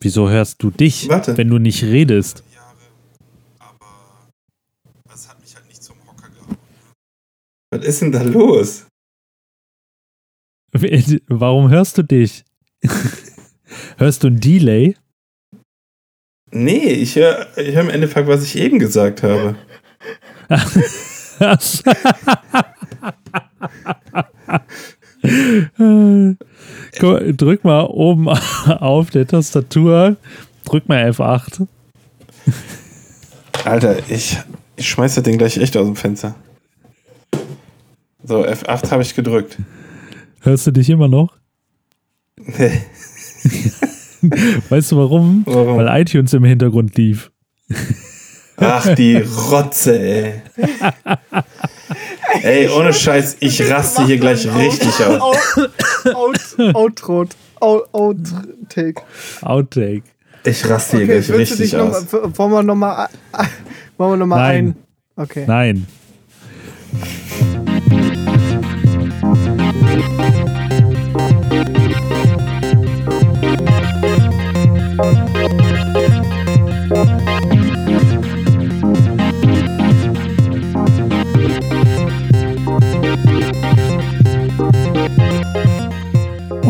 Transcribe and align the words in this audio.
Wieso 0.00 0.30
hörst 0.30 0.62
du 0.62 0.70
dich, 0.70 1.08
Warte. 1.08 1.36
wenn 1.36 1.48
du 1.48 1.58
nicht 1.58 1.82
redest? 1.82 2.42
Was 7.72 7.84
ist 7.84 8.02
denn 8.02 8.10
da 8.10 8.22
los? 8.22 8.86
Warum 11.28 11.70
hörst 11.70 11.98
du 11.98 12.02
dich? 12.02 12.44
hörst 13.98 14.24
du 14.24 14.28
ein 14.28 14.40
Delay? 14.40 14.96
Nee, 16.50 16.88
ich 16.88 17.14
höre 17.14 17.46
ich 17.56 17.74
hör 17.74 17.82
im 17.82 17.90
Endeffekt, 17.90 18.26
was 18.26 18.42
ich 18.42 18.56
eben 18.56 18.80
gesagt 18.80 19.22
habe. 19.22 19.54
Drück 26.92 27.64
mal 27.64 27.84
oben 27.84 28.28
auf 28.68 29.10
der 29.10 29.26
Tastatur, 29.26 30.16
drück 30.64 30.88
mal 30.88 31.10
F8. 31.10 31.66
Alter, 33.64 33.96
ich, 34.08 34.38
ich 34.76 34.88
schmeiß 34.88 35.14
das 35.14 35.24
Ding 35.24 35.38
gleich 35.38 35.56
echt 35.58 35.76
aus 35.76 35.86
dem 35.86 35.96
Fenster. 35.96 36.34
So, 38.22 38.44
F8 38.44 38.90
habe 38.90 39.02
ich 39.02 39.14
gedrückt. 39.14 39.58
Hörst 40.40 40.66
du 40.66 40.70
dich 40.70 40.88
immer 40.90 41.08
noch? 41.08 41.36
Nee. 42.36 42.80
Weißt 44.68 44.92
du 44.92 44.96
warum? 44.96 45.42
Warum? 45.46 45.78
Weil 45.78 46.00
iTunes 46.00 46.32
im 46.32 46.44
Hintergrund 46.44 46.96
lief. 46.96 47.30
Ach, 48.56 48.94
die 48.94 49.16
Rotze, 49.16 49.98
ey. 49.98 50.42
Ey, 52.42 52.68
ohne 52.68 52.92
Scheiß, 52.92 53.36
ich 53.40 53.70
raste 53.70 54.06
hier 54.06 54.18
gleich 54.18 54.46
richtig 54.54 55.04
aus. 55.04 55.36
Out, 56.14 56.74
Outro. 56.74 57.24
Out, 57.60 57.88
Outtake. 57.92 59.02
Outtake. 59.42 60.02
Ich 60.44 60.68
raste 60.68 60.96
hier 60.98 61.06
Okay, 61.06 61.20
gleich 61.20 61.38
richtig 61.38 61.72
noch, 61.74 61.90
aus. 61.90 62.12
mal- 62.12 62.38
wollen 62.38 62.52
wir 62.52 62.62
nochmal 62.62 63.08
wollen 63.98 64.18
wir 64.20 64.26
noch 64.26 64.36
ein? 64.36 64.76
Okay. 65.16 65.44
Nein. 65.46 65.86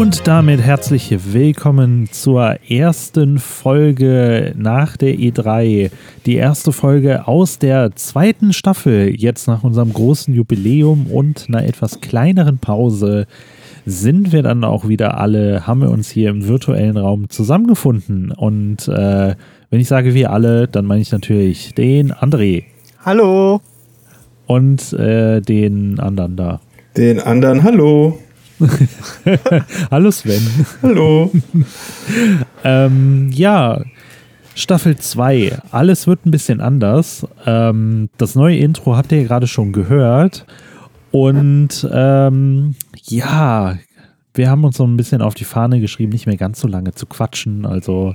Und 0.01 0.27
damit 0.27 0.62
herzlich 0.62 1.15
willkommen 1.34 2.09
zur 2.11 2.56
ersten 2.70 3.39
Folge 3.39 4.55
nach 4.56 4.97
der 4.97 5.17
E3. 5.17 5.91
Die 6.25 6.37
erste 6.37 6.73
Folge 6.73 7.29
aus 7.29 7.59
der 7.59 7.95
zweiten 7.97 8.55
Staffel. 8.55 9.15
Jetzt 9.15 9.47
nach 9.47 9.62
unserem 9.62 9.93
großen 9.93 10.33
Jubiläum 10.33 11.06
und 11.09 11.45
einer 11.48 11.67
etwas 11.67 12.01
kleineren 12.01 12.56
Pause 12.56 13.27
sind 13.84 14.33
wir 14.33 14.43
dann 14.43 14.65
auch 14.65 14.89
wieder 14.89 15.19
alle, 15.19 15.67
haben 15.67 15.83
wir 15.83 15.91
uns 15.91 16.11
hier 16.11 16.31
im 16.31 16.48
virtuellen 16.48 16.97
Raum 16.97 17.28
zusammengefunden. 17.28 18.33
Und 18.33 18.89
äh, 18.89 19.34
wenn 19.69 19.81
ich 19.81 19.89
sage 19.89 20.15
wir 20.15 20.33
alle, 20.33 20.67
dann 20.67 20.87
meine 20.87 21.03
ich 21.03 21.12
natürlich 21.12 21.75
den 21.75 22.11
André 22.11 22.65
Hallo. 23.05 23.61
und 24.47 24.95
äh, 24.95 25.43
den 25.43 26.01
anderen 26.01 26.37
da. 26.37 26.61
Den 26.97 27.21
anderen, 27.21 27.62
hallo. 27.62 28.19
Hallo 29.91 30.11
Sven. 30.11 30.42
Hallo. 30.83 31.30
Ähm, 32.62 33.30
ja, 33.33 33.80
Staffel 34.55 34.97
2. 34.97 35.61
Alles 35.70 36.06
wird 36.06 36.27
ein 36.27 36.30
bisschen 36.30 36.61
anders. 36.61 37.27
Ähm, 37.47 38.11
das 38.19 38.34
neue 38.34 38.58
Intro 38.58 38.97
habt 38.97 39.12
ihr 39.12 39.25
gerade 39.25 39.47
schon 39.47 39.72
gehört. 39.72 40.44
Und 41.10 41.88
ähm, 41.91 42.75
ja, 43.04 43.78
wir 44.34 44.50
haben 44.50 44.65
uns 44.65 44.76
so 44.76 44.87
ein 44.87 44.99
bisschen 44.99 45.22
auf 45.22 45.34
die 45.34 45.44
Fahne 45.44 45.81
geschrieben, 45.81 46.12
nicht 46.12 46.26
mehr 46.26 46.37
ganz 46.37 46.60
so 46.60 46.69
lange 46.69 46.93
zu 46.93 47.06
quatschen. 47.06 47.65
Also 47.65 48.15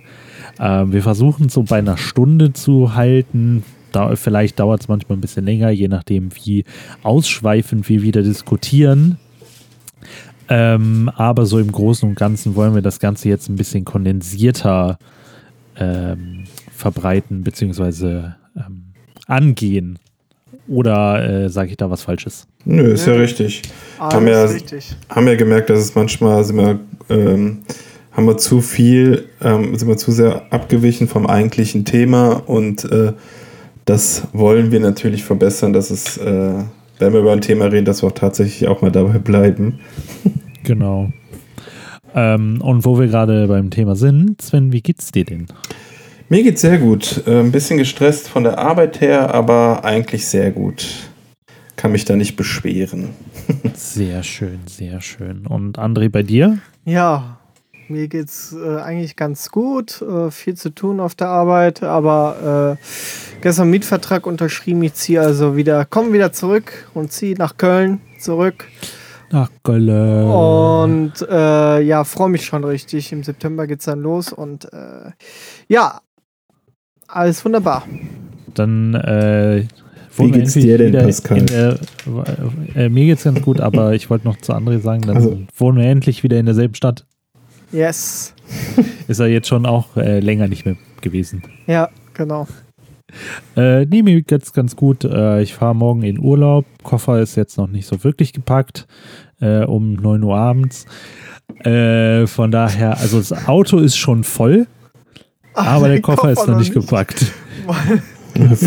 äh, 0.60 0.84
wir 0.86 1.02
versuchen 1.02 1.50
so 1.50 1.64
bei 1.64 1.80
einer 1.80 1.98
Stunde 1.98 2.54
zu 2.54 2.94
halten. 2.94 3.64
Da, 3.92 4.16
vielleicht 4.16 4.60
dauert 4.60 4.82
es 4.82 4.88
manchmal 4.88 5.18
ein 5.18 5.22
bisschen 5.22 5.46
länger, 5.46 5.72
je 5.72 5.88
nachdem, 5.88 6.30
wie 6.44 6.66
ausschweifend 7.02 7.90
wir 7.90 8.04
wieder 8.04 8.22
diskutieren. 8.22 9.18
Ähm, 10.50 11.10
aber 11.16 11.46
so 11.46 11.60
im 11.60 11.72
Großen 11.72 12.08
und 12.08 12.16
Ganzen 12.16 12.56
wollen 12.56 12.76
wir 12.76 12.82
das 12.82 13.00
Ganze 13.00 13.30
jetzt 13.30 13.50
ein 13.50 13.56
bisschen 13.56 13.84
kondensierter 13.86 15.00
ähm, 15.78 16.44
verbreiten 16.72 17.44
bzw. 17.44 18.30
Ähm, 18.56 18.84
angehen. 19.28 20.00
Oder 20.68 21.46
äh, 21.46 21.50
sage 21.50 21.72
ich 21.72 21.78
da 21.78 21.90
was 21.92 22.04
Falsches? 22.04 22.48
Nö, 22.66 22.94
ist 22.94 23.06
ja 23.06 23.14
richtig. 23.14 23.62
Haben 24.00 24.28
ja- 24.28 24.46
richtig. 24.46 24.96
Haben 25.10 25.28
ja 25.28 25.36
gemerkt, 25.36 25.70
dass 25.70 25.80
es 25.80 25.94
manchmal 25.96 26.44
sind 26.44 26.58
wir, 26.58 26.80
ähm, 27.10 27.60
haben 28.12 28.26
wir 28.26 28.38
zu 28.38 28.62
viel, 28.62 29.26
ähm, 29.42 29.76
sind 29.76 29.88
wir 29.88 29.98
zu 29.98 30.12
sehr 30.12 30.44
abgewichen 30.52 31.08
vom 31.08 31.28
eigentlichen 31.28 31.86
Thema 31.86 32.34
und 32.48 32.84
äh, 32.92 33.14
das 33.86 34.24
wollen 34.34 34.72
wir 34.72 34.80
natürlich 34.80 35.24
verbessern, 35.24 35.74
dass 35.74 35.92
es, 35.92 36.18
äh, 36.18 36.54
wenn 37.00 37.14
wir 37.14 37.22
über 37.22 37.34
ein 37.34 37.42
Thema 37.42 37.66
reden, 37.66 37.86
dass 37.86 38.04
wir 38.04 38.08
auch 38.08 38.14
tatsächlich 38.14 38.68
auch 38.68 38.82
mal 38.82 38.92
dabei 38.92 39.18
bleiben. 39.20 39.80
Genau. 40.64 41.12
Ähm, 42.16 42.62
und 42.62 42.86
wo 42.86 42.98
wir 42.98 43.08
gerade 43.08 43.48
beim 43.48 43.70
Thema 43.70 43.96
sind, 43.96 44.42
Sven, 44.42 44.72
wie 44.72 44.82
geht's 44.82 45.12
dir 45.12 45.26
denn? 45.26 45.48
Mir 46.30 46.42
geht's 46.42 46.62
sehr 46.62 46.80
gut. 46.80 47.24
Äh, 47.28 47.40
ein 47.40 47.52
bisschen 47.52 47.78
gestresst 47.78 48.30
von 48.30 48.44
der 48.44 48.58
Arbeit 48.58 49.02
her, 49.02 49.34
aber 49.34 49.84
eigentlich 49.84 50.26
sehr 50.26 50.52
gut. 50.52 50.88
Kann 51.76 51.92
mich 51.92 52.06
da 52.06 52.16
nicht 52.16 52.36
beschweren. 52.36 53.10
Sehr 53.76 54.24
schön, 54.24 54.60
sehr 54.66 55.02
schön. 55.02 55.46
Und 55.46 55.78
André, 55.78 56.10
bei 56.10 56.24
dir? 56.24 56.58
Ja, 56.86 57.38
mir 57.88 58.08
geht's 58.08 58.54
äh, 58.54 58.80
eigentlich 58.82 59.16
ganz 59.16 59.50
gut. 59.52 60.02
Äh, 60.02 60.32
viel 60.32 60.56
zu 60.56 60.70
tun 60.70 61.00
auf 61.00 61.16
der 61.16 61.28
Arbeit, 61.28 61.84
aber 61.84 62.78
äh, 62.82 62.86
gestern 63.42 63.70
Mietvertrag 63.70 64.26
unterschrieben. 64.28 64.82
Ich 64.84 64.94
ziehe 64.96 65.22
also 65.22 65.56
wieder, 65.56 65.86
komme 65.86 66.14
wieder 66.14 66.32
zurück 66.32 66.90
und 66.94 67.12
ziehe 67.12 67.36
nach 67.38 67.58
Köln 67.58 68.02
zurück. 68.20 68.66
Ach, 69.32 69.50
Gölle. 69.64 70.26
Und 70.26 71.14
äh, 71.30 71.82
ja, 71.82 72.04
freue 72.04 72.30
mich 72.30 72.46
schon 72.46 72.64
richtig. 72.64 73.12
Im 73.12 73.24
September 73.24 73.68
geht's 73.68 73.86
dann 73.86 74.02
los 74.02 74.32
und 74.32 74.66
äh, 74.72 75.12
ja, 75.68 76.00
alles 77.08 77.44
wunderbar. 77.44 77.84
Dann, 78.54 78.94
äh, 78.94 79.66
Wie 80.18 80.32
geht's 80.32 80.54
dir 80.54 80.78
denn, 80.78 80.88
wieder 80.90 81.04
Pascal? 81.04 81.40
in 81.40 81.46
der- 81.48 81.80
äh, 82.76 82.88
mir 82.90 83.06
geht's 83.06 83.24
ganz 83.24 83.42
gut, 83.42 83.60
aber 83.60 83.94
ich 83.94 84.10
wollte 84.10 84.26
noch 84.28 84.38
zu 84.38 84.54
André 84.54 84.80
sagen, 84.80 85.02
dann 85.02 85.18
Also- 85.18 85.40
wohnen 85.58 85.80
wir 85.80 85.86
endlich 85.86 86.24
wieder 86.24 86.38
in 86.40 86.46
derselben 86.46 86.76
Stadt. 86.76 87.06
Yes. 87.72 88.34
Ist 89.08 89.20
er 89.20 89.28
jetzt 89.28 89.48
schon 89.48 89.66
auch 89.66 89.96
äh, 89.98 90.20
länger 90.20 90.48
nicht 90.48 90.66
mehr 90.66 90.76
gewesen. 91.02 91.44
Ja, 91.68 91.90
genau. 92.14 92.48
Äh, 93.56 93.86
nee, 93.86 94.02
mir 94.02 94.22
geht's 94.22 94.52
ganz 94.54 94.76
gut. 94.76 95.04
Äh, 95.04 95.42
ich 95.42 95.54
fahre 95.54 95.76
morgen 95.76 96.04
in 96.04 96.20
Urlaub. 96.20 96.66
Koffer 96.84 97.22
ist 97.22 97.36
jetzt 97.36 97.58
noch 97.58 97.68
nicht 97.68 97.88
so 97.88 98.04
wirklich 98.04 98.34
gepackt. 98.34 98.88
Äh, 99.40 99.64
um 99.64 99.94
9 99.94 100.24
Uhr 100.24 100.36
abends. 100.36 100.86
Äh, 101.64 102.28
von 102.28 102.52
daher, 102.52 102.98
also 103.00 103.20
das 103.20 103.48
Auto 103.48 103.78
ist 103.78 103.96
schon 103.98 104.24
voll, 104.24 104.68
aber 105.54 105.88
der 105.88 106.02
Koffer 106.02 106.32
ist 106.32 106.48
noch 106.48 106.58
nicht 106.58 106.74
gepackt. 106.74 107.32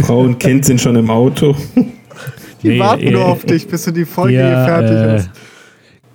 Frau 0.03 0.21
und 0.21 0.39
Kind 0.39 0.65
sind 0.65 0.81
schon 0.81 0.97
im 0.97 1.11
Auto. 1.11 1.55
Die 2.63 2.69
Nee, 2.69 2.79
warten 2.79 3.03
äh, 3.03 3.11
nur 3.11 3.27
auf 3.27 3.45
dich, 3.45 3.67
bis 3.69 3.85
du 3.85 3.93
die 3.93 4.05
Folge 4.05 4.35
Ja, 4.35 4.49
hier 4.49 4.65
fertig 4.65 4.97
äh, 4.97 5.13
hast. 5.13 5.31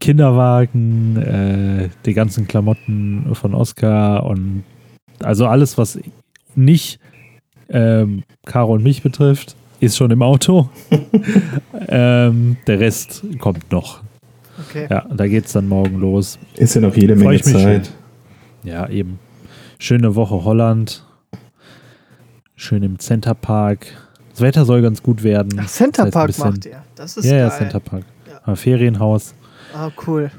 Kinderwagen, 0.04 1.16
äh, 1.16 1.90
die 2.06 2.14
ganzen 2.14 2.46
Klamotten 2.46 3.34
von 3.36 3.54
Oscar 3.54 4.26
und 4.26 4.66
also 5.22 5.48
alles, 5.48 5.78
was 5.78 5.98
nicht 6.56 7.00
ähm, 7.70 8.24
Caro 8.46 8.74
und 8.74 8.84
mich 8.84 9.02
betrifft, 9.02 9.56
ist 9.80 9.96
schon 9.96 10.12
im 10.12 10.22
Auto. 10.22 10.68
ähm, 11.88 12.58
der 12.68 12.82
Rest 12.82 13.24
kommt 13.40 13.72
noch. 13.72 14.02
Okay. 14.68 14.88
Ja, 14.90 15.08
da 15.10 15.26
geht's 15.26 15.54
dann 15.54 15.70
morgen 15.70 16.02
los. 16.02 16.38
Ist 16.58 16.76
ja 16.76 16.82
noch 16.82 16.98
jede 16.98 17.16
Menge 17.16 17.40
Zeit. 17.40 17.94
Ja, 18.66 18.90
eben. 18.90 19.20
Schöne 19.80 20.16
Woche 20.16 20.44
Holland. 20.44 21.06
Schön 22.58 22.84
im 22.84 23.00
Centerpark. 23.00 23.88
Das 24.32 24.42
Wetter 24.42 24.66
soll 24.66 24.82
ganz 24.82 25.02
gut 25.02 25.24
werden. 25.24 25.62
Ach, 25.64 25.68
Center 25.70 26.12
Das 26.12 26.16
heißt, 26.28 26.40
macht 26.40 26.66
ihr. 26.66 26.84
Das 26.96 27.16
ist 27.16 27.24
Ja, 27.24 27.38
ja, 27.38 27.48
geil. 27.48 27.58
Centerpark. 27.58 28.04
Ja. 28.46 28.56
Ferienhaus. 28.58 29.34
Ah, 29.74 29.90
cool. 30.08 30.30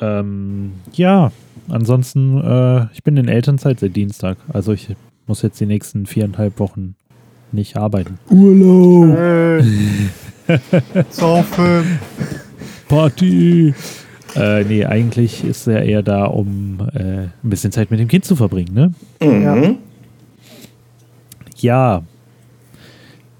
Ähm, 0.00 0.72
ja, 0.92 1.32
ansonsten, 1.68 2.40
äh, 2.40 2.86
ich 2.92 3.02
bin 3.02 3.16
in 3.16 3.28
Elternzeit 3.28 3.80
seit 3.80 3.96
Dienstag. 3.96 4.38
Also 4.52 4.72
ich 4.72 4.88
muss 5.26 5.42
jetzt 5.42 5.60
die 5.60 5.66
nächsten 5.66 6.06
viereinhalb 6.06 6.58
Wochen 6.60 6.94
nicht 7.50 7.76
arbeiten. 7.76 8.18
Urlaub. 8.30 9.62
Saufen. 11.10 11.98
Party! 12.88 13.74
Äh, 14.36 14.64
nee, 14.64 14.84
eigentlich 14.84 15.44
ist 15.44 15.66
er 15.66 15.82
eher 15.84 16.02
da, 16.02 16.24
um 16.26 16.78
äh, 16.94 17.22
ein 17.22 17.32
bisschen 17.42 17.72
Zeit 17.72 17.90
mit 17.90 17.98
dem 17.98 18.08
Kind 18.08 18.24
zu 18.24 18.36
verbringen, 18.36 18.74
ne? 18.74 18.94
Mhm. 19.20 19.42
Ja. 19.42 19.74
Ja. 21.56 22.02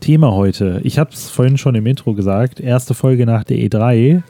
Thema 0.00 0.32
heute. 0.32 0.80
Ich 0.84 0.98
habe 0.98 1.10
es 1.12 1.28
vorhin 1.28 1.58
schon 1.58 1.74
im 1.74 1.86
Intro 1.86 2.14
gesagt. 2.14 2.60
Erste 2.60 2.94
Folge 2.94 3.26
nach 3.26 3.44
der 3.44 3.58
E3. 3.58 4.22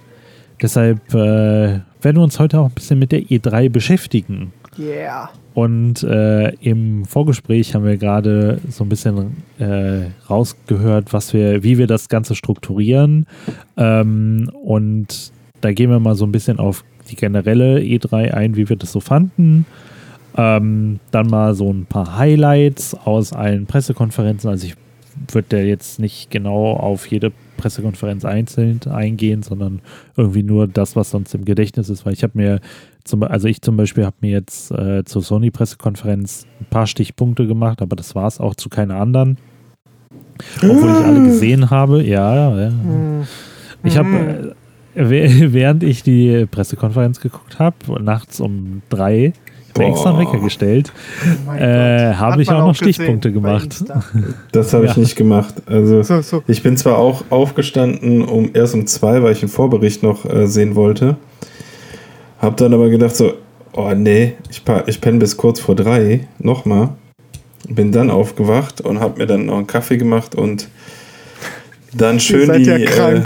Deshalb 0.61 1.15
äh, 1.15 1.17
werden 1.17 2.17
wir 2.17 2.23
uns 2.23 2.39
heute 2.39 2.59
auch 2.59 2.67
ein 2.67 2.75
bisschen 2.75 2.99
mit 2.99 3.13
der 3.13 3.23
E3 3.23 3.71
beschäftigen. 3.71 4.53
Yeah. 4.79 5.31
Und 5.55 6.05
äh, 6.05 6.51
im 6.61 7.05
Vorgespräch 7.05 7.75
haben 7.75 7.85
wir 7.85 7.97
gerade 7.97 8.61
so 8.69 8.85
ein 8.85 8.89
bisschen 8.89 9.37
äh, 9.59 10.07
rausgehört, 10.31 11.13
was 11.13 11.35
wir, 11.35 11.65
wie 11.65 11.79
wir 11.79 11.89
das 11.89 12.09
Ganze 12.09 12.37
strukturieren. 12.37 13.27
Ähm, 13.77 14.51
und 14.63 15.33
da 15.61 15.73
gehen 15.73 15.91
wir 15.91 15.99
mal 15.99 16.15
so 16.15 16.25
ein 16.25 16.33
bisschen 16.33 16.61
auf 16.61 16.85
die 17.11 17.17
generelle 17.17 17.81
E3 17.81 18.33
ein, 18.33 18.55
wie 18.55 18.69
wir 18.69 18.77
das 18.77 18.93
so 18.93 19.01
fanden. 19.01 19.67
Ähm, 20.37 21.01
dann 21.11 21.27
mal 21.27 21.55
so 21.55 21.73
ein 21.73 21.87
paar 21.87 22.17
Highlights 22.17 22.95
aus 22.95 23.33
allen 23.33 23.67
Pressekonferenzen. 23.67 24.49
Also 24.49 24.67
ich 24.67 24.77
würde 25.33 25.47
da 25.51 25.57
jetzt 25.59 25.99
nicht 25.99 26.31
genau 26.31 26.73
auf 26.75 27.07
jede 27.07 27.33
Pressekonferenz 27.57 28.25
einzeln 28.25 28.81
eingehen, 28.89 29.43
sondern 29.43 29.81
irgendwie 30.17 30.43
nur 30.43 30.69
das, 30.69 30.95
was 30.97 31.11
sonst 31.11 31.35
im 31.35 31.45
Gedächtnis 31.45 31.89
ist, 31.89 32.07
weil 32.07 32.13
ich 32.13 32.23
habe 32.23 32.33
mir 32.37 32.61
zum, 33.05 33.23
also 33.23 33.49
ich 33.49 33.63
zum 33.63 33.77
Beispiel 33.77 34.05
habe 34.05 34.17
mir 34.21 34.31
jetzt 34.31 34.71
äh, 34.71 35.05
zur 35.05 35.23
Sony-Pressekonferenz 35.23 36.47
ein 36.61 36.67
paar 36.71 36.87
Stichpunkte 36.87 37.47
gemacht, 37.47 37.83
aber 37.83 37.97
das 37.97 38.15
war 38.15 38.27
es 38.27 38.39
auch 38.39 38.55
zu 38.55 38.69
keiner 38.69 38.97
anderen. 38.97 39.39
Obwohl 40.63 40.91
ich 40.91 41.05
alle 41.07 41.23
gesehen 41.25 41.71
habe, 41.71 42.03
ja, 42.05 42.57
ja. 42.59 42.69
Hm. 42.69 43.23
Ich 43.85 43.97
habe, 43.99 44.55
äh, 44.95 45.03
wäh- 45.05 45.49
während 45.53 45.83
ich 45.83 46.03
die 46.03 46.47
Pressekonferenz 46.51 47.21
geguckt 47.21 47.59
habe, 47.59 47.77
nachts 48.03 48.41
um 48.41 48.83
drei, 48.89 49.33
ich 49.81 49.87
habe 49.87 49.91
Boah. 49.91 49.97
extra 49.97 50.11
einen 50.11 50.19
Wecker 50.27 50.39
gestellt, 50.45 50.93
Oh 51.49 51.53
äh, 51.55 52.15
habe 52.15 52.43
ich 52.43 52.49
auch 52.51 52.59
noch 52.67 52.73
gesehen 52.79 52.93
Stichpunkte 52.95 53.33
gemacht. 53.33 53.85
Das 54.53 54.73
habe 54.75 54.87
ich 54.87 54.95
Ja. 54.95 55.01
nicht 55.01 55.17
gemacht. 55.17 55.55
Also 55.67 56.03
So, 56.03 56.21
so. 56.23 56.43
ich 56.47 56.63
bin 56.63 56.77
zwar 56.77 56.99
auch 56.99 57.25
aufgestanden 57.31 58.23
um 58.25 58.51
erst 58.55 58.75
um 58.75 58.87
zwei, 58.87 59.23
weil 59.23 59.33
ich 59.33 59.43
einen 59.43 59.51
Vorbericht 59.51 60.03
noch 60.03 60.25
äh, 60.25 60.47
sehen 60.47 60.75
wollte. 60.75 61.17
Hab 62.41 62.57
dann 62.57 62.73
aber 62.75 62.89
gedacht 62.89 63.17
so, 63.17 63.35
oh 63.73 63.93
nee, 63.95 64.35
ich, 64.51 64.63
ich 64.87 65.01
penne 65.01 65.19
bis 65.19 65.37
kurz 65.37 65.61
vor 65.61 65.75
drei 65.75 66.27
nochmal. 66.39 66.91
Bin 67.69 67.93
dann 67.93 68.11
aufgewacht 68.11 68.81
und 68.81 69.01
habe 69.01 69.19
mir 69.19 69.27
dann 69.27 69.47
noch 69.47 69.57
einen 69.57 69.67
Kaffee 69.67 69.97
gemacht 69.99 70.35
und 70.35 70.69
dann 71.93 72.21
schön 72.21 72.53
die, 72.53 72.65
ja 72.69 72.77
äh, 72.77 73.23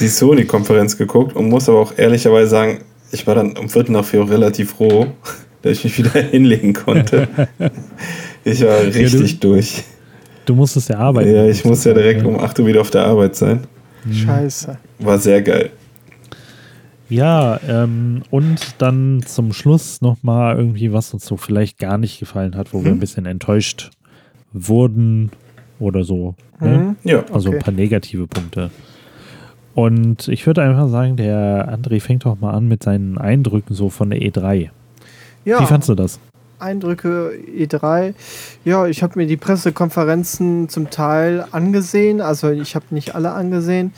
die 0.00 0.08
Sony-Konferenz 0.08 0.98
geguckt 0.98 1.34
und 1.34 1.48
muss 1.48 1.68
aber 1.68 1.78
auch 1.80 1.92
ehrlicherweise 1.96 2.48
sagen, 2.50 2.78
ich 3.12 3.26
war 3.26 3.34
dann 3.34 3.56
um 3.56 3.68
Viertel 3.68 3.92
nach 3.92 4.04
vier 4.04 4.28
relativ 4.28 4.72
froh, 4.72 5.06
dass 5.66 5.78
ich 5.78 5.84
mich 5.84 5.98
wieder 5.98 6.20
hinlegen 6.30 6.72
konnte. 6.72 7.28
ich 8.44 8.64
war 8.64 8.80
richtig 8.82 9.40
durch. 9.40 9.84
Du 10.44 10.54
musstest 10.54 10.88
ja 10.90 10.98
arbeiten. 10.98 11.34
Ja, 11.34 11.44
ich 11.46 11.64
muss 11.64 11.84
ja 11.84 11.92
direkt 11.94 12.24
um 12.24 12.38
8 12.38 12.60
Uhr 12.60 12.66
wieder 12.66 12.80
auf 12.80 12.90
der 12.90 13.04
Arbeit 13.04 13.34
sein. 13.36 13.60
Scheiße. 14.10 14.78
War 15.00 15.18
sehr 15.18 15.42
geil. 15.42 15.70
Ja, 17.08 17.60
ähm, 17.68 18.22
und 18.30 18.60
dann 18.78 19.22
zum 19.24 19.52
Schluss 19.52 20.00
nochmal 20.00 20.56
irgendwie, 20.56 20.92
was 20.92 21.12
uns 21.14 21.24
so 21.26 21.36
vielleicht 21.36 21.78
gar 21.78 21.98
nicht 21.98 22.18
gefallen 22.18 22.56
hat, 22.56 22.72
wo 22.72 22.82
wir 22.82 22.90
Hm. 22.90 22.96
ein 22.96 23.00
bisschen 23.00 23.26
enttäuscht 23.26 23.90
wurden 24.52 25.30
oder 25.78 26.02
so. 26.04 26.34
Ne? 26.60 26.96
Mhm. 27.02 27.10
Ja. 27.10 27.24
Also 27.32 27.48
Okay. 27.48 27.58
ein 27.58 27.62
paar 27.62 27.74
negative 27.74 28.26
Punkte. 28.26 28.70
Und 29.74 30.28
ich 30.28 30.46
würde 30.46 30.62
einfach 30.62 30.88
sagen, 30.88 31.16
der 31.16 31.68
André 31.76 32.00
fängt 32.00 32.24
doch 32.24 32.40
mal 32.40 32.52
an 32.54 32.66
mit 32.66 32.82
seinen 32.82 33.18
Eindrücken 33.18 33.74
so 33.74 33.90
von 33.90 34.10
der 34.10 34.20
E3. 34.20 34.70
Ja. 35.46 35.60
Wie 35.60 35.66
fandst 35.66 35.88
du 35.88 35.94
das? 35.94 36.18
Eindrücke 36.58 37.32
E3. 37.56 38.14
Ja, 38.64 38.86
ich 38.86 39.02
habe 39.02 39.18
mir 39.18 39.26
die 39.26 39.36
Pressekonferenzen 39.36 40.68
zum 40.68 40.90
Teil 40.90 41.46
angesehen. 41.52 42.20
Also 42.20 42.50
ich 42.50 42.74
habe 42.74 42.86
nicht 42.90 43.14
alle 43.14 43.32
angesehen. 43.32 43.94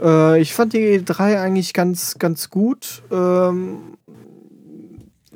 Äh, 0.00 0.40
ich 0.40 0.54
fand 0.54 0.72
die 0.72 0.98
E3 0.98 1.40
eigentlich 1.40 1.74
ganz, 1.74 2.18
ganz 2.18 2.48
gut. 2.48 3.02
Ähm, 3.10 3.98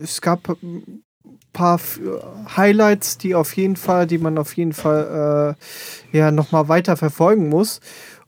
es 0.01 0.23
gab 0.23 0.49
ein 0.49 1.03
paar 1.53 1.79
Highlights, 2.57 3.19
die 3.19 3.35
auf 3.35 3.55
jeden 3.55 3.77
Fall, 3.77 4.07
die 4.07 4.19
man 4.19 4.39
auf 4.39 4.57
jeden 4.57 4.73
Fall 4.73 5.57
äh, 6.13 6.17
ja 6.17 6.31
nochmal 6.31 6.69
weiter 6.69 6.97
verfolgen 6.97 7.51
muss. 7.51 7.81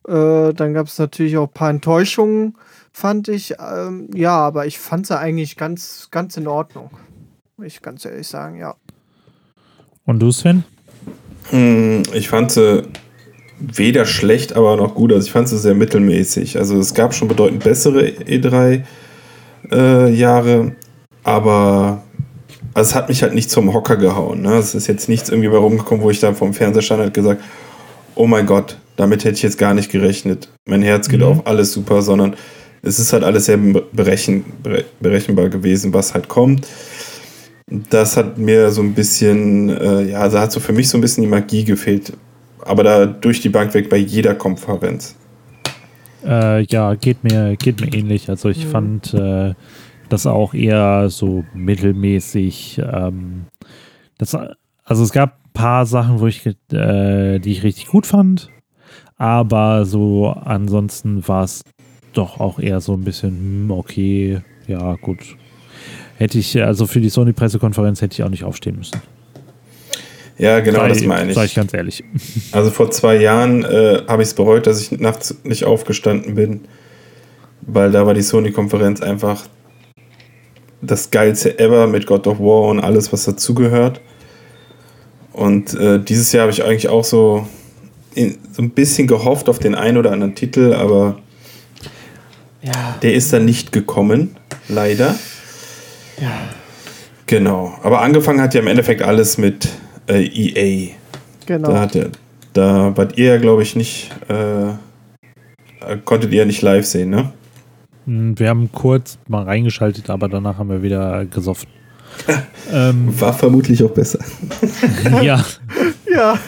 Äh, 0.06 0.52
dann 0.52 0.74
gab 0.74 0.88
es 0.88 0.98
natürlich 0.98 1.38
auch 1.38 1.48
ein 1.48 1.54
paar 1.54 1.70
Enttäuschungen, 1.70 2.58
fand 2.92 3.28
ich. 3.28 3.54
Ähm, 3.58 4.10
ja, 4.14 4.36
aber 4.36 4.66
ich 4.66 4.78
fand 4.78 5.06
sie 5.06 5.18
eigentlich 5.18 5.56
ganz, 5.56 6.08
ganz 6.10 6.36
in 6.36 6.46
Ordnung. 6.46 6.90
Muss 7.56 7.66
ich 7.68 7.80
ganz 7.82 8.04
ehrlich 8.04 8.26
sagen, 8.26 8.56
ja. 8.58 8.74
Und 10.04 10.18
du, 10.20 10.30
Sven? 10.32 10.64
Hm, 11.50 12.02
Ich 12.12 12.28
fand 12.28 12.50
sie 12.52 12.82
weder 13.58 14.04
schlecht, 14.06 14.54
aber 14.54 14.76
noch 14.76 14.94
gut. 14.94 15.12
Also 15.12 15.26
ich 15.26 15.32
fand 15.32 15.48
sie 15.48 15.58
sehr 15.58 15.74
mittelmäßig. 15.74 16.58
Also 16.58 16.78
es 16.78 16.94
gab 16.94 17.14
schon 17.14 17.28
bedeutend 17.28 17.62
bessere 17.64 18.02
E3-Jahre, 19.70 20.72
aber 21.22 22.02
also 22.74 22.88
es 22.90 22.94
hat 22.94 23.08
mich 23.08 23.22
halt 23.22 23.34
nicht 23.34 23.50
zum 23.50 23.72
Hocker 23.72 23.96
gehauen. 23.96 24.42
Ne? 24.42 24.54
Es 24.56 24.74
ist 24.74 24.88
jetzt 24.88 25.08
nichts 25.08 25.28
irgendwie 25.28 25.48
bei 25.48 25.56
rumgekommen, 25.56 26.02
wo 26.02 26.10
ich 26.10 26.18
da 26.20 26.34
vom 26.34 26.52
Fernseher 26.54 26.82
stand 26.82 27.02
und 27.04 27.14
gesagt, 27.14 27.40
oh 28.16 28.26
mein 28.26 28.46
Gott, 28.46 28.76
damit 28.96 29.24
hätte 29.24 29.36
ich 29.36 29.42
jetzt 29.42 29.58
gar 29.58 29.74
nicht 29.74 29.90
gerechnet. 29.92 30.48
Mein 30.66 30.82
Herz 30.82 31.08
geht 31.08 31.20
Mhm. 31.20 31.26
auf, 31.26 31.46
alles 31.46 31.72
super, 31.72 32.02
sondern 32.02 32.34
es 32.82 32.98
ist 32.98 33.12
halt 33.12 33.22
alles 33.24 33.46
sehr 33.46 33.56
berechen, 33.56 34.44
bere- 34.62 34.84
berechenbar 35.00 35.48
gewesen, 35.48 35.92
was 35.94 36.14
halt 36.14 36.28
kommt. 36.28 36.66
Das 37.66 38.16
hat 38.16 38.36
mir 38.36 38.70
so 38.70 38.82
ein 38.82 38.92
bisschen, 38.94 39.70
äh, 39.70 40.10
ja, 40.10 40.20
also 40.20 40.38
hat 40.38 40.52
so 40.52 40.60
für 40.60 40.72
mich 40.72 40.88
so 40.88 40.98
ein 40.98 41.00
bisschen 41.00 41.22
die 41.22 41.30
Magie 41.30 41.64
gefehlt. 41.64 42.12
Aber 42.60 42.82
da 42.82 43.06
durch 43.06 43.40
die 43.40 43.48
Bank 43.48 43.72
weg 43.74 43.88
bei 43.88 43.96
jeder 43.96 44.34
Konferenz. 44.34 45.16
Äh, 46.24 46.62
ja, 46.64 46.94
geht 46.94 47.24
mir, 47.24 47.56
geht 47.56 47.80
mir 47.80 47.92
ähnlich. 47.92 48.28
Also 48.28 48.48
ich 48.48 48.66
Mhm. 48.66 48.70
fand 48.70 49.14
äh, 49.14 49.54
das 50.08 50.26
auch 50.26 50.54
eher 50.54 51.08
so 51.10 51.44
mittelmäßig. 51.54 52.80
Ähm, 52.84 53.46
das, 54.18 54.36
also 54.84 55.02
es 55.02 55.12
gab 55.12 55.38
ein 55.38 55.52
paar 55.52 55.86
Sachen, 55.86 56.20
wo 56.20 56.26
ich, 56.26 56.46
äh, 56.46 57.38
die 57.38 57.52
ich 57.52 57.62
richtig 57.62 57.86
gut 57.88 58.06
fand, 58.06 58.48
aber 59.16 59.84
so 59.84 60.28
ansonsten 60.28 61.26
war 61.26 61.44
es 61.44 61.62
doch 62.12 62.40
auch 62.40 62.58
eher 62.58 62.80
so 62.80 62.94
ein 62.94 63.04
bisschen, 63.04 63.30
hm, 63.30 63.70
okay, 63.70 64.40
ja, 64.66 64.94
gut. 64.96 65.36
Hätte 66.16 66.38
ich, 66.38 66.62
also 66.62 66.86
für 66.86 67.00
die 67.00 67.08
Sony-Pressekonferenz 67.08 68.00
hätte 68.00 68.14
ich 68.14 68.22
auch 68.22 68.28
nicht 68.30 68.44
aufstehen 68.44 68.76
müssen. 68.76 69.00
Ja, 70.38 70.60
genau, 70.60 70.80
Sei- 70.80 70.88
das 70.88 71.02
meine 71.04 71.32
Sag 71.32 71.44
ich. 71.44 71.50
ich 71.52 71.56
ganz 71.56 71.74
ehrlich. 71.74 72.04
Also 72.52 72.70
vor 72.70 72.90
zwei 72.90 73.16
Jahren 73.16 73.64
äh, 73.64 74.02
habe 74.06 74.22
ich 74.22 74.28
es 74.28 74.34
bereut, 74.34 74.66
dass 74.66 74.80
ich 74.80 74.92
nachts 74.92 75.34
nicht 75.44 75.64
aufgestanden 75.64 76.34
bin, 76.34 76.60
weil 77.62 77.90
da 77.90 78.06
war 78.06 78.14
die 78.14 78.22
Sony-Konferenz 78.22 79.00
einfach 79.00 79.42
das 80.82 81.10
geilste 81.10 81.58
ever 81.58 81.86
mit 81.86 82.06
God 82.06 82.26
of 82.26 82.38
War 82.38 82.68
und 82.68 82.80
alles, 82.80 83.12
was 83.12 83.24
dazugehört. 83.24 84.00
Und 85.32 85.74
äh, 85.74 85.98
dieses 85.98 86.30
Jahr 86.32 86.42
habe 86.42 86.52
ich 86.52 86.62
eigentlich 86.62 86.88
auch 86.88 87.04
so, 87.04 87.46
in, 88.14 88.38
so 88.52 88.62
ein 88.62 88.70
bisschen 88.70 89.06
gehofft 89.08 89.48
auf 89.48 89.58
den 89.58 89.74
einen 89.74 89.96
oder 89.96 90.12
anderen 90.12 90.34
Titel, 90.34 90.74
aber 90.74 91.18
Ja. 92.62 92.96
der 93.02 93.14
ist 93.14 93.32
dann 93.32 93.44
nicht 93.44 93.72
gekommen, 93.72 94.36
leider. 94.68 95.16
Ja. 96.20 96.30
Genau. 97.26 97.74
Aber 97.82 98.02
angefangen 98.02 98.40
hat 98.40 98.54
ja 98.54 98.60
im 98.60 98.66
Endeffekt 98.66 99.02
alles 99.02 99.38
mit 99.38 99.68
äh, 100.08 100.22
EA. 100.24 100.90
Genau. 101.46 101.70
Da, 101.70 101.80
hat 101.80 101.96
er, 101.96 102.10
da 102.52 102.96
wart 102.96 103.16
ihr 103.18 103.26
ja, 103.26 103.36
glaube 103.38 103.62
ich, 103.62 103.76
nicht, 103.76 104.10
äh, 104.28 104.68
äh, 104.68 104.76
konntet 106.04 106.32
ihr 106.32 106.40
ja 106.40 106.44
nicht 106.44 106.62
live 106.62 106.84
sehen, 106.86 107.10
ne? 107.10 107.32
Hm, 108.06 108.38
Wir 108.38 108.48
haben 108.48 108.70
kurz 108.72 109.18
mal 109.28 109.44
reingeschaltet, 109.44 110.10
aber 110.10 110.28
danach 110.28 110.58
haben 110.58 110.68
wir 110.68 110.82
wieder 110.82 111.24
gesoffen. 111.24 111.68
ähm, 112.72 113.08
War 113.20 113.32
vermutlich 113.32 113.82
auch 113.82 113.90
besser. 113.90 114.20
ja, 115.22 115.44
Ja. 116.08 116.38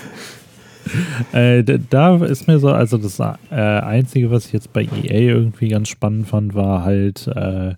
äh, 1.32 1.64
da 1.90 2.16
ist 2.24 2.46
mir 2.46 2.58
so, 2.58 2.68
also 2.68 2.98
das 2.98 3.18
äh, 3.18 3.54
Einzige, 3.54 4.30
was 4.30 4.46
ich 4.46 4.52
jetzt 4.52 4.72
bei 4.72 4.82
EA 4.82 5.32
irgendwie 5.34 5.68
ganz 5.68 5.88
spannend 5.88 6.28
fand, 6.28 6.54
war 6.54 6.84
halt, 6.84 7.26
äh, 7.26 7.74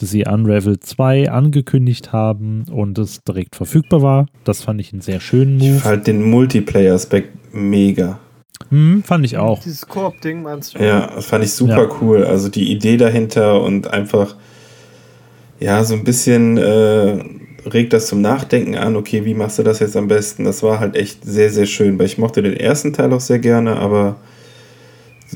sie 0.00 0.24
Unravel 0.26 0.80
2 0.80 1.30
angekündigt 1.30 2.12
haben 2.12 2.64
und 2.70 2.98
es 2.98 3.22
direkt 3.22 3.56
verfügbar 3.56 4.02
war. 4.02 4.26
Das 4.44 4.62
fand 4.62 4.80
ich 4.80 4.92
einen 4.92 5.02
sehr 5.02 5.20
schönen 5.20 5.60
Ich 5.60 5.68
Move. 5.70 5.80
fand 5.80 6.06
den 6.06 6.22
Multiplayer-Aspekt 6.22 7.54
mega. 7.54 8.18
Hm, 8.70 9.02
fand 9.04 9.24
ich 9.24 9.36
auch. 9.38 9.60
Dieses 9.62 9.86
Koop-Ding 9.86 10.42
meinst 10.42 10.74
du? 10.74 10.82
Ja, 10.82 11.10
das 11.14 11.26
fand 11.26 11.44
ich 11.44 11.52
super 11.52 11.84
Ja. 11.88 11.96
cool. 12.00 12.24
Also 12.24 12.48
die 12.48 12.70
Idee 12.72 12.96
dahinter 12.96 13.62
und 13.62 13.88
einfach, 13.88 14.36
ja, 15.60 15.84
so 15.84 15.94
ein 15.94 16.04
bisschen 16.04 16.56
äh, 16.58 17.18
regt 17.68 17.92
das 17.92 18.06
zum 18.08 18.20
Nachdenken 18.20 18.74
an. 18.76 18.96
Okay, 18.96 19.24
wie 19.24 19.34
machst 19.34 19.58
du 19.58 19.62
das 19.62 19.78
jetzt 19.80 19.96
am 19.96 20.08
besten? 20.08 20.44
Das 20.44 20.62
war 20.62 20.80
halt 20.80 20.96
echt 20.96 21.24
sehr, 21.24 21.50
sehr 21.50 21.66
schön, 21.66 21.98
weil 21.98 22.06
ich 22.06 22.18
mochte 22.18 22.42
den 22.42 22.54
ersten 22.56 22.92
Teil 22.92 23.12
auch 23.12 23.20
sehr 23.20 23.38
gerne, 23.38 23.76
aber 23.76 24.16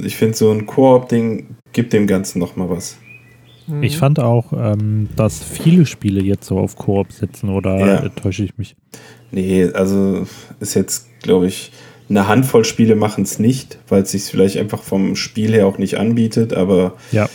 ich 0.02 0.16
finde, 0.16 0.36
so 0.36 0.50
ein 0.50 0.66
Koop-Ding 0.66 1.46
gibt 1.72 1.92
dem 1.92 2.06
Ganzen 2.06 2.38
nochmal 2.38 2.70
was. 2.70 2.96
Mhm. 3.68 3.82
Ich 3.82 3.96
fand 3.98 4.18
auch, 4.18 4.52
ähm, 4.52 5.08
dass 5.16 5.42
viele 5.42 5.86
Spiele 5.86 6.22
jetzt 6.22 6.46
so 6.46 6.58
auf 6.58 6.76
Koop 6.76 7.12
setzen 7.12 7.50
oder 7.50 7.78
Ja. 7.78 8.08
täusche 8.08 8.44
ich 8.44 8.56
mich? 8.58 8.74
Nee, 9.30 9.64
also 9.72 10.26
ist 10.60 10.74
jetzt, 10.74 11.06
glaube 11.22 11.46
ich, 11.46 11.70
eine 12.08 12.26
Handvoll 12.26 12.64
Spiele 12.64 12.94
machen 12.96 13.24
es 13.24 13.38
nicht, 13.38 13.78
weil 13.88 14.02
es 14.02 14.12
sich 14.12 14.22
vielleicht 14.24 14.56
einfach 14.56 14.82
vom 14.82 15.14
Spiel 15.16 15.52
her 15.52 15.66
auch 15.66 15.76
nicht 15.76 15.98
anbietet, 15.98 16.54
aber 16.54 16.94
Ja. 17.12 17.28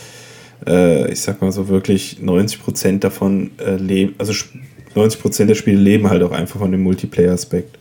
äh, 0.66 1.10
ich 1.12 1.20
sag 1.20 1.40
mal 1.40 1.52
so 1.52 1.68
wirklich 1.68 2.18
90% 2.20 2.98
davon 3.04 3.52
äh, 3.64 3.76
leben, 3.76 4.14
also 4.18 4.32
sch- 4.32 4.46
90% 4.96 5.46
der 5.46 5.54
Spiele 5.54 5.78
leben 5.78 6.10
halt 6.10 6.22
auch 6.24 6.32
einfach 6.32 6.58
von 6.58 6.72
dem 6.72 6.82
Multiplayer-Aspekt, 6.82 7.78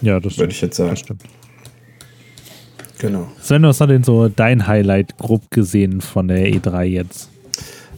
Ja, 0.00 0.20
das, 0.20 0.38
würde 0.38 0.52
ich 0.52 0.60
jetzt 0.60 0.76
sagen. 0.76 0.90
das 0.90 1.00
stimmt. 1.00 1.22
Genau. 3.00 3.26
Sven, 3.40 3.64
was 3.64 3.80
war 3.80 3.88
denn 3.88 4.04
so 4.04 4.28
dein 4.28 4.68
Highlight 4.68 5.18
grob 5.18 5.50
gesehen 5.50 6.00
von 6.00 6.28
der 6.28 6.46
E3 6.52 6.84
jetzt? 6.84 7.30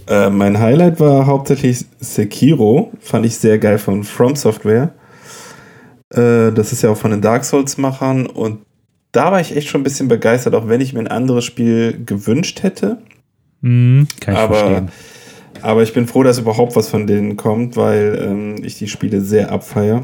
Äh, 0.06 0.30
mein 0.30 0.58
Highlight 0.58 1.00
war 1.00 1.26
hauptsächlich 1.26 1.87
Sekiro, 2.00 2.92
fand 3.00 3.25
ich 3.26 3.37
sehr 3.37 3.58
geil 3.58 3.78
von 3.78 4.04
From 4.04 4.37
Software. 4.37 4.92
Äh, 6.11 6.52
das 6.52 6.73
ist 6.73 6.82
ja 6.82 6.90
auch 6.90 6.96
von 6.96 7.11
den 7.11 7.23
Dark 7.23 7.44
Souls-Machern 7.44 8.26
und 8.26 8.61
da 9.12 9.30
war 9.32 9.40
ich 9.40 9.56
echt 9.56 9.68
schon 9.68 9.80
ein 9.80 9.84
bisschen 9.84 10.08
begeistert, 10.08 10.54
auch 10.54 10.68
wenn 10.68 10.80
ich 10.80 10.92
mir 10.92 11.00
ein 11.00 11.08
anderes 11.08 11.44
Spiel 11.44 12.02
gewünscht 12.04 12.62
hätte. 12.62 12.99
Hm, 13.62 14.06
kann 14.20 14.34
ich 14.34 14.40
Aber, 14.40 14.54
verstehen. 14.56 14.88
aber 15.62 15.82
ich 15.82 15.94
bin 15.94 16.06
froh, 16.06 16.23
dass 16.23 16.38
überhaupt 16.38 16.76
was 16.76 16.88
von 16.88 17.06
denen 17.06 17.37
kommt, 17.37 17.76
weil 17.76 18.18
ähm, 18.20 18.56
ich 18.62 18.76
die 18.76 18.88
Spiele 18.88 19.20
sehr 19.20 19.52
abfeier. 19.52 20.02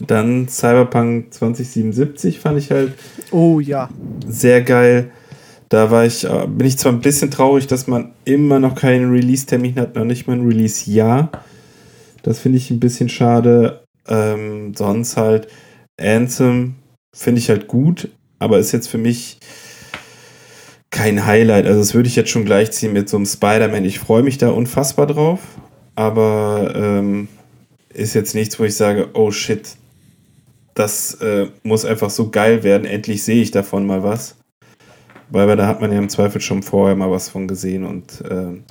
Dann 0.00 0.48
Cyberpunk 0.48 1.34
2077 1.34 2.40
fand 2.40 2.58
ich 2.58 2.70
halt 2.70 2.92
Oh 3.30 3.60
ja. 3.60 3.90
sehr 4.26 4.62
geil. 4.62 5.10
Da 5.74 5.90
war 5.90 6.06
ich, 6.06 6.22
äh, 6.22 6.46
bin 6.46 6.68
ich 6.68 6.78
zwar 6.78 6.92
ein 6.92 7.00
bisschen 7.00 7.32
traurig, 7.32 7.66
dass 7.66 7.88
man 7.88 8.12
immer 8.24 8.60
noch 8.60 8.76
keinen 8.76 9.10
Release-Termin 9.10 9.74
hat, 9.74 9.96
noch 9.96 10.04
nicht 10.04 10.28
mal 10.28 10.34
ein 10.34 10.46
Release-Jahr. 10.46 11.32
Das 12.22 12.38
finde 12.38 12.58
ich 12.58 12.70
ein 12.70 12.78
bisschen 12.78 13.08
schade. 13.08 13.82
Ähm, 14.06 14.72
sonst 14.76 15.16
halt 15.16 15.48
Anthem 16.00 16.76
finde 17.12 17.40
ich 17.40 17.48
halt 17.48 17.66
gut, 17.66 18.08
aber 18.38 18.60
ist 18.60 18.70
jetzt 18.70 18.86
für 18.86 18.98
mich 18.98 19.38
kein 20.90 21.26
Highlight. 21.26 21.66
Also 21.66 21.80
das 21.80 21.92
würde 21.92 22.08
ich 22.08 22.14
jetzt 22.14 22.30
schon 22.30 22.44
gleichziehen 22.44 22.92
mit 22.92 23.08
so 23.08 23.16
einem 23.16 23.26
Spider-Man. 23.26 23.84
Ich 23.84 23.98
freue 23.98 24.22
mich 24.22 24.38
da 24.38 24.50
unfassbar 24.50 25.08
drauf, 25.08 25.40
aber 25.96 26.72
ähm, 26.76 27.26
ist 27.92 28.14
jetzt 28.14 28.36
nichts, 28.36 28.60
wo 28.60 28.62
ich 28.62 28.76
sage, 28.76 29.08
oh 29.14 29.32
shit, 29.32 29.74
das 30.74 31.14
äh, 31.14 31.48
muss 31.64 31.84
einfach 31.84 32.10
so 32.10 32.30
geil 32.30 32.62
werden. 32.62 32.84
Endlich 32.84 33.24
sehe 33.24 33.42
ich 33.42 33.50
davon 33.50 33.86
mal 33.86 34.04
was. 34.04 34.36
Weil 35.34 35.56
da 35.56 35.66
hat 35.66 35.80
man 35.80 35.90
ja 35.92 35.98
im 35.98 36.08
Zweifel 36.08 36.40
schon 36.40 36.62
vorher 36.62 36.94
mal 36.94 37.10
was 37.10 37.28
von 37.28 37.48
gesehen 37.48 37.84
und 37.84 38.22
ähm, 38.30 38.62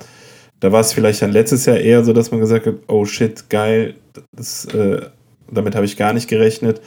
da 0.60 0.72
war 0.72 0.80
es 0.80 0.94
vielleicht 0.94 1.20
dann 1.20 1.30
letztes 1.30 1.66
Jahr 1.66 1.76
eher 1.76 2.02
so, 2.04 2.14
dass 2.14 2.30
man 2.30 2.40
gesagt 2.40 2.66
hat, 2.66 2.76
oh 2.88 3.04
shit, 3.04 3.50
geil, 3.50 3.96
das, 4.34 4.64
äh, 4.66 5.02
damit 5.50 5.74
habe 5.74 5.84
ich 5.84 5.98
gar 5.98 6.14
nicht 6.14 6.26
gerechnet. 6.26 6.80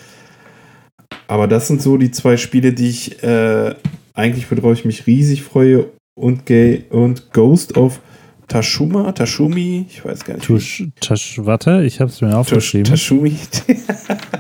Aber 1.28 1.48
das 1.48 1.68
sind 1.68 1.82
so 1.82 1.98
die 1.98 2.10
zwei 2.10 2.38
Spiele, 2.38 2.74
die 2.74 2.90
ich 2.90 3.22
äh, 3.22 3.76
eigentlich, 4.16 4.50
worauf 4.50 4.74
ich 4.74 4.84
mich 4.86 5.06
riesig 5.06 5.44
freue 5.44 5.86
und, 6.16 6.48
Gay 6.48 6.86
und 6.90 7.32
Ghost 7.32 7.78
of 7.78 8.00
Tashuma, 8.48 9.12
Tashumi, 9.12 9.86
ich 9.90 10.04
weiß 10.04 10.24
gar 10.26 10.36
nicht. 10.36 10.46
Tusch, 10.48 10.86
Tasch, 11.02 11.40
warte, 11.44 11.84
ich 11.84 12.00
habe 12.00 12.10
es 12.10 12.20
mir 12.22 12.30
Tash, 12.30 12.38
aufgeschrieben. 12.38 12.86
Tashumi. 12.86 13.36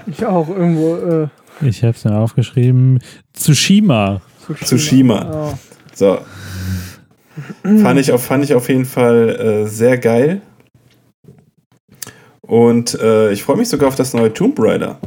Ich 0.08 0.26
auch 0.26 0.50
irgendwo. 0.50 0.96
Äh, 0.96 1.28
Ich 1.68 1.84
habe 1.84 1.96
es 1.96 2.06
mir 2.06 2.16
aufgeschrieben. 2.16 3.00
Tsushima. 3.34 4.22
Tsushima. 4.64 5.24
Ja. 5.32 5.60
So. 5.94 6.20
fand, 7.64 8.00
ich 8.00 8.12
auf, 8.12 8.24
fand 8.24 8.44
ich 8.44 8.54
auf 8.54 8.70
jeden 8.70 8.86
Fall 8.86 9.30
äh, 9.30 9.68
sehr 9.68 9.98
geil. 9.98 10.42
Und 12.42 12.96
äh, 13.00 13.32
ich 13.32 13.44
freue 13.44 13.58
mich 13.58 13.70
sogar 13.70 13.90
auf 13.90 13.96
das 13.96 14.14
neue 14.14 14.34
Tomb 14.34 14.58
Raider, 14.60 15.00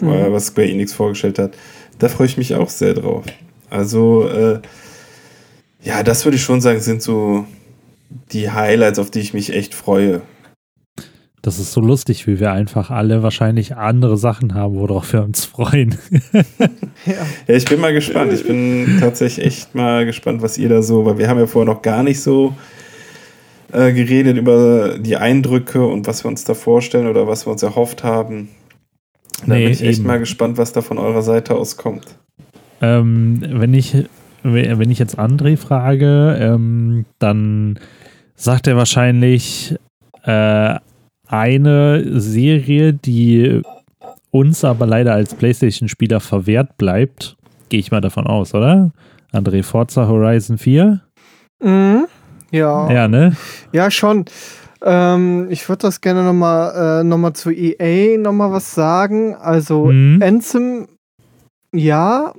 äh, 0.00 0.04
Mhm. 0.04 0.32
was 0.32 0.46
Square 0.46 0.68
Enix 0.68 0.92
vorgestellt 0.92 1.38
hat. 1.38 1.52
Da 1.98 2.08
freue 2.08 2.26
ich 2.26 2.36
mich 2.36 2.54
auch 2.54 2.68
sehr 2.68 2.94
drauf. 2.94 3.24
Also, 3.70 4.28
äh, 4.28 4.60
ja, 5.82 6.02
das 6.02 6.24
würde 6.24 6.36
ich 6.36 6.42
schon 6.42 6.60
sagen, 6.60 6.80
sind 6.80 7.02
so 7.02 7.46
die 8.32 8.50
Highlights, 8.50 8.98
auf 8.98 9.10
die 9.10 9.20
ich 9.20 9.32
mich 9.32 9.52
echt 9.54 9.74
freue. 9.74 10.20
Das 11.42 11.58
ist 11.58 11.72
so 11.72 11.80
lustig, 11.80 12.26
wie 12.28 12.38
wir 12.38 12.52
einfach 12.52 12.90
alle 12.90 13.24
wahrscheinlich 13.24 13.76
andere 13.76 14.16
Sachen 14.16 14.54
haben, 14.54 14.76
worauf 14.76 15.12
wir 15.12 15.22
uns 15.22 15.44
freuen. 15.44 15.96
Ja. 17.04 17.14
Ja, 17.48 17.54
ich 17.56 17.64
bin 17.64 17.80
mal 17.80 17.92
gespannt. 17.92 18.32
Ich 18.32 18.46
bin 18.46 18.98
tatsächlich 19.00 19.44
echt 19.44 19.74
mal 19.74 20.06
gespannt, 20.06 20.40
was 20.40 20.56
ihr 20.56 20.68
da 20.68 20.82
so, 20.82 21.04
weil 21.04 21.18
wir 21.18 21.28
haben 21.28 21.40
ja 21.40 21.46
vorher 21.48 21.74
noch 21.74 21.82
gar 21.82 22.04
nicht 22.04 22.20
so 22.20 22.54
äh, 23.72 23.92
geredet 23.92 24.36
über 24.36 24.98
die 24.98 25.16
Eindrücke 25.16 25.84
und 25.84 26.06
was 26.06 26.24
wir 26.24 26.28
uns 26.28 26.44
da 26.44 26.54
vorstellen 26.54 27.08
oder 27.08 27.26
was 27.26 27.44
wir 27.44 27.50
uns 27.52 27.62
erhofft 27.64 28.04
haben. 28.04 28.50
Da 29.44 29.54
Nee, 29.54 29.64
bin 29.64 29.72
ich 29.72 29.82
echt 29.82 29.98
eben. 29.98 30.06
mal 30.06 30.20
gespannt, 30.20 30.58
was 30.58 30.72
da 30.72 30.80
von 30.80 30.98
eurer 30.98 31.22
Seite 31.22 31.56
aus 31.56 31.76
kommt. 31.76 32.06
Ähm, 32.80 33.42
wenn 33.48 33.74
ich 33.74 33.96
wenn 34.44 34.90
ich 34.90 34.98
jetzt 35.00 35.18
André 35.18 35.56
frage, 35.56 36.36
ähm, 36.40 37.04
dann 37.18 37.80
sagt 38.36 38.66
er 38.68 38.76
wahrscheinlich 38.76 39.74
äh, 40.24 40.76
eine 41.32 42.20
Serie, 42.20 42.92
die 42.92 43.62
uns 44.30 44.64
aber 44.64 44.86
leider 44.86 45.14
als 45.14 45.34
PlayStation-Spieler 45.34 46.20
verwehrt 46.20 46.76
bleibt. 46.76 47.36
Gehe 47.68 47.80
ich 47.80 47.90
mal 47.90 48.00
davon 48.00 48.26
aus, 48.26 48.54
oder? 48.54 48.92
André, 49.32 49.62
Forza 49.62 50.06
Horizon 50.08 50.58
4? 50.58 51.00
Mhm. 51.62 52.06
Ja. 52.50 52.90
Ja, 52.92 53.08
ne? 53.08 53.34
Ja, 53.72 53.90
schon. 53.90 54.26
Ähm, 54.82 55.46
ich 55.48 55.68
würde 55.68 55.82
das 55.82 56.00
gerne 56.00 56.22
nochmal 56.22 57.00
äh, 57.00 57.04
noch 57.04 57.16
mal 57.18 57.32
zu 57.34 57.50
EA 57.50 58.18
nochmal 58.18 58.52
was 58.52 58.74
sagen. 58.74 59.34
Also 59.36 59.86
Mhm. 59.86 60.22
Anthem, 60.22 60.88
ja. 61.72 62.34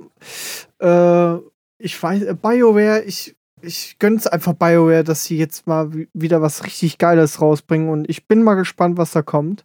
Äh, 0.80 1.34
ich 1.78 2.00
weiß, 2.00 2.22
äh, 2.22 2.34
BioWare, 2.40 3.02
ich, 3.02 3.34
ich 3.64 3.96
gönn's 3.98 4.26
einfach 4.26 4.52
BioWare, 4.54 5.04
dass 5.04 5.24
sie 5.24 5.36
jetzt 5.38 5.66
mal 5.66 5.92
wi- 5.94 6.08
wieder 6.14 6.42
was 6.42 6.64
richtig 6.64 6.98
Geiles 6.98 7.40
rausbringen 7.40 7.88
und 7.88 8.08
ich 8.08 8.26
bin 8.26 8.42
mal 8.42 8.54
gespannt, 8.54 8.98
was 8.98 9.12
da 9.12 9.22
kommt. 9.22 9.64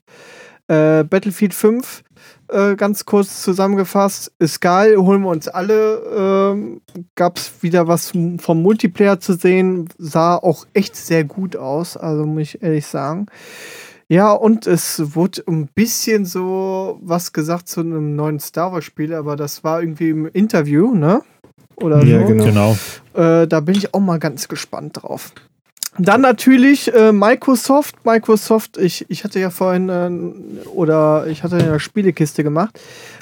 Äh, 0.67 1.03
Battlefield 1.03 1.53
5, 1.55 2.03
äh, 2.49 2.75
ganz 2.75 3.05
kurz 3.05 3.41
zusammengefasst, 3.41 4.31
ist 4.37 4.61
geil, 4.61 4.97
holen 4.97 5.21
wir 5.23 5.29
uns 5.29 5.47
alle. 5.47 6.51
Ähm, 6.53 6.81
gab's 7.15 7.51
wieder 7.61 7.87
was 7.87 8.11
vom 8.11 8.61
Multiplayer 8.61 9.19
zu 9.19 9.33
sehen, 9.33 9.89
sah 9.97 10.35
auch 10.35 10.67
echt 10.73 10.95
sehr 10.95 11.23
gut 11.23 11.55
aus, 11.55 11.97
also 11.97 12.25
muss 12.25 12.41
ich 12.43 12.61
ehrlich 12.61 12.85
sagen. 12.85 13.25
Ja, 14.09 14.31
und 14.31 14.65
es 14.67 15.15
wurde 15.15 15.43
ein 15.47 15.67
bisschen 15.73 16.25
so 16.25 16.99
was 17.01 17.33
gesagt 17.33 17.67
zu 17.67 17.79
einem 17.81 18.15
neuen 18.15 18.39
Star 18.39 18.71
Wars-Spiel, 18.71 19.13
aber 19.13 19.35
das 19.35 19.63
war 19.63 19.81
irgendwie 19.81 20.09
im 20.09 20.27
Interview, 20.27 20.93
ne? 20.93 21.21
Oder 21.81 22.03
Ja, 22.03 22.21
so. 22.21 22.27
genau. 22.27 22.45
Genau. 22.45 22.77
Äh, 23.13 23.47
da 23.47 23.59
bin 23.59 23.75
ich 23.75 23.93
auch 23.93 23.99
mal 23.99 24.19
ganz 24.19 24.47
gespannt 24.47 25.01
drauf. 25.01 25.31
Dann 25.97 26.21
natürlich 26.21 26.93
äh, 26.93 27.11
Microsoft. 27.11 28.05
Microsoft, 28.05 28.77
ich, 28.77 29.05
ich 29.09 29.23
hatte 29.23 29.39
ja 29.39 29.49
vorhin, 29.49 29.89
äh, 29.89 30.67
oder 30.69 31.27
ich 31.27 31.43
hatte 31.43 31.57
eine 31.57 31.79
Spielekiste 31.79 32.43
gemacht 32.43 32.79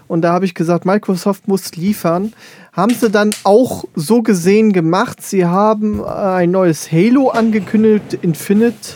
und 0.08 0.22
da 0.22 0.34
habe 0.34 0.46
ich 0.46 0.54
gesagt, 0.54 0.86
Microsoft 0.86 1.48
muss 1.48 1.76
liefern. 1.76 2.34
Haben 2.74 2.94
sie 2.94 3.10
dann 3.10 3.32
auch 3.44 3.86
so 3.96 4.22
gesehen 4.22 4.74
gemacht. 4.74 5.24
Sie 5.24 5.46
haben 5.46 6.02
äh, 6.02 6.04
ein 6.04 6.52
neues 6.52 6.92
Halo 6.92 7.30
angekündigt, 7.30 8.20
Infinite 8.22 8.94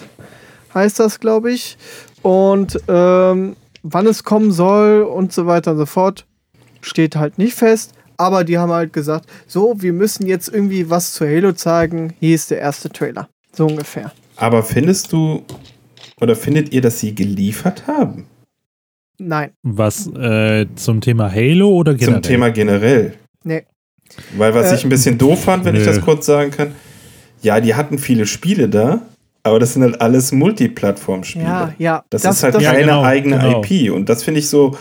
heißt 0.73 0.99
das, 0.99 1.19
glaube 1.19 1.51
ich. 1.51 1.77
Und 2.21 2.79
ähm, 2.87 3.55
wann 3.83 4.05
es 4.05 4.23
kommen 4.23 4.51
soll 4.51 5.01
und 5.01 5.33
so 5.33 5.47
weiter 5.47 5.71
und 5.71 5.77
so 5.77 5.85
fort, 5.85 6.25
steht 6.81 7.15
halt 7.15 7.37
nicht 7.37 7.55
fest. 7.55 7.93
Aber 8.21 8.43
die 8.43 8.59
haben 8.59 8.71
halt 8.71 8.93
gesagt, 8.93 9.25
so, 9.47 9.73
wir 9.77 9.93
müssen 9.93 10.27
jetzt 10.27 10.47
irgendwie 10.47 10.91
was 10.91 11.13
zu 11.13 11.25
Halo 11.25 11.53
zeigen. 11.53 12.13
Hier 12.19 12.35
ist 12.35 12.51
der 12.51 12.59
erste 12.59 12.89
Trailer. 12.89 13.27
So 13.51 13.65
ungefähr. 13.65 14.11
Aber 14.35 14.61
findest 14.61 15.11
du 15.11 15.43
oder 16.19 16.35
findet 16.35 16.71
ihr, 16.71 16.81
dass 16.81 16.99
sie 16.99 17.15
geliefert 17.15 17.87
haben? 17.87 18.27
Nein. 19.17 19.49
Was 19.63 20.05
äh, 20.07 20.67
zum 20.75 21.01
Thema 21.01 21.31
Halo 21.33 21.69
oder 21.69 21.95
generell? 21.95 22.21
Zum 22.21 22.21
Thema 22.21 22.51
generell. 22.51 23.15
Nee. 23.43 23.63
Weil 24.37 24.53
was 24.53 24.71
Äh, 24.71 24.75
ich 24.75 24.83
ein 24.83 24.89
bisschen 24.89 25.17
doof 25.17 25.43
fand, 25.45 25.65
wenn 25.65 25.73
ich 25.75 25.81
nö. 25.85 25.87
das 25.87 26.01
kurz 26.01 26.27
sagen 26.27 26.51
kann, 26.51 26.73
ja, 27.41 27.59
die 27.59 27.73
hatten 27.73 27.97
viele 27.97 28.27
Spiele 28.27 28.69
da, 28.69 29.01
aber 29.41 29.57
das 29.59 29.73
sind 29.73 29.81
halt 29.81 29.99
alles 29.99 30.31
Multiplattform-Spiele. 30.31 31.43
Ja, 31.45 31.73
ja. 31.79 32.03
Das, 32.11 32.23
ist 32.23 32.43
halt 32.43 32.61
Ja, 32.61 32.71
keine 32.71 32.83
genau, 32.83 33.03
eigene 33.03 33.39
genau. 33.39 33.63
IP. 33.63 33.91
Und 33.91 34.09
das 34.09 34.21
finde 34.21 34.39
ich 34.41 34.47
so. 34.47 34.77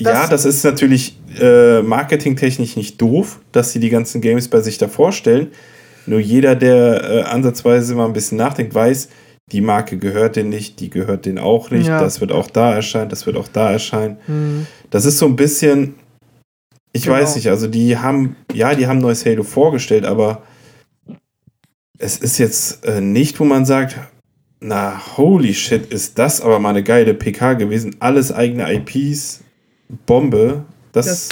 Ja, 0.00 0.12
Das- 0.26 0.30
das 0.30 0.44
ist 0.44 0.64
natürlich 0.64 1.18
äh, 1.40 1.82
marketingtechnisch 1.82 2.76
nicht 2.76 3.00
doof, 3.00 3.40
dass 3.52 3.72
sie 3.72 3.80
die 3.80 3.90
ganzen 3.90 4.20
Games 4.20 4.48
bei 4.48 4.60
sich 4.60 4.78
da 4.78 4.88
vorstellen. 4.88 5.48
Nur 6.06 6.20
jeder, 6.20 6.54
der 6.54 7.02
äh, 7.10 7.22
ansatzweise 7.22 7.94
mal 7.94 8.06
ein 8.06 8.12
bisschen 8.12 8.38
nachdenkt, 8.38 8.74
weiß, 8.74 9.08
die 9.52 9.60
Marke 9.60 9.98
gehört 9.98 10.36
denen 10.36 10.50
nicht, 10.50 10.80
die 10.80 10.90
gehört 10.90 11.26
denen 11.26 11.38
auch 11.38 11.70
nicht. 11.70 11.86
Ja. 11.88 12.00
Das 12.00 12.20
wird 12.20 12.30
auch 12.32 12.48
da 12.50 12.74
erscheinen, 12.74 13.08
das 13.10 13.26
wird 13.26 13.36
auch 13.36 13.48
da 13.48 13.70
erscheinen. 13.72 14.16
Hm. 14.26 14.66
Das 14.90 15.04
ist 15.04 15.18
so 15.18 15.26
ein 15.26 15.36
bisschen. 15.36 15.94
Ich 16.92 17.02
Genau. 17.04 17.16
weiß 17.16 17.34
nicht, 17.36 17.48
also 17.48 17.66
die 17.66 17.98
haben, 17.98 18.36
ja, 18.52 18.74
die 18.74 18.86
haben 18.86 18.98
neues 18.98 19.26
Halo 19.26 19.42
vorgestellt, 19.42 20.04
aber 20.04 20.42
es 21.98 22.16
ist 22.18 22.38
jetzt 22.38 22.84
äh, 22.86 23.00
nicht, 23.00 23.38
wo 23.40 23.44
man 23.44 23.64
sagt, 23.66 23.96
na, 24.60 25.00
holy 25.16 25.52
shit, 25.54 25.86
ist 25.92 26.18
das 26.18 26.40
aber 26.40 26.58
mal 26.58 26.70
eine 26.70 26.82
geile 26.82 27.14
PK 27.14 27.54
gewesen. 27.54 27.96
Alles 28.00 28.32
eigene 28.32 28.72
IPs, 28.72 29.40
Bombe. 30.06 30.64
Das, 30.92 31.06
Das- 31.06 31.28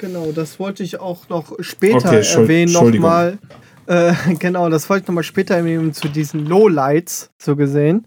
Genau, 0.00 0.30
das 0.30 0.60
wollte 0.60 0.84
ich 0.84 1.00
auch 1.00 1.28
noch 1.28 1.52
später 1.58 1.96
Okay, 2.10 2.22
erwähnen 2.42 2.72
nochmal. 2.72 3.38
Äh, 3.86 4.12
genau, 4.38 4.68
das 4.68 4.88
wollte 4.88 5.02
ich 5.02 5.08
nochmal 5.08 5.24
später 5.24 5.56
erwähnen 5.56 5.92
zu 5.92 6.08
diesen 6.08 6.46
Lowlights, 6.46 7.30
so 7.36 7.56
gesehen. 7.56 8.06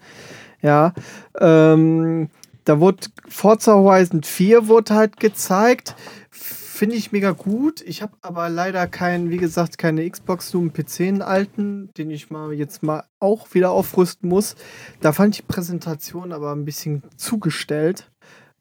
Ja, 0.62 0.94
ähm, 1.38 2.30
da 2.64 2.80
wurde 2.80 3.08
Forza 3.28 3.74
Horizon 3.74 4.24
4 4.24 4.70
wurde 4.70 4.94
halt 4.94 5.20
gezeigt. 5.20 5.96
Finde 6.30 6.96
ich 6.96 7.12
mega 7.12 7.32
gut. 7.32 7.82
Ich 7.82 8.02
habe 8.02 8.14
aber 8.22 8.48
leider 8.48 8.88
keinen, 8.88 9.30
wie 9.30 9.38
gesagt, 9.38 9.78
keine 9.78 10.10
Xbox, 10.10 10.54
nur 10.54 10.62
einen 10.64 10.72
PC, 10.74 11.02
einen 11.02 11.22
alten, 11.22 11.90
den 11.98 12.10
ich 12.10 12.30
mal 12.30 12.54
jetzt 12.54 12.84
mal 12.84 13.04
auch 13.20 13.54
wieder 13.54 13.72
aufrüsten 13.72 14.30
muss. 14.30 14.56
Da 15.02 15.12
fand 15.12 15.36
ich 15.36 15.42
die 15.42 15.48
Präsentation 15.52 16.32
aber 16.32 16.54
ein 16.54 16.64
bisschen 16.64 17.04
zugestellt. 17.18 18.11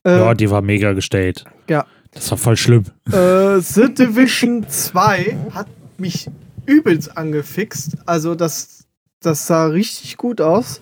Ähm, 0.05 0.19
Ja, 0.19 0.35
die 0.35 0.51
war 0.51 0.63
mega 0.63 0.93
gestellt. 0.93 1.45
Ja. 1.69 1.87
Das 2.13 2.31
war 2.31 2.39
voll 2.39 2.57
schlimm. 2.57 2.85
äh, 3.13 3.61
The 3.61 3.95
Division 3.95 4.69
2 4.69 5.37
hat 5.55 5.69
mich 5.99 6.29
übelst 6.67 7.17
angefixt. 7.17 7.97
Also 8.07 8.35
das, 8.35 8.85
das 9.21 9.47
sah 9.47 9.67
richtig 9.67 10.17
gut 10.17 10.41
aus. 10.41 10.81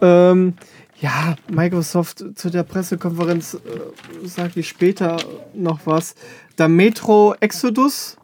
Ähm, 0.00 0.54
ja, 1.00 1.36
Microsoft 1.48 2.24
zu 2.34 2.50
der 2.50 2.62
Pressekonferenz 2.64 3.54
äh, 3.54 4.26
sage 4.26 4.60
ich 4.60 4.68
später 4.68 5.18
noch 5.54 5.80
was. 5.84 6.14
Der 6.58 6.68
Metro 6.68 7.34
Exodus 7.38 8.16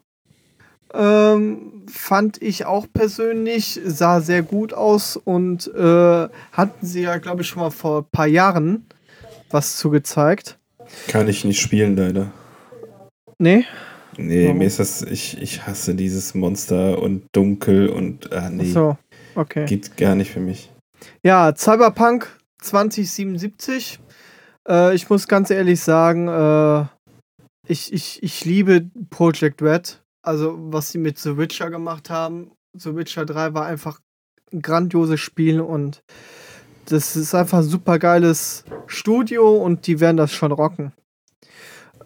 ähm, 0.94 1.84
fand 1.86 2.40
ich 2.42 2.64
auch 2.66 2.86
persönlich, 2.92 3.80
sah 3.84 4.20
sehr 4.20 4.42
gut 4.42 4.74
aus 4.74 5.16
und 5.16 5.72
äh, 5.74 6.28
hatten 6.52 6.86
sie 6.86 7.02
ja, 7.02 7.18
glaube 7.18 7.42
ich, 7.42 7.48
schon 7.48 7.62
mal 7.62 7.70
vor 7.70 8.00
ein 8.00 8.06
paar 8.10 8.26
Jahren 8.26 8.86
was 9.52 9.76
zugezeigt. 9.76 10.58
kann 11.08 11.28
ich 11.28 11.44
nicht 11.44 11.60
spielen, 11.60 11.96
leider. 11.96 12.30
Nee? 13.38 13.64
Nee, 14.16 14.46
Warum? 14.46 14.58
mir 14.58 14.66
ist 14.66 14.78
das, 14.78 15.02
ich, 15.02 15.40
ich 15.40 15.66
hasse 15.66 15.94
dieses 15.94 16.34
Monster 16.34 17.00
und 17.00 17.24
dunkel 17.32 17.88
und, 17.88 18.32
ah, 18.32 18.50
nee, 18.50 18.70
So, 18.70 18.96
okay. 19.34 19.64
geht 19.64 19.96
gar 19.96 20.14
nicht 20.14 20.30
für 20.30 20.40
mich. 20.40 20.70
Ja, 21.22 21.54
Cyberpunk 21.56 22.28
2077. 22.60 23.98
Äh, 24.68 24.94
ich 24.94 25.08
muss 25.08 25.28
ganz 25.28 25.50
ehrlich 25.50 25.80
sagen, 25.80 26.28
äh, 26.28 26.84
ich, 27.66 27.92
ich, 27.92 28.22
ich 28.22 28.44
liebe 28.44 28.90
Project 29.10 29.62
Red. 29.62 30.02
Also, 30.24 30.56
was 30.58 30.92
sie 30.92 30.98
mit 30.98 31.18
The 31.18 31.36
Witcher 31.36 31.70
gemacht 31.70 32.10
haben. 32.10 32.52
The 32.76 32.94
Witcher 32.94 33.24
3 33.26 33.54
war 33.54 33.66
einfach 33.66 33.98
ein 34.52 34.62
grandioses 34.62 35.20
Spiel 35.20 35.60
und 35.60 36.02
das 36.86 37.16
ist 37.16 37.34
einfach 37.34 37.58
ein 37.58 37.64
super 37.64 37.98
geiles 37.98 38.64
Studio 38.86 39.56
und 39.56 39.86
die 39.86 40.00
werden 40.00 40.16
das 40.16 40.32
schon 40.32 40.52
rocken. 40.52 40.92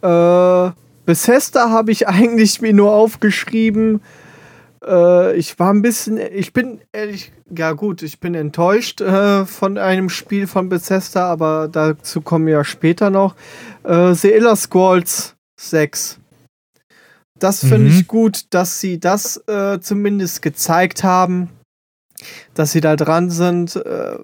Äh, 0.03 0.71
Bethesda 1.05 1.71
habe 1.71 1.93
ich 1.93 2.09
eigentlich 2.09 2.61
mir 2.61 2.73
nur 2.73 2.93
aufgeschrieben. 2.93 4.01
Äh, 4.85 5.37
ich 5.37 5.59
war 5.59 5.73
ein 5.73 5.83
bisschen, 5.83 6.19
ich 6.19 6.53
bin 6.53 6.81
ehrlich, 6.93 7.33
ja 7.57 7.73
gut, 7.73 8.03
ich 8.03 8.21
bin 8.21 8.35
enttäuscht 8.35 9.01
äh, 9.01 9.47
von 9.47 9.79
einem 9.79 10.09
Spiel 10.09 10.47
von 10.47 10.69
Bethesda, 10.69 11.31
aber 11.31 11.69
dazu 11.69 12.21
kommen 12.21 12.47
wir 12.47 12.55
ja 12.55 12.65
später 12.65 13.11
noch. 13.11 13.35
Äh, 13.85 14.15
The 14.15 14.33
Elder 14.33 14.57
Scrolls 14.57 15.35
6. 15.61 16.19
Das 17.39 17.61
finde 17.61 17.91
Mhm. 17.91 17.99
ich 17.99 18.07
gut, 18.09 18.47
dass 18.55 18.81
sie 18.81 18.99
das 18.99 19.37
äh, 19.47 19.79
zumindest 19.81 20.41
gezeigt 20.41 21.05
haben, 21.05 21.51
dass 22.55 22.73
sie 22.73 22.81
da 22.81 22.97
dran 22.97 23.29
sind. 23.31 23.77
Äh, 23.77 24.17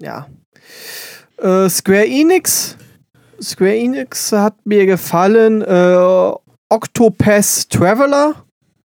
ja. 0.00 0.28
Äh, 1.38 1.68
Square 1.68 2.06
Enix. 2.06 2.76
Square 3.40 3.76
Enix 3.76 4.32
hat 4.32 4.54
mir 4.64 4.86
gefallen. 4.86 5.62
Äh, 5.62 6.32
Octopath 6.70 7.70
Traveler. 7.70 8.44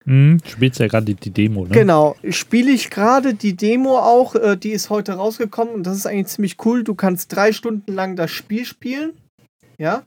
Hm, 0.06 0.40
spielst 0.48 0.80
ja 0.80 0.88
gerade 0.88 1.06
die, 1.06 1.14
die 1.14 1.30
Demo, 1.30 1.66
ne? 1.66 1.70
Genau, 1.70 2.16
spiele 2.30 2.72
ich 2.72 2.90
gerade 2.90 3.36
die 3.36 3.56
Demo 3.56 4.00
auch, 4.00 4.34
äh, 4.34 4.58
die 4.58 4.72
ist 4.72 4.90
heute 4.90 5.14
rausgekommen 5.14 5.74
und 5.76 5.84
das 5.84 5.98
ist 5.98 6.08
eigentlich 6.08 6.28
ziemlich 6.28 6.58
cool. 6.66 6.84
Du 6.84 6.96
kannst 6.96 7.36
drei 7.36 7.52
Stunden 7.52 7.94
lang 7.94 8.16
das 8.16 8.32
Spiel 8.32 8.66
spielen, 8.66 9.12
ja, 9.78 10.04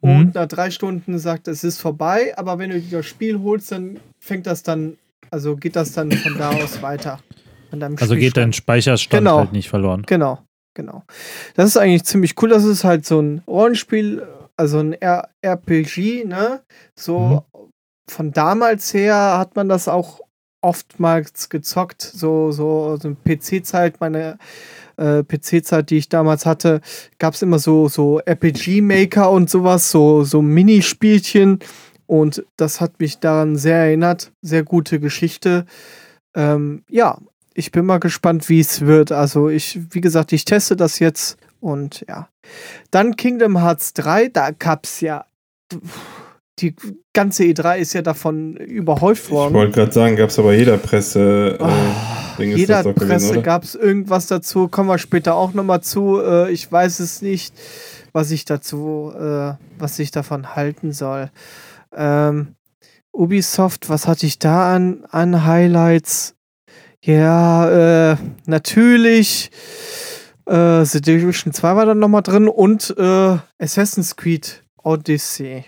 und 0.00 0.26
Mhm. 0.26 0.30
nach 0.34 0.46
drei 0.46 0.70
Stunden 0.70 1.18
sagt 1.18 1.48
es 1.48 1.64
ist 1.64 1.80
vorbei, 1.80 2.36
aber 2.36 2.58
wenn 2.58 2.68
du 2.70 2.80
dir 2.80 2.98
das 2.98 3.06
Spiel 3.06 3.40
holst, 3.40 3.72
dann 3.72 3.98
fängt 4.18 4.46
das 4.46 4.62
dann, 4.62 4.98
also 5.30 5.56
geht 5.56 5.76
das 5.76 5.92
dann 5.92 6.12
von 6.12 6.36
da 6.36 6.50
aus 6.50 6.82
weiter. 6.82 7.18
An 7.70 7.80
deinem 7.80 7.96
Also 8.00 8.14
geht 8.16 8.36
dein. 8.36 8.52
Speicherstand 8.52 9.20
Genau. 9.20 9.38
halt 9.38 9.52
nicht 9.52 9.68
verloren. 9.68 10.02
Genau, 10.06 10.38
genau. 10.74 11.04
Das 11.54 11.66
ist 11.66 11.76
eigentlich 11.76 12.04
ziemlich 12.04 12.34
cool. 12.42 12.48
Das 12.48 12.64
ist 12.64 12.84
halt 12.84 13.06
so 13.06 13.20
ein 13.20 13.42
Rollenspiel, 13.46 14.26
also 14.56 14.78
ein 14.78 14.92
R 14.94 15.28
RPG, 15.42 16.24
ne? 16.24 16.60
So 16.94 17.44
von 18.08 18.32
damals 18.32 18.92
her 18.92 19.38
hat 19.38 19.54
man 19.56 19.68
das 19.68 19.86
auch 19.88 20.20
oftmals 20.62 21.48
gezockt. 21.48 22.02
So, 22.02 22.52
so, 22.52 22.96
so 23.00 23.14
PC-Zeit, 23.14 24.00
meine 24.00 24.36
äh, 24.96 25.22
PC-Zeit, 25.22 25.90
die 25.90 25.96
ich 25.96 26.08
damals 26.08 26.44
hatte, 26.44 26.80
gab 27.18 27.34
es 27.34 27.42
immer 27.42 27.58
so, 27.58 27.88
so 27.88 28.18
RPG-Maker 28.20 29.30
und 29.30 29.48
sowas, 29.48 29.90
so, 29.90 30.24
so 30.24 30.42
Minispielchen. 30.42 31.60
Und 32.06 32.44
das 32.56 32.80
hat 32.80 32.98
mich 32.98 33.18
daran 33.20 33.56
sehr 33.56 33.76
erinnert. 33.76 34.32
Sehr 34.42 34.64
gute 34.64 34.98
Geschichte. 35.00 35.64
Ähm, 36.34 36.82
ja, 36.90 37.18
ich 37.54 37.72
bin 37.72 37.84
mal 37.86 37.98
gespannt, 37.98 38.48
wie 38.48 38.60
es 38.60 38.82
wird. 38.82 39.12
Also 39.12 39.48
ich, 39.48 39.78
wie 39.90 40.00
gesagt, 40.00 40.32
ich 40.32 40.44
teste 40.44 40.76
das 40.76 40.98
jetzt 40.98 41.36
und 41.60 42.04
ja. 42.08 42.28
Dann 42.90 43.16
Kingdom 43.16 43.60
Hearts 43.62 43.92
3, 43.94 44.28
da 44.28 44.50
gab's 44.50 45.00
ja 45.00 45.24
die 46.60 46.74
ganze 47.12 47.44
E3 47.44 47.78
ist 47.78 47.92
ja 47.92 48.02
davon 48.02 48.56
überhäuft 48.56 49.24
Ich 49.26 49.30
worden. 49.30 49.54
wollte 49.54 49.72
gerade 49.72 49.92
sagen, 49.92 50.16
gab 50.16 50.30
es 50.30 50.38
aber 50.38 50.52
jeder 50.52 50.76
Presse. 50.76 51.56
Oh, 51.58 51.66
äh, 52.42 52.50
ist 52.52 52.58
Jeder 52.58 52.82
gewesen, 52.82 52.94
Presse 52.94 53.30
oder? 53.30 53.42
gab 53.42 53.64
es 53.64 53.74
irgendwas 53.74 54.26
dazu, 54.26 54.68
kommen 54.68 54.88
wir 54.88 54.98
später 54.98 55.34
auch 55.34 55.52
nochmal 55.54 55.82
zu. 55.82 56.20
Äh, 56.20 56.50
ich 56.52 56.70
weiß 56.70 57.00
es 57.00 57.22
nicht, 57.22 57.54
was 58.12 58.30
ich 58.30 58.44
dazu, 58.44 59.12
äh, 59.18 59.54
was 59.78 59.98
ich 59.98 60.10
davon 60.10 60.54
halten 60.54 60.92
soll. 60.92 61.30
Ähm, 61.94 62.54
Ubisoft, 63.12 63.88
was 63.88 64.06
hatte 64.06 64.26
ich 64.26 64.38
da 64.38 64.74
an, 64.74 65.04
an 65.10 65.44
Highlights? 65.44 66.34
Ja, 67.02 68.12
äh, 68.12 68.16
natürlich. 68.46 69.50
Äh, 70.46 70.84
The 70.84 71.00
Division 71.00 71.52
2 71.52 71.76
war 71.76 71.86
dann 71.86 71.98
nochmal 71.98 72.22
drin 72.22 72.48
und 72.48 72.94
äh, 72.98 73.38
Assassin's 73.58 74.16
Creed 74.16 74.62
Odyssey. 74.82 75.64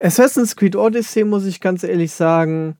Assassin's 0.00 0.54
Creed 0.54 0.76
Odyssey, 0.76 1.24
muss 1.24 1.44
ich 1.44 1.60
ganz 1.60 1.82
ehrlich 1.82 2.12
sagen, 2.12 2.76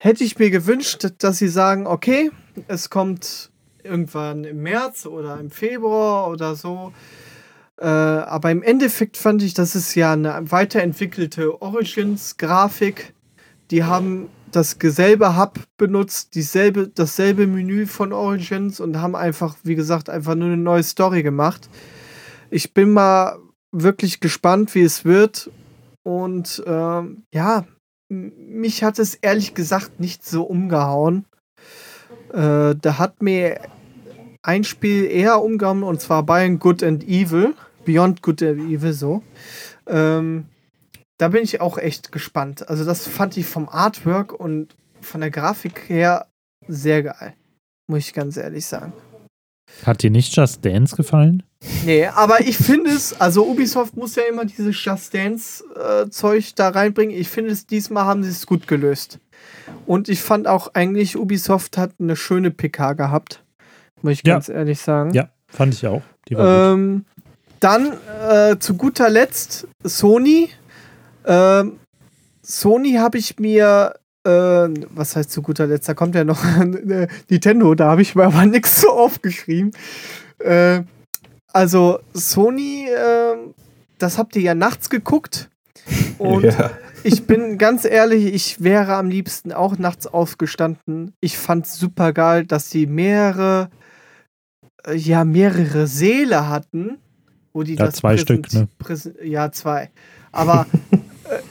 hätte 0.00 0.24
ich 0.24 0.38
mir 0.38 0.50
gewünscht, 0.50 1.06
dass 1.18 1.38
sie 1.38 1.48
sagen, 1.48 1.86
okay, 1.86 2.30
es 2.66 2.90
kommt 2.90 3.50
irgendwann 3.84 4.44
im 4.44 4.62
März 4.62 5.06
oder 5.06 5.38
im 5.38 5.50
Februar 5.50 6.28
oder 6.28 6.54
so. 6.56 6.92
Äh, 7.78 7.86
aber 7.86 8.50
im 8.50 8.62
Endeffekt 8.62 9.16
fand 9.16 9.42
ich, 9.42 9.54
das 9.54 9.76
ist 9.76 9.94
ja 9.94 10.12
eine 10.12 10.50
weiterentwickelte 10.50 11.62
Origins-Grafik. 11.62 13.14
Die 13.70 13.84
haben 13.84 14.28
das 14.52 14.76
selbe 14.80 15.36
Hub 15.36 15.60
benutzt, 15.76 16.34
dieselbe, 16.34 16.88
dasselbe 16.88 17.46
Menü 17.46 17.86
von 17.86 18.12
Origins 18.12 18.80
und 18.80 19.00
haben 19.00 19.16
einfach, 19.16 19.56
wie 19.62 19.74
gesagt, 19.74 20.10
einfach 20.10 20.34
nur 20.34 20.48
eine 20.48 20.56
neue 20.56 20.82
Story 20.82 21.22
gemacht. 21.22 21.68
Ich 22.50 22.74
bin 22.74 22.92
mal 22.92 23.38
wirklich 23.72 24.20
gespannt, 24.20 24.74
wie 24.74 24.82
es 24.82 25.04
wird. 25.04 25.50
Und 26.02 26.62
ähm, 26.66 27.24
ja, 27.32 27.64
mich 28.08 28.82
hat 28.82 28.98
es 28.98 29.14
ehrlich 29.14 29.54
gesagt 29.54 30.00
nicht 30.00 30.26
so 30.26 30.42
umgehauen. 30.42 31.26
Äh, 32.32 32.74
da 32.80 32.98
hat 32.98 33.22
mir 33.22 33.60
ein 34.42 34.64
Spiel 34.64 35.04
eher 35.04 35.42
umgehauen 35.42 35.82
und 35.82 36.00
zwar 36.00 36.24
Beyond 36.24 36.60
Good 36.60 36.82
and 36.82 37.04
Evil. 37.04 37.54
Beyond 37.84 38.22
Good 38.22 38.42
and 38.42 38.70
Evil 38.70 38.92
so. 38.92 39.22
Ähm, 39.86 40.46
da 41.20 41.28
bin 41.28 41.42
ich 41.42 41.60
auch 41.60 41.76
echt 41.78 42.12
gespannt. 42.12 42.68
Also 42.68 42.84
das 42.84 43.06
fand 43.06 43.36
ich 43.36 43.46
vom 43.46 43.68
Artwork 43.68 44.32
und 44.32 44.74
von 45.00 45.20
der 45.20 45.30
Grafik 45.30 45.88
her 45.88 46.26
sehr 46.66 47.02
geil. 47.02 47.34
Muss 47.88 48.00
ich 48.00 48.12
ganz 48.14 48.36
ehrlich 48.36 48.66
sagen. 48.66 48.92
Hat 49.84 50.02
dir 50.02 50.10
nicht 50.10 50.34
Just 50.34 50.64
Dance 50.64 50.96
gefallen? 50.96 51.42
Nee, 51.84 52.06
aber 52.06 52.40
ich 52.40 52.56
finde 52.56 52.90
es, 52.90 53.20
also 53.20 53.46
Ubisoft 53.46 53.96
muss 53.96 54.16
ja 54.16 54.22
immer 54.28 54.44
dieses 54.44 54.82
Just 54.84 55.12
Dance-Zeug 55.14 56.54
da 56.56 56.68
reinbringen. 56.70 57.14
Ich 57.14 57.28
finde 57.28 57.50
es, 57.50 57.66
diesmal 57.66 58.04
haben 58.04 58.22
sie 58.22 58.30
es 58.30 58.46
gut 58.46 58.66
gelöst. 58.66 59.18
Und 59.86 60.08
ich 60.08 60.22
fand 60.22 60.48
auch 60.48 60.74
eigentlich, 60.74 61.16
Ubisoft 61.16 61.76
hat 61.78 61.92
eine 62.00 62.16
schöne 62.16 62.50
PK 62.50 62.94
gehabt. 62.94 63.44
Muss 64.02 64.14
ich 64.14 64.22
Ja. 64.26 64.34
ganz 64.34 64.48
ehrlich 64.48 64.80
sagen. 64.80 65.12
Ja, 65.12 65.28
fand 65.48 65.74
ich 65.74 65.86
auch. 65.86 66.02
Die 66.28 66.36
war 66.36 66.44
gut. 66.74 66.78
Ähm, 66.80 67.04
dann 67.60 67.92
äh, 68.28 68.58
zu 68.58 68.74
guter 68.74 69.10
Letzt 69.10 69.68
Sony. 69.84 70.48
Ähm, 71.26 71.78
Sony 72.42 72.94
habe 72.94 73.18
ich 73.18 73.38
mir 73.38 73.94
äh, 74.24 74.68
was 74.90 75.16
heißt 75.16 75.30
zu 75.30 75.42
guter 75.42 75.66
Letzt, 75.66 75.88
da 75.88 75.94
kommt 75.94 76.14
ja 76.14 76.24
noch 76.24 76.44
äh, 76.60 77.08
Nintendo, 77.28 77.74
da 77.74 77.90
habe 77.90 78.02
ich 78.02 78.14
mir 78.14 78.24
aber 78.24 78.44
nichts 78.46 78.80
so 78.80 78.90
aufgeschrieben. 78.90 79.72
Äh, 80.38 80.82
also 81.52 82.00
Sony, 82.12 82.86
äh, 82.88 83.36
das 83.98 84.18
habt 84.18 84.36
ihr 84.36 84.42
ja 84.42 84.54
nachts 84.54 84.90
geguckt. 84.90 85.50
Und 86.18 86.44
ja. 86.58 86.70
ich 87.02 87.26
bin 87.26 87.58
ganz 87.58 87.84
ehrlich, 87.84 88.32
ich 88.32 88.62
wäre 88.62 88.94
am 88.94 89.08
liebsten 89.08 89.52
auch 89.52 89.78
nachts 89.78 90.06
aufgestanden. 90.06 91.14
Ich 91.20 91.38
fand 91.38 91.66
super 91.66 92.12
geil, 92.12 92.46
dass 92.46 92.70
sie 92.70 92.86
mehrere, 92.86 93.70
äh, 94.86 94.94
ja, 94.94 95.24
mehrere 95.24 95.86
Seele 95.86 96.48
hatten. 96.48 96.98
Wo 97.52 97.64
die 97.64 97.74
ja, 97.74 97.86
das 97.86 97.96
zwei 97.96 98.16
Stück, 98.16 98.52
ne? 98.52 98.68
Ja, 99.24 99.50
zwei. 99.50 99.90
Aber 100.30 100.66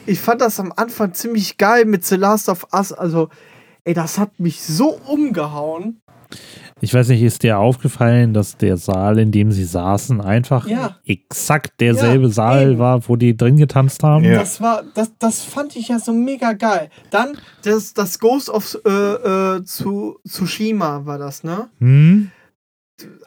ich 0.06 0.20
fand 0.20 0.42
das 0.42 0.60
am 0.60 0.74
Anfang 0.76 1.14
ziemlich 1.14 1.58
geil 1.58 1.86
mit 1.86 2.06
The 2.06 2.16
Last 2.16 2.50
of 2.50 2.68
Us. 2.74 2.94
Also, 2.94 3.30
ey, 3.84 3.94
das 3.94 4.18
hat 4.18 4.40
mich 4.40 4.62
so 4.62 5.00
umgehauen. 5.08 6.02
Ich 6.82 6.94
weiß 6.94 7.10
nicht, 7.10 7.22
ist 7.22 7.44
dir 7.44 7.60
aufgefallen, 7.60 8.34
dass 8.34 8.56
der 8.56 8.78
Saal, 8.78 9.20
in 9.20 9.32
dem 9.32 9.52
sie 9.52 9.66
saßen, 9.66 10.22
einfach 10.22 10.68
ja. 10.68 10.98
exakt 11.06 11.82
derselbe 11.82 12.28
ja, 12.28 12.34
Saal 12.34 12.72
eben. 12.72 12.80
war, 12.80 13.08
wo 13.10 13.16
die 13.16 13.36
drin 13.36 13.58
getanzt 13.58 14.04
haben? 14.04 14.24
Ja. 14.24 14.36
Das 14.36 14.62
war, 14.62 14.84
das, 14.94 15.12
das 15.20 15.42
fand 15.42 15.76
ich 15.76 15.90
ja 15.90 16.00
so 16.00 16.14
mega 16.14 16.54
geil. 16.54 16.90
Dann 17.10 17.38
das, 17.64 17.94
das 17.94 18.20
Ghost 18.20 18.50
of 18.50 18.78
äh, 18.86 18.90
äh, 18.90 19.64
zu, 19.66 20.20
Tsushima 20.26 21.06
war 21.06 21.18
das, 21.18 21.44
ne? 21.44 21.70
Hm? 21.80 22.32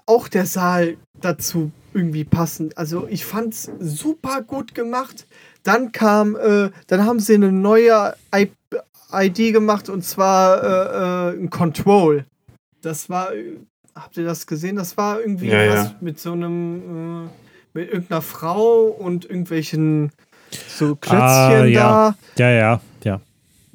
Auch 0.07 0.29
der 0.29 0.47
Saal 0.47 0.97
dazu 1.21 1.73
irgendwie 1.95 2.25
passend. 2.25 2.77
Also 2.79 3.07
ich 3.09 3.25
fand's 3.25 3.71
super 3.79 4.43
gut 4.43 4.75
gemacht. 4.75 5.27
Dann 5.63 5.93
kam, 5.93 6.37
äh, 6.37 6.71
dann 6.87 7.05
haben 7.05 7.21
sie 7.21 7.35
eine 7.35 7.53
neue 7.53 8.15
I 8.35 8.51
ID 9.15 9.53
gemacht 9.53 9.89
und 9.89 10.03
zwar 10.05 10.63
äh, 10.63 11.37
äh, 11.37 11.41
ein 11.41 11.51
Control. 11.51 12.25
Das 12.81 13.11
war, 13.11 13.29
habt 13.95 14.17
ihr 14.17 14.25
das 14.25 14.47
gesehen? 14.47 14.77
Das 14.77 14.97
war 14.97 15.21
irgendwie 15.21 15.49
ja, 15.49 15.69
was 15.69 15.85
ja. 15.85 15.95
mit 16.01 16.19
so 16.19 16.33
einem, 16.33 17.27
äh, 17.27 17.79
mit 17.79 17.93
irgendeiner 17.93 18.23
Frau 18.23 18.85
und 18.85 19.25
irgendwelchen 19.27 20.13
so 20.69 20.97
Klötzchen 20.97 21.21
ah, 21.21 21.65
ja. 21.65 22.15
da. 22.37 22.43
Ja, 22.43 22.51
ja, 22.51 22.81
ja. 23.05 23.21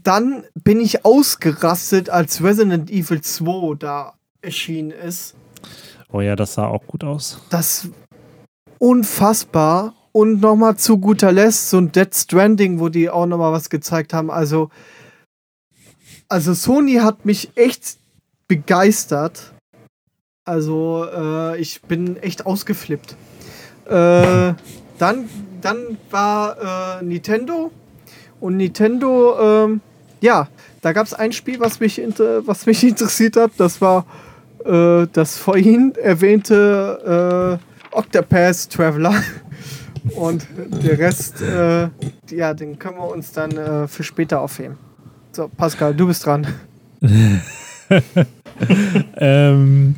Dann 0.04 0.44
bin 0.56 0.80
ich 0.80 1.06
ausgerastet, 1.06 2.10
als 2.10 2.44
Resident 2.44 2.90
Evil 2.90 3.22
2 3.22 3.76
da 3.78 4.14
erschienen 4.42 4.92
ist. 4.92 5.36
Oh 6.12 6.22
ja, 6.22 6.36
das 6.36 6.54
sah 6.54 6.68
auch 6.68 6.86
gut 6.88 7.04
aus. 7.04 7.42
Das 7.50 7.90
unfassbar. 8.80 9.94
Und 10.12 10.42
nochmal 10.42 10.78
zu 10.78 10.98
guter 10.98 11.32
Letzt 11.32 11.70
so 11.70 11.78
ein 11.78 11.92
Dead 11.92 12.14
Stranding, 12.14 12.80
wo 12.80 12.90
die 12.90 13.10
auch 13.10 13.28
nochmal 13.28 13.52
was 13.52 13.70
gezeigt 13.70 14.14
haben. 14.14 14.32
Also, 14.32 14.70
also 16.28 16.56
Sony 16.56 16.96
hat 16.96 17.24
mich 17.24 17.52
echt 17.56 17.98
begeistert. 18.48 19.54
Also 20.44 21.06
äh, 21.14 21.60
ich 21.60 21.82
bin 21.84 22.18
echt 22.18 22.46
ausgeflippt. 22.46 23.16
Äh, 23.86 24.54
dann, 24.98 25.30
dann 25.62 25.98
war 26.10 27.00
äh, 27.02 27.06
Nintendo 27.06 27.72
und 28.40 28.58
Nintendo, 28.58 29.66
ähm, 29.66 29.82
ja, 30.22 30.48
da 30.82 30.94
gab 30.94 31.06
es 31.06 31.14
ein 31.14 31.32
Spiel, 31.32 31.60
was 31.60 31.80
mich, 31.80 32.02
was 32.46 32.66
mich 32.66 32.84
interessiert 32.88 33.36
hat. 33.36 33.52
Das 33.58 33.82
war 33.82 34.06
äh, 34.66 35.08
das 35.12 35.38
vorhin 35.38 35.94
erwähnte 35.96 37.60
äh, 37.60 37.77
Octopath 37.98 38.70
Traveler. 38.70 39.24
Und 40.16 40.48
der 40.84 41.00
Rest, 41.00 41.42
äh, 41.42 41.90
ja, 42.30 42.54
den 42.54 42.80
können 42.80 42.98
wir 42.98 43.12
uns 43.12 43.34
dann 43.34 43.88
für 43.90 44.04
später 44.04 44.40
aufheben. 44.40 44.78
So, 45.34 45.50
Pascal, 45.50 45.94
du 45.94 46.08
bist 46.08 46.26
dran. 46.26 46.48
ähm, 49.18 49.96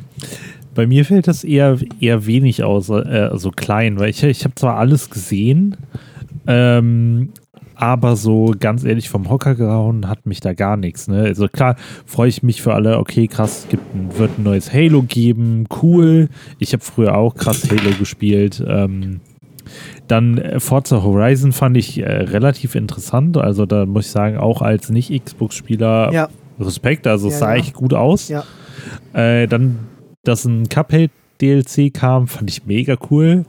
bei 0.74 0.86
mir 0.86 1.04
fällt 1.04 1.28
das 1.28 1.44
eher, 1.44 1.78
eher 2.00 2.26
wenig 2.26 2.62
aus, 2.62 2.88
äh, 2.88 2.92
also 2.92 3.50
klein, 3.50 3.98
weil 3.98 4.10
ich, 4.10 4.22
ich 4.22 4.44
habe 4.44 4.54
zwar 4.54 4.76
alles 4.76 5.10
gesehen, 5.10 5.76
ähm, 6.46 7.32
aber 7.80 8.14
so 8.16 8.54
ganz 8.58 8.84
ehrlich 8.84 9.08
vom 9.08 9.30
Hocker 9.30 9.54
gehauen 9.54 10.06
hat 10.06 10.26
mich 10.26 10.40
da 10.40 10.52
gar 10.52 10.76
nichts. 10.76 11.08
Ne? 11.08 11.22
Also 11.22 11.48
klar 11.48 11.76
freue 12.04 12.28
ich 12.28 12.42
mich 12.42 12.60
für 12.60 12.74
alle, 12.74 12.98
okay, 12.98 13.26
krass, 13.26 13.66
gibt 13.70 13.94
ein, 13.94 14.18
wird 14.18 14.38
ein 14.38 14.42
neues 14.42 14.72
Halo 14.72 15.02
geben, 15.02 15.66
cool. 15.82 16.28
Ich 16.58 16.74
habe 16.74 16.84
früher 16.84 17.16
auch 17.16 17.34
krass 17.34 17.68
Halo 17.70 17.96
gespielt. 17.98 18.62
Ähm, 18.66 19.20
dann 20.08 20.36
äh, 20.36 20.60
Forza 20.60 21.02
Horizon 21.02 21.52
fand 21.52 21.76
ich 21.78 21.98
äh, 21.98 22.04
relativ 22.04 22.74
interessant. 22.74 23.38
Also 23.38 23.64
da 23.64 23.86
muss 23.86 24.06
ich 24.06 24.12
sagen, 24.12 24.36
auch 24.36 24.60
als 24.60 24.90
Nicht-Xbox-Spieler 24.90 26.12
ja. 26.12 26.28
Respekt, 26.60 27.06
also 27.06 27.28
es 27.28 27.34
ja, 27.34 27.40
sah 27.40 27.54
ja. 27.54 27.60
echt 27.60 27.72
gut 27.72 27.94
aus. 27.94 28.28
Ja. 28.28 28.44
Äh, 29.14 29.46
dann, 29.46 29.78
dass 30.22 30.44
ein 30.44 30.68
Cuphead 30.68 31.10
DLC 31.40 31.94
kam, 31.94 32.26
fand 32.28 32.50
ich 32.50 32.66
mega 32.66 32.96
cool. 33.10 33.46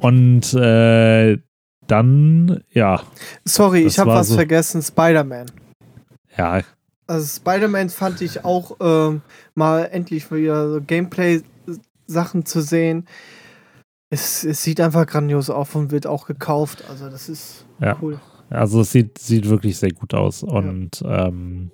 Und 0.00 0.54
äh, 0.54 1.38
dann, 1.86 2.62
ja. 2.70 3.02
Sorry, 3.44 3.84
ich 3.84 3.98
habe 3.98 4.10
was 4.10 4.28
so 4.28 4.34
vergessen: 4.34 4.82
Spider-Man. 4.82 5.46
Ja. 6.36 6.60
Also, 7.06 7.40
Spider-Man 7.40 7.88
fand 7.90 8.20
ich 8.20 8.44
auch 8.44 8.76
ähm, 8.80 9.22
mal 9.54 9.88
endlich 9.92 10.30
wieder 10.30 10.70
so 10.72 10.80
Gameplay-Sachen 10.80 12.44
zu 12.44 12.60
sehen. 12.60 13.06
Es, 14.10 14.44
es, 14.44 14.62
sieht 14.62 14.80
einfach 14.80 15.06
grandios 15.06 15.50
aus 15.50 15.74
und 15.74 15.90
wird 15.90 16.06
auch 16.06 16.26
gekauft. 16.26 16.84
Also, 16.88 17.08
das 17.08 17.28
ist 17.28 17.64
ja. 17.80 17.96
cool. 18.02 18.20
Also, 18.50 18.80
es 18.80 18.92
sieht, 18.92 19.18
sieht 19.18 19.48
wirklich 19.48 19.78
sehr 19.78 19.92
gut 19.92 20.14
aus. 20.14 20.42
Und 20.42 21.00
ja. 21.00 21.28
ähm, 21.28 21.70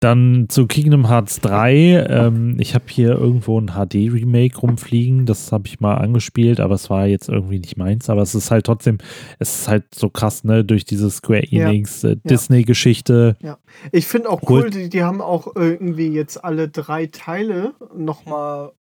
dann 0.00 0.46
zu 0.48 0.66
Kingdom 0.66 1.08
Hearts 1.08 1.40
3. 1.40 2.06
Ähm, 2.08 2.56
ich 2.60 2.74
habe 2.74 2.84
hier 2.88 3.10
irgendwo 3.10 3.60
ein 3.60 3.72
HD-Remake 3.72 4.58
rumfliegen. 4.58 5.26
Das 5.26 5.50
habe 5.50 5.66
ich 5.66 5.80
mal 5.80 5.96
angespielt, 5.96 6.60
aber 6.60 6.76
es 6.76 6.88
war 6.88 7.06
jetzt 7.06 7.28
irgendwie 7.28 7.58
nicht 7.58 7.76
meins. 7.76 8.08
Aber 8.08 8.22
es 8.22 8.34
ist 8.34 8.50
halt 8.50 8.66
trotzdem, 8.66 8.98
es 9.38 9.60
ist 9.60 9.68
halt 9.68 9.94
so 9.94 10.08
krass, 10.08 10.44
ne? 10.44 10.64
Durch 10.64 10.84
diese 10.84 11.10
Square 11.10 11.50
Enix 11.50 12.02
ja. 12.02 12.10
äh, 12.10 12.16
Disney-Geschichte. 12.24 13.36
Ja. 13.42 13.58
Ich 13.90 14.06
finde 14.06 14.30
auch 14.30 14.42
cool, 14.48 14.70
die, 14.70 14.88
die 14.88 15.02
haben 15.02 15.20
auch 15.20 15.56
irgendwie 15.56 16.08
jetzt 16.08 16.44
alle 16.44 16.68
drei 16.68 17.06
Teile 17.06 17.74
nochmal 17.94 18.72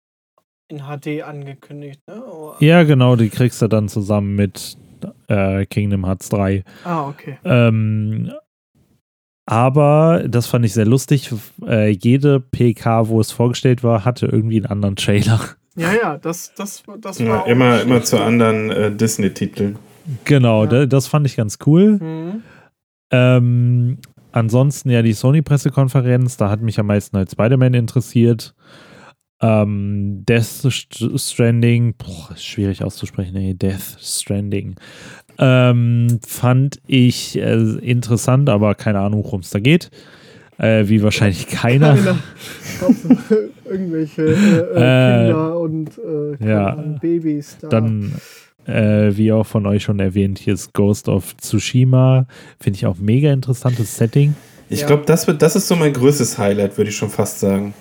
in 0.68 0.80
HD 0.80 1.22
angekündigt, 1.22 2.00
ne? 2.06 2.22
Ja, 2.60 2.82
genau, 2.82 3.16
die 3.16 3.30
kriegst 3.30 3.62
du 3.62 3.68
dann 3.68 3.88
zusammen 3.88 4.34
mit 4.34 4.76
äh, 5.28 5.64
Kingdom 5.66 6.04
Hearts 6.04 6.28
3. 6.28 6.64
Ah, 6.84 7.08
okay. 7.08 7.38
Ähm, 7.44 8.32
aber 9.46 10.24
das 10.28 10.48
fand 10.48 10.64
ich 10.64 10.74
sehr 10.74 10.84
lustig. 10.84 11.32
Äh, 11.64 11.90
jede 11.90 12.40
PK, 12.40 13.08
wo 13.08 13.20
es 13.20 13.30
vorgestellt 13.30 13.84
war, 13.84 14.04
hatte 14.04 14.26
irgendwie 14.26 14.56
einen 14.56 14.66
anderen 14.66 14.96
Trailer. 14.96 15.40
Ja, 15.78 15.92
ja, 15.92 16.16
das, 16.16 16.54
das, 16.54 16.84
das 17.02 17.20
war. 17.20 17.46
Ja, 17.46 17.52
immer, 17.52 17.82
immer 17.82 18.02
zu 18.02 18.18
anderen 18.18 18.70
äh, 18.70 18.90
Disney-Titeln. 18.90 19.76
Genau, 20.24 20.64
ja. 20.64 20.86
das 20.86 21.06
fand 21.06 21.26
ich 21.26 21.36
ganz 21.36 21.58
cool. 21.66 21.98
Mhm. 21.98 22.42
Ähm, 23.10 23.98
ansonsten 24.32 24.88
ja 24.88 25.02
die 25.02 25.12
Sony-Pressekonferenz, 25.12 26.38
da 26.38 26.48
hat 26.48 26.62
mich 26.62 26.80
am 26.80 26.86
meisten 26.86 27.18
halt 27.18 27.30
Spider-Man 27.30 27.74
interessiert. 27.74 28.54
Ähm, 29.42 30.24
Death 30.26 30.66
Stranding, 31.16 31.94
boah, 31.98 32.34
schwierig 32.36 32.82
auszusprechen, 32.82 33.36
ey, 33.36 33.54
Death 33.54 33.98
Stranding. 34.00 34.76
Ähm, 35.38 36.18
fand 36.26 36.80
ich 36.86 37.36
äh, 37.38 37.54
interessant, 37.78 38.48
aber 38.48 38.74
keine 38.74 39.00
Ahnung, 39.00 39.24
worum 39.24 39.40
es 39.40 39.50
da 39.50 39.58
geht. 39.58 39.90
Äh, 40.58 40.88
wie 40.88 41.02
wahrscheinlich 41.02 41.46
keiner. 41.48 41.94
keiner. 41.94 42.18
Irgendwelche 43.64 44.22
äh, 44.22 44.30
äh, 44.30 45.26
Kinder 45.26 45.60
und 45.60 45.90
äh, 45.98 46.48
ja, 46.48 46.74
Babys 47.00 47.58
da. 47.60 47.68
Dann, 47.68 48.14
äh, 48.66 49.10
wie 49.16 49.32
auch 49.32 49.46
von 49.46 49.66
euch 49.66 49.82
schon 49.82 50.00
erwähnt, 50.00 50.38
hier 50.38 50.54
ist 50.54 50.72
Ghost 50.72 51.08
of 51.08 51.36
Tsushima. 51.36 52.26
Finde 52.58 52.78
ich 52.78 52.86
auch 52.86 52.96
mega 52.98 53.32
interessantes 53.32 53.96
Setting. 53.96 54.34
Ich 54.68 54.80
ja. 54.80 54.86
glaube, 54.86 55.04
das, 55.06 55.26
das 55.38 55.56
ist 55.56 55.68
so 55.68 55.76
mein 55.76 55.92
größtes 55.92 56.38
Highlight, 56.38 56.76
würde 56.78 56.90
ich 56.90 56.96
schon 56.96 57.10
fast 57.10 57.40
sagen. 57.40 57.74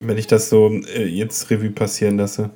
Wenn 0.00 0.18
ich 0.18 0.26
das 0.26 0.48
so 0.48 0.70
jetzt 0.70 1.50
Revue 1.50 1.70
passieren 1.70 2.16
lasse. 2.16 2.50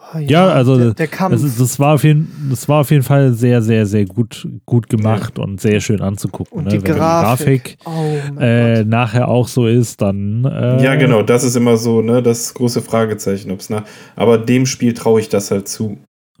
Oh, 0.00 0.18
ja, 0.18 0.46
ja, 0.46 0.48
also 0.48 0.78
der, 0.78 0.94
der 0.94 1.08
Kampf. 1.08 1.42
Das, 1.42 1.58
das, 1.58 1.78
war 1.80 1.94
auf 1.94 2.04
jeden, 2.04 2.48
das 2.50 2.68
war 2.68 2.82
auf 2.82 2.90
jeden 2.90 3.02
Fall 3.02 3.32
sehr, 3.32 3.62
sehr, 3.62 3.84
sehr 3.84 4.04
gut, 4.04 4.46
gut 4.64 4.88
gemacht 4.88 5.38
ja. 5.38 5.44
und 5.44 5.60
sehr 5.60 5.80
schön 5.80 6.00
anzugucken. 6.00 6.58
Und 6.58 6.64
ne? 6.66 6.70
die 6.70 6.84
Wenn 6.84 6.94
Grafik, 6.94 7.78
die 7.80 7.84
Grafik 7.84 8.36
oh 8.36 8.40
äh, 8.40 8.84
nachher 8.84 9.28
auch 9.28 9.48
so 9.48 9.66
ist, 9.66 10.00
dann. 10.00 10.44
Äh, 10.44 10.84
ja, 10.84 10.94
genau, 10.94 11.22
das 11.22 11.42
ist 11.42 11.56
immer 11.56 11.76
so, 11.76 12.00
ne, 12.00 12.22
das 12.22 12.54
große 12.54 12.80
Fragezeichen, 12.80 13.50
ob's 13.50 13.70
nach. 13.70 13.84
Aber 14.14 14.38
dem 14.38 14.66
Spiel 14.66 14.94
traue 14.94 15.20
ich 15.20 15.28
das 15.28 15.50
halt 15.50 15.66
zu. 15.66 15.98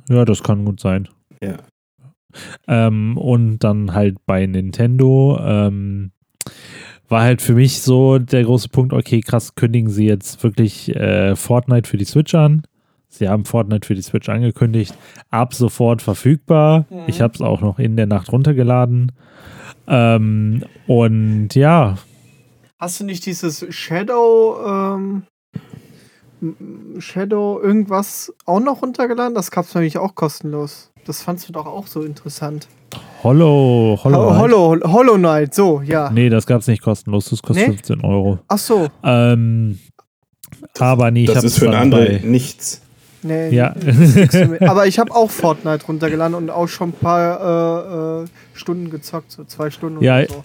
Ja, 0.08 0.24
das 0.24 0.42
kann 0.42 0.64
gut 0.64 0.78
sein. 0.78 1.08
Ja. 1.42 1.56
Ähm, 2.68 3.18
und 3.18 3.58
dann 3.58 3.92
halt 3.92 4.18
bei 4.24 4.46
Nintendo. 4.46 5.38
Ähm, 5.42 6.12
war 7.08 7.22
halt 7.22 7.42
für 7.42 7.54
mich 7.54 7.80
so 7.80 8.18
der 8.18 8.44
große 8.44 8.68
Punkt, 8.68 8.92
okay, 8.92 9.20
krass, 9.20 9.54
kündigen 9.54 9.90
sie 9.90 10.06
jetzt 10.06 10.42
wirklich 10.42 10.94
äh, 10.94 11.34
Fortnite 11.36 11.88
für 11.88 11.96
die 11.96 12.04
Switch 12.04 12.34
an. 12.34 12.62
Sie 13.08 13.28
haben 13.28 13.44
Fortnite 13.44 13.86
für 13.86 13.94
die 13.94 14.02
Switch 14.02 14.28
angekündigt. 14.28 14.94
Ab 15.30 15.54
sofort 15.54 16.02
verfügbar. 16.02 16.86
Mhm. 16.90 17.02
Ich 17.06 17.20
habe 17.20 17.34
es 17.34 17.40
auch 17.40 17.60
noch 17.60 17.78
in 17.78 17.96
der 17.96 18.06
Nacht 18.06 18.30
runtergeladen. 18.32 19.12
Ähm, 19.86 20.64
und 20.86 21.54
ja, 21.54 21.96
Hast 22.80 23.00
du 23.00 23.04
nicht 23.04 23.26
dieses 23.26 23.66
Shadow, 23.74 24.56
ähm, 24.64 25.22
Shadow 27.00 27.60
irgendwas 27.60 28.32
auch 28.46 28.60
noch 28.60 28.82
runtergeladen? 28.82 29.34
Das 29.34 29.50
gab 29.50 29.64
es 29.64 29.74
nämlich 29.74 29.98
auch 29.98 30.14
kostenlos. 30.14 30.92
Das 31.04 31.22
fandst 31.22 31.48
du 31.48 31.52
doch 31.52 31.66
auch 31.66 31.86
so 31.88 32.02
interessant. 32.02 32.68
Hollow, 33.24 33.98
Hollow. 34.04 34.16
Hollow, 34.16 34.28
Knight. 34.28 34.38
Hollow, 34.84 34.92
Hollow 34.92 35.14
Knight, 35.16 35.54
so, 35.54 35.80
ja. 35.82 36.10
Nee, 36.10 36.28
das 36.28 36.46
gab 36.46 36.60
es 36.60 36.68
nicht 36.68 36.82
kostenlos. 36.82 37.30
Das 37.30 37.42
kostet 37.42 37.66
Nee? 37.68 37.74
15 37.74 38.04
Euro. 38.04 38.38
Ach 38.46 38.58
so, 38.58 38.86
Ähm, 39.02 39.78
aber 40.78 41.10
nee, 41.10 41.22
ich 41.22 41.26
das 41.26 41.38
habe 41.38 41.46
ist 41.48 41.58
für 41.58 41.66
einen 41.66 41.74
anderen 41.74 42.30
nichts. 42.30 42.82
Nee. 43.28 43.54
Ja. 43.54 43.74
Aber 44.60 44.86
ich 44.86 44.98
habe 44.98 45.14
auch 45.14 45.30
Fortnite 45.30 45.86
runtergeladen 45.86 46.34
und 46.34 46.50
auch 46.50 46.66
schon 46.68 46.90
ein 46.90 46.92
paar 46.92 48.20
äh, 48.20 48.22
äh, 48.24 48.26
Stunden 48.54 48.90
gezockt, 48.90 49.30
so 49.32 49.44
zwei 49.44 49.70
Stunden 49.70 50.02
Ja, 50.02 50.16
oder 50.18 50.28
so. 50.28 50.44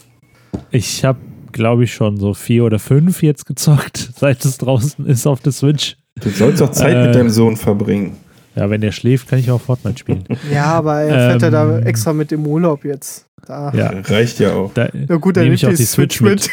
Ich 0.72 1.04
habe, 1.04 1.20
glaube 1.52 1.84
ich, 1.86 1.94
schon 1.94 2.18
so 2.18 2.34
vier 2.34 2.64
oder 2.66 2.80
fünf 2.80 3.24
jetzt 3.24 3.46
gezockt, 3.46 4.10
seit 4.18 4.44
es 4.46 4.58
draußen 4.58 5.06
ist 5.06 5.26
auf 5.28 5.40
der 5.42 5.52
Switch. 5.52 5.96
Du 6.22 6.30
sollst 6.30 6.62
doch 6.62 6.72
Zeit 6.72 6.96
Äh. 6.96 7.06
mit 7.08 7.16
deinem 7.16 7.30
Sohn 7.30 7.58
verbringen. 7.58 8.18
Ja, 8.56 8.70
wenn 8.70 8.82
der 8.82 8.92
schläft, 8.92 9.28
kann 9.30 9.40
ich 9.40 9.50
auch 9.50 9.60
Fortnite 9.62 9.98
spielen. 9.98 10.24
Ja, 10.54 10.66
aber 10.66 11.02
er 11.02 11.32
fährt 11.32 11.42
ja 11.42 11.50
da 11.50 11.78
Ähm, 11.78 11.84
extra 11.88 12.14
mit 12.14 12.32
im 12.32 12.46
Urlaub 12.46 12.86
jetzt. 12.86 13.26
Da. 13.48 13.74
Ja, 13.76 13.92
Reicht 14.06 14.40
ja 14.40 14.54
auch. 14.54 14.72
da 14.76 14.90
Ja 14.94 15.16
gut, 15.18 15.36
dann 15.38 15.44
nehme 15.46 15.56
nimmt 15.56 15.64
ich 15.64 15.66
auch 15.66 15.72
die 15.72 15.84
Switch, 15.86 16.18
Switch 16.20 16.50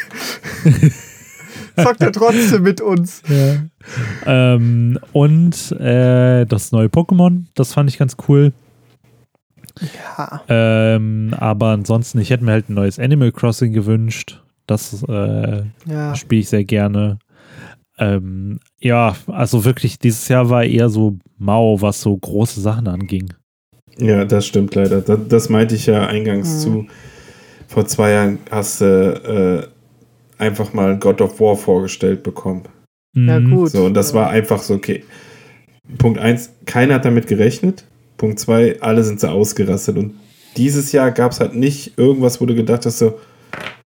mit. 0.65 0.93
Zockt 1.77 2.01
er 2.03 2.13
trotzdem 2.13 2.63
mit 2.63 2.81
uns. 2.81 3.23
Ja. 3.29 3.57
Ähm, 4.27 4.99
und 5.13 5.73
äh, 5.73 6.45
das 6.47 6.73
neue 6.73 6.89
Pokémon, 6.89 7.45
das 7.55 7.73
fand 7.73 7.89
ich 7.91 7.99
ganz 7.99 8.17
cool. 8.29 8.53
Ja. 9.81 10.43
Ähm, 10.49 11.35
aber 11.39 11.69
ansonsten, 11.69 12.19
ich 12.19 12.31
hätte 12.31 12.45
mir 12.45 12.53
halt 12.53 12.69
ein 12.69 12.75
neues 12.75 12.99
Animal 12.99 13.33
Crossing 13.33 13.73
gewünscht. 13.73 14.43
Das 14.67 15.03
äh, 15.09 15.63
Ja. 15.87 16.15
spiele 16.15 16.41
ich 16.43 16.49
sehr 16.49 16.65
gerne. 16.65 17.19
Ähm, 17.99 18.61
ja, 18.79 19.15
also 19.27 19.65
wirklich, 19.65 19.99
dieses 19.99 20.29
Jahr 20.29 20.49
war 20.51 20.65
eher 20.65 20.89
so 20.91 21.19
mau, 21.39 21.81
was 21.81 22.01
so 22.01 22.17
große 22.17 22.61
Sachen 22.61 22.89
anging. 22.89 23.33
Ja, 23.99 24.25
das 24.25 24.47
stimmt 24.47 24.75
leider. 24.75 25.01
Das, 25.01 25.19
das 25.29 25.49
meinte 25.49 25.75
ich 25.75 25.87
ja 25.87 26.07
eingangs 26.07 26.55
Mhm. 26.55 26.59
zu. 26.61 26.87
Vor 27.69 27.87
zwei 27.87 28.13
Jahren 28.13 28.39
hast 28.51 28.81
du 28.81 28.85
äh, 30.39 30.43
einfach 30.43 30.73
mal 30.73 30.99
God 30.99 31.21
of 31.21 31.39
War 31.41 31.57
vorgestellt 31.57 32.23
bekommen. 32.23 32.63
Ja, 33.17 33.41
Mhm. 33.41 33.51
gut. 33.51 33.71
So, 33.71 33.85
und 33.85 33.95
das 33.95 34.15
war 34.15 34.31
einfach 34.31 34.63
so, 34.63 34.75
okay. 34.75 35.05
Punkt 35.99 36.19
eins, 36.21 36.51
keiner 36.67 36.95
hat 36.95 37.05
damit 37.05 37.27
gerechnet. 37.27 37.85
Punkt 38.17 38.39
zwei, 38.39 38.81
alle 38.81 39.03
sind 39.03 39.19
so 39.21 39.29
ausgerastet. 39.29 39.97
Und 39.99 40.15
dieses 40.57 40.93
Jahr 40.93 41.11
gab 41.11 41.33
es 41.33 41.41
halt 41.41 41.55
nicht 41.55 41.99
irgendwas, 41.99 42.41
wo 42.41 42.47
du 42.47 42.55
gedacht 42.55 42.87
hast, 42.87 42.99
so, 42.99 43.19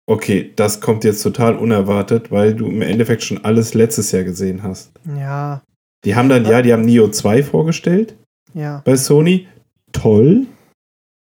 okay, 0.07 0.51
das 0.55 0.81
kommt 0.81 1.03
jetzt 1.03 1.21
total 1.21 1.55
unerwartet, 1.55 2.31
weil 2.31 2.53
du 2.55 2.67
im 2.67 2.81
Endeffekt 2.81 3.23
schon 3.23 3.43
alles 3.45 3.73
letztes 3.73 4.11
Jahr 4.11 4.23
gesehen 4.23 4.63
hast. 4.63 4.91
Ja. 5.17 5.61
Die 6.05 6.15
haben 6.15 6.29
dann, 6.29 6.45
ja, 6.45 6.61
die 6.61 6.73
haben 6.73 6.83
Neo 6.83 7.07
2 7.09 7.43
vorgestellt 7.43 8.15
Ja. 8.53 8.81
bei 8.85 8.95
Sony. 8.95 9.47
Toll. 9.91 10.47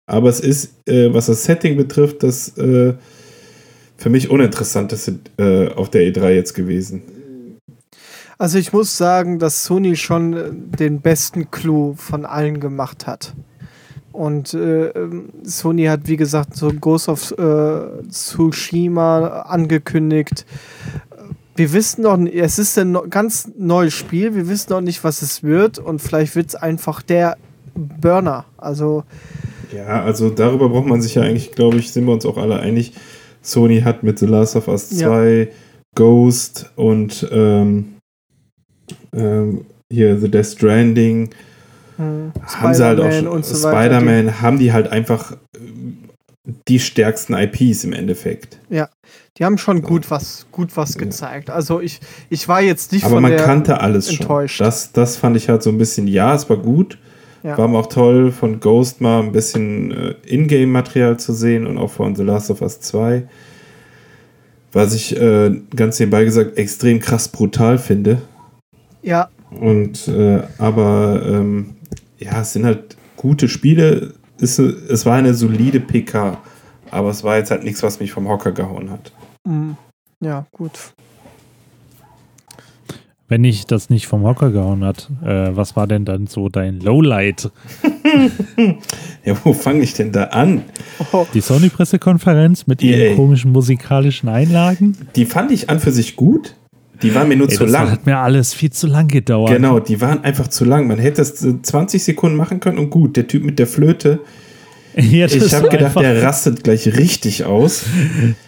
Aber 0.06 0.30
es 0.30 0.40
ist, 0.40 0.74
äh, 0.88 1.14
was 1.14 1.28
das 1.28 1.44
Setting 1.46 1.78
betrifft, 1.78 2.24
das 2.24 2.58
äh, 2.58 2.94
für 3.98 4.10
mich 4.10 4.30
uninteressanteste 4.30 5.20
äh, 5.38 5.70
auf 5.74 5.90
der 5.90 6.02
E3 6.04 6.32
jetzt 6.32 6.54
gewesen. 6.54 7.02
Also 8.40 8.58
ich 8.58 8.72
muss 8.72 8.98
sagen, 8.98 9.38
dass 9.38 9.66
Sony 9.66 9.98
schon 9.98 10.34
äh, 10.34 10.50
den 10.54 11.02
besten 11.02 11.52
Clou 11.52 11.94
von 11.96 12.26
allen 12.26 12.62
gemacht 12.62 13.06
hat. 13.06 13.34
Und 14.14 14.54
äh, 14.54 14.88
ähm, 14.88 15.30
Sony 15.44 15.86
hat, 15.86 16.08
wie 16.08 16.16
gesagt, 16.16 16.56
so 16.56 16.72
Ghost 16.72 17.10
of 17.10 17.32
äh, 17.38 18.08
Tsushima 18.10 19.42
angekündigt. 19.42 20.46
Wir 21.58 21.74
wissen 21.74 22.04
noch 22.04 22.16
nicht, 22.16 22.36
es 22.36 22.58
ist 22.58 22.80
ein 22.80 22.98
ganz 23.10 23.52
neues 23.58 23.94
Spiel, 23.94 24.34
wir 24.34 24.48
wissen 24.48 24.72
noch 24.72 24.82
nicht, 24.82 25.04
was 25.04 25.22
es 25.22 25.44
wird 25.44 25.78
und 25.78 26.02
vielleicht 26.02 26.38
wird 26.38 26.48
es 26.48 26.56
einfach 26.56 27.02
der 27.02 27.36
Burner. 27.76 28.46
Also 28.58 29.04
Ja, 29.76 30.02
also 30.04 30.30
darüber 30.30 30.70
braucht 30.70 30.88
man 30.88 31.02
sich 31.02 31.16
ja 31.16 31.24
eigentlich, 31.24 31.52
glaube 31.52 31.76
ich, 31.78 31.92
sind 31.92 32.06
wir 32.06 32.14
uns 32.14 32.26
auch 32.26 32.38
alle 32.38 32.62
einig. 32.62 32.94
Sony 33.42 33.82
hat 33.82 34.04
mit 34.04 34.18
The 34.20 34.28
Last 34.28 34.56
of 34.56 34.70
Us 34.70 34.98
Ja. 34.98 35.10
2, 35.10 35.50
Ghost 35.96 36.72
und 36.78 37.28
ähm, 37.32 37.99
ähm, 39.14 39.66
hier 39.92 40.20
The 40.20 40.30
Death 40.30 40.46
Stranding, 40.46 41.30
hm, 41.98 42.32
haben 42.46 42.74
sie 42.74 42.84
halt 42.84 43.00
auch 43.00 43.06
Spider-Man 43.06 43.24
schon, 43.24 43.28
und 43.28 43.46
so. 43.46 43.68
Spider-Man, 43.68 44.42
haben 44.42 44.60
die 44.60 44.72
halt 44.72 44.88
einfach 44.90 45.32
äh, 45.32 45.38
die 46.68 46.80
stärksten 46.80 47.34
IPs 47.34 47.84
im 47.84 47.94
Endeffekt. 47.94 48.60
Die 49.40 49.46
haben 49.46 49.58
schon 49.58 49.82
gut 49.82 50.12
was, 50.12 50.48
gut 50.52 50.76
was 50.76 50.98
gezeigt. 50.98 51.50
Also 51.50 51.80
ich, 51.80 52.02
ich 52.30 52.50
war 52.50 52.62
jetzt 52.62 52.92
nicht 52.92 53.06
Aber 53.06 53.16
von 53.16 53.22
man 53.24 53.32
der 53.32 53.46
kannte 53.46 53.80
alles 53.80 54.10
enttäuscht. 54.10 54.58
schon. 54.58 54.66
Das, 54.66 54.92
das 54.92 55.16
fand 55.16 55.38
ich 55.38 55.48
halt 55.48 55.64
so 55.64 55.70
ein 55.70 55.78
bisschen, 55.78 56.08
ja, 56.08 56.36
es 56.36 56.50
war 56.50 56.58
gut. 56.58 56.98
Ja. 57.42 57.58
War 57.58 57.74
auch 57.74 57.88
toll, 57.88 58.34
von 58.34 58.60
Ghost 58.60 59.00
mal 59.00 59.22
ein 59.22 59.32
bisschen 59.32 59.92
äh, 59.92 60.16
Ingame-Material 60.26 61.18
zu 61.18 61.32
sehen 61.32 61.68
und 61.68 61.78
auch 61.78 61.90
von 61.90 62.18
The 62.18 62.24
Last 62.24 62.52
of 62.52 62.62
Us 62.62 62.82
2. 62.82 63.30
Was 64.74 64.94
ich 64.94 65.16
äh, 65.16 65.52
ganz 65.74 65.98
nebenbei 66.02 66.26
gesagt 66.26 66.58
extrem 66.58 67.00
krass 67.00 67.30
brutal 67.30 67.78
finde. 67.78 68.22
Ja, 69.10 69.30
Und 69.60 70.08
äh, 70.08 70.42
aber 70.58 71.22
ähm, 71.26 71.76
ja, 72.20 72.42
es 72.42 72.54
sind 72.54 72.66
halt 72.66 72.96
gute 73.18 73.48
Spiele. 73.50 74.14
Es, 74.40 74.60
es 74.60 75.06
war 75.06 75.16
eine 75.16 75.34
solide 75.34 75.80
PK, 75.80 76.38
aber 76.92 77.10
es 77.10 77.24
war 77.24 77.38
jetzt 77.38 77.52
halt 77.52 77.64
nichts, 77.64 77.82
was 77.84 78.00
mich 78.00 78.12
vom 78.12 78.28
Hocker 78.30 78.52
gehauen 78.52 78.90
hat. 78.92 79.12
mm, 79.46 79.72
ja, 80.22 80.46
gut. 80.52 80.94
Wenn 83.28 83.44
ich 83.44 83.66
das 83.68 83.92
nicht 83.92 84.08
vom 84.08 84.24
Hocker 84.24 84.50
gehauen 84.50 84.84
hat, 84.84 85.08
äh, 85.24 85.56
was 85.56 85.76
war 85.76 85.86
denn 85.86 86.04
dann 86.04 86.26
so 86.28 86.50
dein 86.50 86.80
Lowlight? 86.80 87.52
Ja, 89.26 89.36
wo 89.44 89.54
fange 89.54 89.82
ich 89.82 89.94
denn 89.94 90.12
da 90.12 90.24
an? 90.26 90.64
Oh, 91.12 91.28
Die 91.34 91.42
Sony-Pressekonferenz 91.42 92.66
mit 92.68 92.82
ihren 92.82 93.00
EA. 93.12 93.16
komischen 93.16 93.52
musikalischen 93.52 94.30
Einlagen? 94.30 94.98
Die 95.16 95.26
fand 95.26 95.52
ich 95.52 95.70
an 95.70 95.80
für 95.80 95.92
sich 95.92 96.16
gut. 96.16 96.56
Die 97.02 97.16
waren 97.16 97.28
mir 97.28 97.38
nur 97.38 97.50
Ey, 97.50 97.56
zu 97.56 97.64
das 97.64 97.72
lang. 97.72 97.92
hat 97.92 98.06
mir 98.06 98.18
alles 98.18 98.54
viel 98.54 98.72
zu 98.72 98.88
lang 98.88 99.08
gedauert. 99.08 99.52
Genau, 99.52 99.80
die 99.80 100.02
waren 100.02 100.24
einfach 100.24 100.48
zu 100.48 100.66
lang. 100.66 100.88
Man 100.88 101.00
hätte 101.00 101.18
das 101.18 101.44
äh, 101.44 101.62
20 101.62 102.04
Sekunden 102.04 102.36
machen 102.36 102.60
können 102.60 102.78
und 102.78 102.90
gut. 102.90 103.16
Der 103.16 103.28
Typ 103.28 103.44
mit 103.44 103.58
der 103.60 103.68
Flöte, 103.68 104.20
Ja, 104.96 105.26
ich 105.28 105.54
habe 105.54 105.70
gedacht, 105.70 105.96
der 106.00 106.22
rastet 106.24 106.64
gleich 106.64 106.88
richtig 106.98 107.46
aus. 107.46 107.84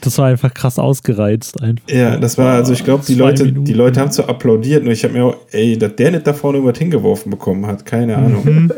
Das 0.01 0.17
war 0.17 0.27
einfach 0.27 0.53
krass 0.53 0.79
ausgereizt. 0.79 1.61
Einfach. 1.61 1.87
Ja, 1.89 2.17
das 2.17 2.37
war, 2.37 2.55
also 2.55 2.73
ich 2.73 2.83
glaube, 2.83 3.03
die 3.07 3.15
Leute, 3.15 3.45
Minuten. 3.45 3.65
die 3.65 3.73
Leute 3.73 3.99
haben 3.99 4.11
so 4.11 4.25
applaudiert 4.25 4.83
und 4.83 4.91
ich 4.91 5.03
habe 5.03 5.13
mir 5.13 5.25
auch, 5.25 5.37
ey, 5.51 5.77
dass 5.77 5.95
der 5.95 6.11
nicht 6.11 6.27
da 6.27 6.33
vorne 6.33 6.57
irgendwas 6.57 6.79
hingeworfen 6.79 7.29
bekommen 7.29 7.67
hat, 7.67 7.85
keine 7.85 8.17
Ahnung. 8.17 8.71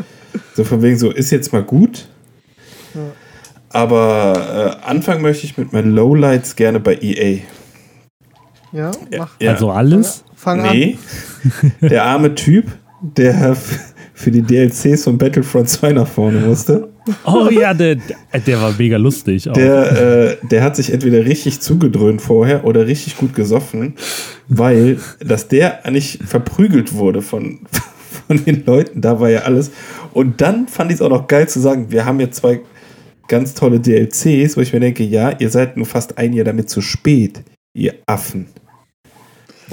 So 0.56 0.64
von 0.64 0.82
wegen 0.82 0.98
so, 0.98 1.12
ist 1.12 1.32
jetzt 1.32 1.54
mal 1.54 1.64
gut. 1.64 2.08
Ja. 2.94 3.02
Aber 3.70 4.80
äh, 4.84 4.90
anfangen 4.90 5.22
möchte 5.22 5.46
ich 5.46 5.58
mit 5.58 5.74
meinen 5.74 5.96
Lowlights 5.96 6.56
gerne 6.56 6.80
bei 6.80 6.98
EA. 7.02 7.40
Ja, 8.74 8.92
mach. 9.18 9.40
Ja. 9.40 9.52
Also 9.52 9.72
alles? 9.72 10.24
Fang 10.36 10.62
an. 10.62 10.76
Nee, 10.76 10.98
der 11.82 12.04
arme 12.04 12.36
Typ, 12.36 12.66
der 13.02 13.56
für 14.14 14.32
die 14.32 14.42
DLCs 14.42 15.04
von 15.04 15.18
Battlefront 15.18 15.70
2 15.70 15.94
nach 15.94 16.08
vorne 16.08 16.40
musste. 16.40 16.90
Oh 17.26 17.50
ja, 17.50 17.74
der, 17.74 17.98
der 18.46 18.62
war 18.62 18.74
mega 18.78 18.98
lustig. 18.98 19.50
Auch. 19.50 19.54
Der, 19.54 20.32
äh, 20.32 20.38
der 20.50 20.64
hat 20.64 20.76
sich 20.76 20.94
entweder 20.94 21.26
richtig 21.26 21.60
zugedröhnt 21.60 22.22
vorher 22.22 22.66
oder 22.66 22.88
richtig 22.88 23.18
gut 23.18 23.36
gesoffen, 23.36 23.96
weil, 24.48 25.00
dass 25.20 25.48
der 25.48 25.82
nicht 25.92 26.24
verprügelt 26.24 26.94
wurde 26.94 27.22
von, 27.22 27.60
von 28.28 28.44
den 28.46 28.66
Leuten, 28.66 29.02
da 29.02 29.20
war 29.20 29.30
ja 29.30 29.42
alles. 29.42 29.72
Und 30.14 30.40
dann 30.40 30.68
fand 30.68 30.92
ich 30.92 30.96
es 30.96 31.02
auch 31.02 31.10
noch 31.10 31.28
geil 31.28 31.48
zu 31.50 31.60
sagen, 31.60 31.92
wir 31.92 32.06
haben 32.06 32.20
jetzt 32.20 32.38
zwei 32.38 32.62
ganz 33.28 33.54
tolle 33.54 33.80
DLCs, 33.80 34.56
wo 34.56 34.62
ich 34.62 34.72
mir 34.74 34.80
denke, 34.80 35.04
ja, 35.04 35.32
ihr 35.32 35.50
seid 35.50 35.76
nur 35.76 35.86
fast 35.86 36.18
ein 36.18 36.34
Jahr 36.34 36.46
damit 36.46 36.70
zu 36.70 36.82
spät, 36.82 37.42
ihr 37.74 37.96
Affen. 38.06 38.48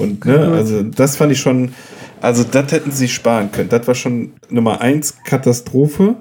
Und 0.01 0.25
ne, 0.25 0.49
also 0.53 0.83
das 0.83 1.17
fand 1.17 1.33
ich 1.33 1.41
schon, 1.41 1.73
also 2.21 2.45
das 2.45 2.73
hätten 2.73 2.91
sie 2.93 3.09
sparen 3.09 3.51
können. 3.53 3.69
Das 3.69 3.87
war 3.87 3.95
schon 3.95 4.33
Nummer 4.49 4.81
eins 4.81 5.17
Katastrophe. 5.25 6.17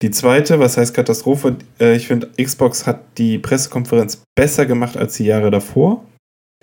Die 0.00 0.10
zweite, 0.10 0.60
was 0.60 0.76
heißt 0.76 0.94
Katastrophe? 0.94 1.56
Äh, 1.80 1.96
ich 1.96 2.06
finde, 2.06 2.28
Xbox 2.40 2.86
hat 2.86 3.00
die 3.18 3.38
Pressekonferenz 3.38 4.22
besser 4.36 4.64
gemacht 4.64 4.96
als 4.96 5.16
die 5.16 5.24
Jahre 5.24 5.50
davor. 5.50 6.04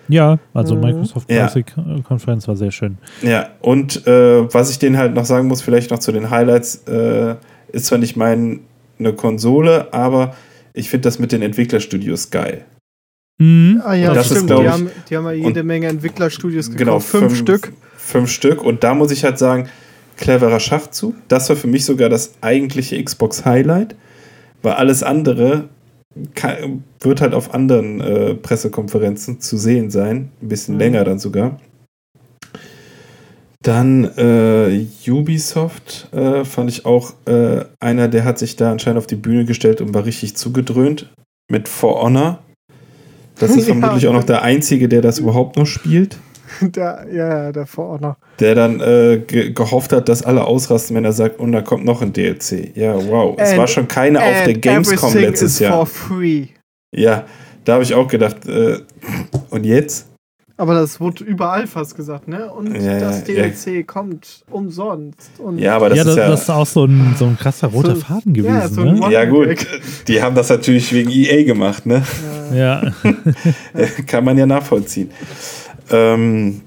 Ja, 0.08 0.38
also 0.54 0.74
Mhm. 0.76 0.80
Microsoft 0.82 1.30
Ja. 1.30 1.38
Classic 1.38 1.66
äh, 1.76 2.00
Konferenz 2.02 2.48
war 2.48 2.56
sehr 2.56 2.70
schön. 2.70 2.96
Ja, 3.22 3.50
und 3.60 4.06
äh, 4.06 4.52
was 4.54 4.70
ich 4.70 4.78
denen 4.78 4.96
halt 4.96 5.14
noch 5.14 5.24
sagen 5.26 5.48
muss, 5.48 5.60
vielleicht 5.62 5.90
noch 5.90 5.98
zu 5.98 6.12
den 6.12 6.30
Highlights, 6.30 6.84
äh, 6.86 7.34
ist 7.72 7.86
zwar 7.86 7.98
nicht 7.98 8.16
meine 8.16 8.60
Konsole, 9.16 9.92
aber 9.92 10.34
ich 10.72 10.88
finde 10.88 11.02
das 11.08 11.18
mit 11.18 11.32
den 11.32 11.42
Entwicklerstudios 11.42 12.30
geil. 12.30 12.64
Mhm. 13.38 13.82
Ah 13.84 13.94
ja, 13.94 14.14
Das 14.14 14.26
ist, 14.26 14.32
stimmt. 14.32 14.46
glaub 14.48 14.60
die, 14.60 14.66
ich- 14.66 14.72
haben, 14.72 14.90
die 15.10 15.16
haben 15.16 15.24
ja 15.26 15.32
jede 15.32 15.62
Menge 15.62 15.88
Entwicklerstudios 15.88 16.70
gekauft. 16.70 16.78
Genau, 16.78 17.00
fünf, 17.00 17.36
Stück. 17.36 17.72
Fünf 17.96 18.30
Stück. 18.30 18.62
Und 18.62 18.82
da 18.82 18.94
muss 18.94 19.10
ich 19.10 19.24
halt 19.24 19.38
sagen, 19.38 19.68
cleverer 20.16 20.60
Schachzug. 20.60 21.14
Das 21.28 21.48
war 21.48 21.56
für 21.56 21.66
mich 21.66 21.84
sogar 21.84 22.08
das 22.08 22.34
eigentliche 22.40 23.02
Xbox-Highlight, 23.02 23.94
weil 24.62 24.72
alles 24.72 25.02
andere 25.02 25.68
kann, 26.34 26.84
wird 27.00 27.20
halt 27.20 27.34
auf 27.34 27.52
anderen 27.52 28.00
äh, 28.00 28.34
Pressekonferenzen 28.34 29.40
zu 29.40 29.58
sehen 29.58 29.90
sein. 29.90 30.30
Ein 30.40 30.48
bisschen 30.48 30.74
mhm. 30.74 30.80
länger 30.80 31.04
dann 31.04 31.18
sogar. 31.18 31.60
Dann 33.62 34.04
äh, 34.16 34.86
Ubisoft 35.10 36.08
äh, 36.12 36.44
fand 36.44 36.70
ich 36.70 36.86
auch 36.86 37.14
äh, 37.26 37.64
einer, 37.80 38.06
der 38.08 38.24
hat 38.24 38.38
sich 38.38 38.56
da 38.56 38.70
anscheinend 38.70 38.98
auf 38.98 39.08
die 39.08 39.16
Bühne 39.16 39.44
gestellt 39.44 39.80
und 39.80 39.92
war 39.92 40.04
richtig 40.04 40.36
zugedröhnt 40.36 41.12
mit 41.50 41.68
For 41.68 42.00
Honor. 42.00 42.38
Das 43.38 43.50
ist 43.50 43.68
ja, 43.68 43.74
vermutlich 43.74 44.06
auch 44.08 44.12
noch 44.12 44.24
der 44.24 44.42
einzige, 44.42 44.88
der 44.88 45.02
das 45.02 45.18
überhaupt 45.18 45.56
noch 45.56 45.66
spielt. 45.66 46.18
Der, 46.60 47.04
ja, 47.12 47.50
der 47.50 47.66
For 47.66 47.88
Honor. 47.88 48.16
Der 48.38 48.54
dann 48.54 48.80
äh, 48.80 49.20
ge 49.26 49.52
gehofft 49.52 49.92
hat, 49.92 50.08
dass 50.08 50.22
alle 50.22 50.44
ausrasten, 50.44 50.94
wenn 50.94 51.04
er 51.04 51.12
sagt, 51.12 51.40
und 51.40 51.50
da 51.50 51.60
kommt 51.60 51.84
noch 51.84 52.02
ein 52.02 52.12
DLC. 52.12 52.74
Ja, 52.76 52.94
wow. 52.94 53.36
And, 53.36 53.40
es 53.40 53.56
war 53.56 53.66
schon 53.66 53.88
keine 53.88 54.22
auf 54.22 54.44
der 54.44 54.54
Gamescom 54.54 55.12
letztes 55.14 55.58
Jahr. 55.58 55.72
For 55.72 55.86
free. 55.86 56.46
Ja, 56.94 57.26
da 57.64 57.74
habe 57.74 57.82
ich 57.82 57.92
auch 57.94 58.06
gedacht, 58.06 58.46
äh, 58.46 58.78
und 59.50 59.64
jetzt? 59.64 60.06
Aber 60.58 60.72
das 60.74 61.00
wurde 61.00 61.22
überall 61.22 61.66
fast 61.66 61.96
gesagt, 61.96 62.28
ne? 62.28 62.50
Und 62.50 62.74
ja, 62.74 62.98
das 62.98 63.24
DLC 63.24 63.66
ja. 63.66 63.82
kommt 63.82 64.42
umsonst. 64.50 65.38
Und 65.38 65.58
ja, 65.58 65.76
aber 65.76 65.90
das, 65.90 65.98
ja, 65.98 66.04
ist, 66.04 66.16
ja, 66.16 66.28
das 66.28 66.42
ist 66.42 66.50
auch 66.50 66.64
so 66.64 66.84
ein, 66.86 67.14
so 67.18 67.26
ein 67.26 67.36
krasser 67.36 67.68
roter 67.68 67.94
so, 67.94 68.00
Faden 68.00 68.32
gewesen. 68.32 68.54
Ja, 68.54 68.68
so 68.68 68.82
ne? 68.82 69.12
ja, 69.12 69.26
gut. 69.26 69.66
Die 70.08 70.22
haben 70.22 70.34
das 70.34 70.48
natürlich 70.48 70.90
wegen 70.94 71.10
EA 71.10 71.44
gemacht, 71.44 71.84
ne? 71.84 72.02
Ja. 72.54 72.92
Kann 74.06 74.24
man 74.24 74.38
ja 74.38 74.46
nachvollziehen. 74.46 75.10
Ähm, 75.90 76.60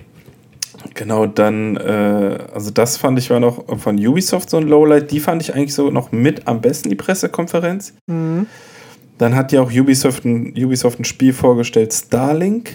genau, 0.93 1.25
dann, 1.25 1.78
äh, 1.78 2.38
also 2.54 2.69
das 2.69 2.97
fand 2.97 3.17
ich 3.17 3.30
war 3.30 3.39
noch 3.39 3.80
von 3.80 3.95
Ubisoft 3.97 4.49
so 4.49 4.58
ein 4.58 4.67
Lowlight. 4.67 5.10
Die 5.10 5.21
fand 5.21 5.41
ich 5.41 5.56
eigentlich 5.56 5.73
so 5.73 5.89
noch 5.89 6.12
mit 6.12 6.49
am 6.49 6.60
besten, 6.60 6.89
die 6.89 6.97
Pressekonferenz. 6.97 7.93
Mhm. 8.08 8.47
Dann 9.17 9.36
hat 9.36 9.54
ja 9.54 9.62
auch 9.62 9.71
Ubisoft 9.71 10.25
ein, 10.25 10.54
Ubisoft 10.58 10.99
ein 10.99 11.06
Spiel 11.06 11.32
vorgestellt, 11.32 11.93
Starlink 11.93 12.71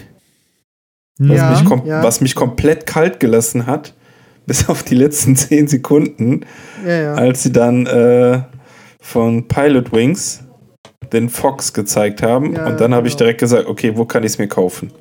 was, 1.19 1.37
ja, 1.37 1.49
mich 1.51 1.85
ja. 1.85 2.03
was 2.03 2.21
mich 2.21 2.35
komplett 2.35 2.85
kalt 2.85 3.19
gelassen 3.19 3.65
hat, 3.65 3.93
bis 4.45 4.69
auf 4.69 4.83
die 4.83 4.95
letzten 4.95 5.35
zehn 5.35 5.67
Sekunden, 5.67 6.41
ja, 6.85 7.13
als 7.13 7.43
sie 7.43 7.51
dann 7.51 7.85
äh, 7.85 8.41
von 9.01 9.47
Pilot 9.47 9.91
Wings 9.91 10.41
den 11.13 11.29
Fox 11.29 11.73
gezeigt 11.73 12.23
haben. 12.23 12.57
und 12.57 12.81
dann 12.81 12.95
habe 12.95 13.07
ich 13.07 13.13
genau. 13.13 13.25
direkt 13.25 13.39
gesagt, 13.39 13.67
okay, 13.67 13.93
wo 13.95 14.05
kann 14.05 14.23
ich 14.23 14.33
es 14.33 14.37
mir 14.39 14.47
kaufen? 14.47 14.91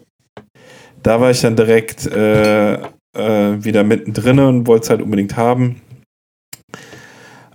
Da 1.03 1.20
war 1.20 1.31
ich 1.31 1.40
dann 1.40 1.57
direkt 1.57 2.07
äh, 2.07 2.74
äh, 2.74 3.64
wieder 3.64 3.85
mittendrin 3.85 4.38
und 4.38 4.66
wollte 4.66 4.85
es 4.85 4.90
halt 4.90 5.03
unbedingt 5.03 5.37
haben. 5.37 5.81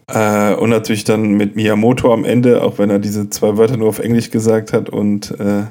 Äh, 0.08 0.56
und 0.56 0.70
natürlich 0.70 1.04
dann 1.04 1.34
mit 1.34 1.56
Miyamoto 1.56 2.12
am 2.12 2.26
Ende, 2.26 2.64
auch 2.64 2.80
wenn 2.80 2.90
er 2.90 3.00
diese 3.00 3.30
zwei 3.30 3.58
Wörter 3.58 3.78
nur 3.78 3.90
auf 3.90 4.00
Englisch 4.00 4.32
gesagt 4.32 4.74
hat 4.74 4.90
und 4.90 5.32
äh, 5.40 5.66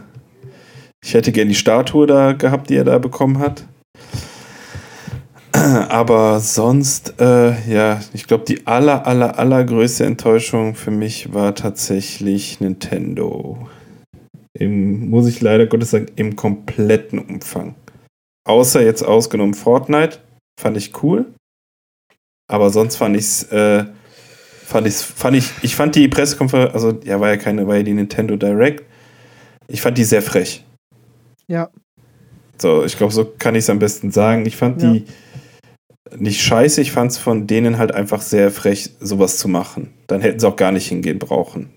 ich 1.05 1.15
hätte 1.15 1.33
gerne 1.33 1.51
die 1.51 1.55
Statue 1.55 2.07
da 2.07 2.33
gehabt, 2.33 2.71
die 2.71 2.77
er 2.77 2.85
da 2.85 2.99
bekommen 2.99 3.39
hat. 3.39 3.65
Aber 5.53 6.41
sonst, 6.41 7.21
äh, 7.21 7.73
ja, 7.73 8.01
ich 8.13 8.27
glaube, 8.27 8.45
die 8.45 8.67
aller, 8.67 9.07
aller, 9.07 9.39
allergrößte 9.39 10.05
Enttäuschung 10.05 10.75
für 10.75 10.91
mich 10.91 11.33
war 11.33 11.55
tatsächlich 11.55 12.61
Nintendo. 12.61 13.69
Im, 14.53 15.09
muss 15.11 15.27
ich 15.27 15.41
leider 15.41 15.67
Gottes 15.67 15.91
sagen, 15.91 16.07
im 16.17 16.37
kompletten 16.37 17.19
Umfang. 17.19 17.75
Außer 18.47 18.83
jetzt 18.83 19.03
ausgenommen 19.03 19.55
Fortnite, 19.55 20.19
fand 20.61 20.77
ich 20.77 21.03
cool. 21.03 21.27
Aber 22.51 22.71
sonst 22.71 22.97
fand 22.97 23.17
ich's, 23.17 23.45
äh, 23.45 23.85
fand 24.65 24.87
ich's, 24.87 25.03
fand 25.03 25.37
ich, 25.37 25.51
ich 25.63 25.77
fand 25.77 25.95
die 25.95 26.09
Pressekonferenz, 26.09 26.73
also 26.73 26.99
ja, 27.05 27.21
war 27.21 27.29
ja 27.29 27.37
keine, 27.37 27.67
war 27.67 27.77
ja 27.77 27.83
die 27.83 27.95
Nintendo 27.95 28.37
Direct. 28.37 28.85
Ich 29.67 29.83
fand 29.83 29.99
die 29.99 30.05
sehr 30.05 30.23
frech. 30.23 30.65
Ja. 31.49 31.71
So, 32.61 32.85
ich 32.85 32.97
glaube, 32.97 33.13
so 33.13 33.25
kann 33.25 33.55
ich 33.55 33.65
es 33.65 33.71
am 33.71 33.79
besten 33.79 34.11
sagen. 34.11 34.47
Ich 34.47 34.57
fand 34.57 34.83
ja. 34.83 34.93
die 34.93 35.05
nicht 36.17 36.43
scheiße, 36.43 36.81
ich 36.81 36.93
fand 36.93 37.13
es 37.13 37.19
von 37.19 37.47
denen 37.47 37.79
halt 37.79 37.95
einfach 37.95 38.23
sehr 38.23 38.51
frech, 38.51 38.91
sowas 39.01 39.39
zu 39.39 39.49
machen. 39.49 39.93
Dann 40.07 40.21
hätten 40.21 40.41
sie 40.41 40.49
auch 40.49 40.57
gar 40.57 40.73
nicht 40.73 40.89
hingehen 40.89 41.19
brauchen. 41.19 41.71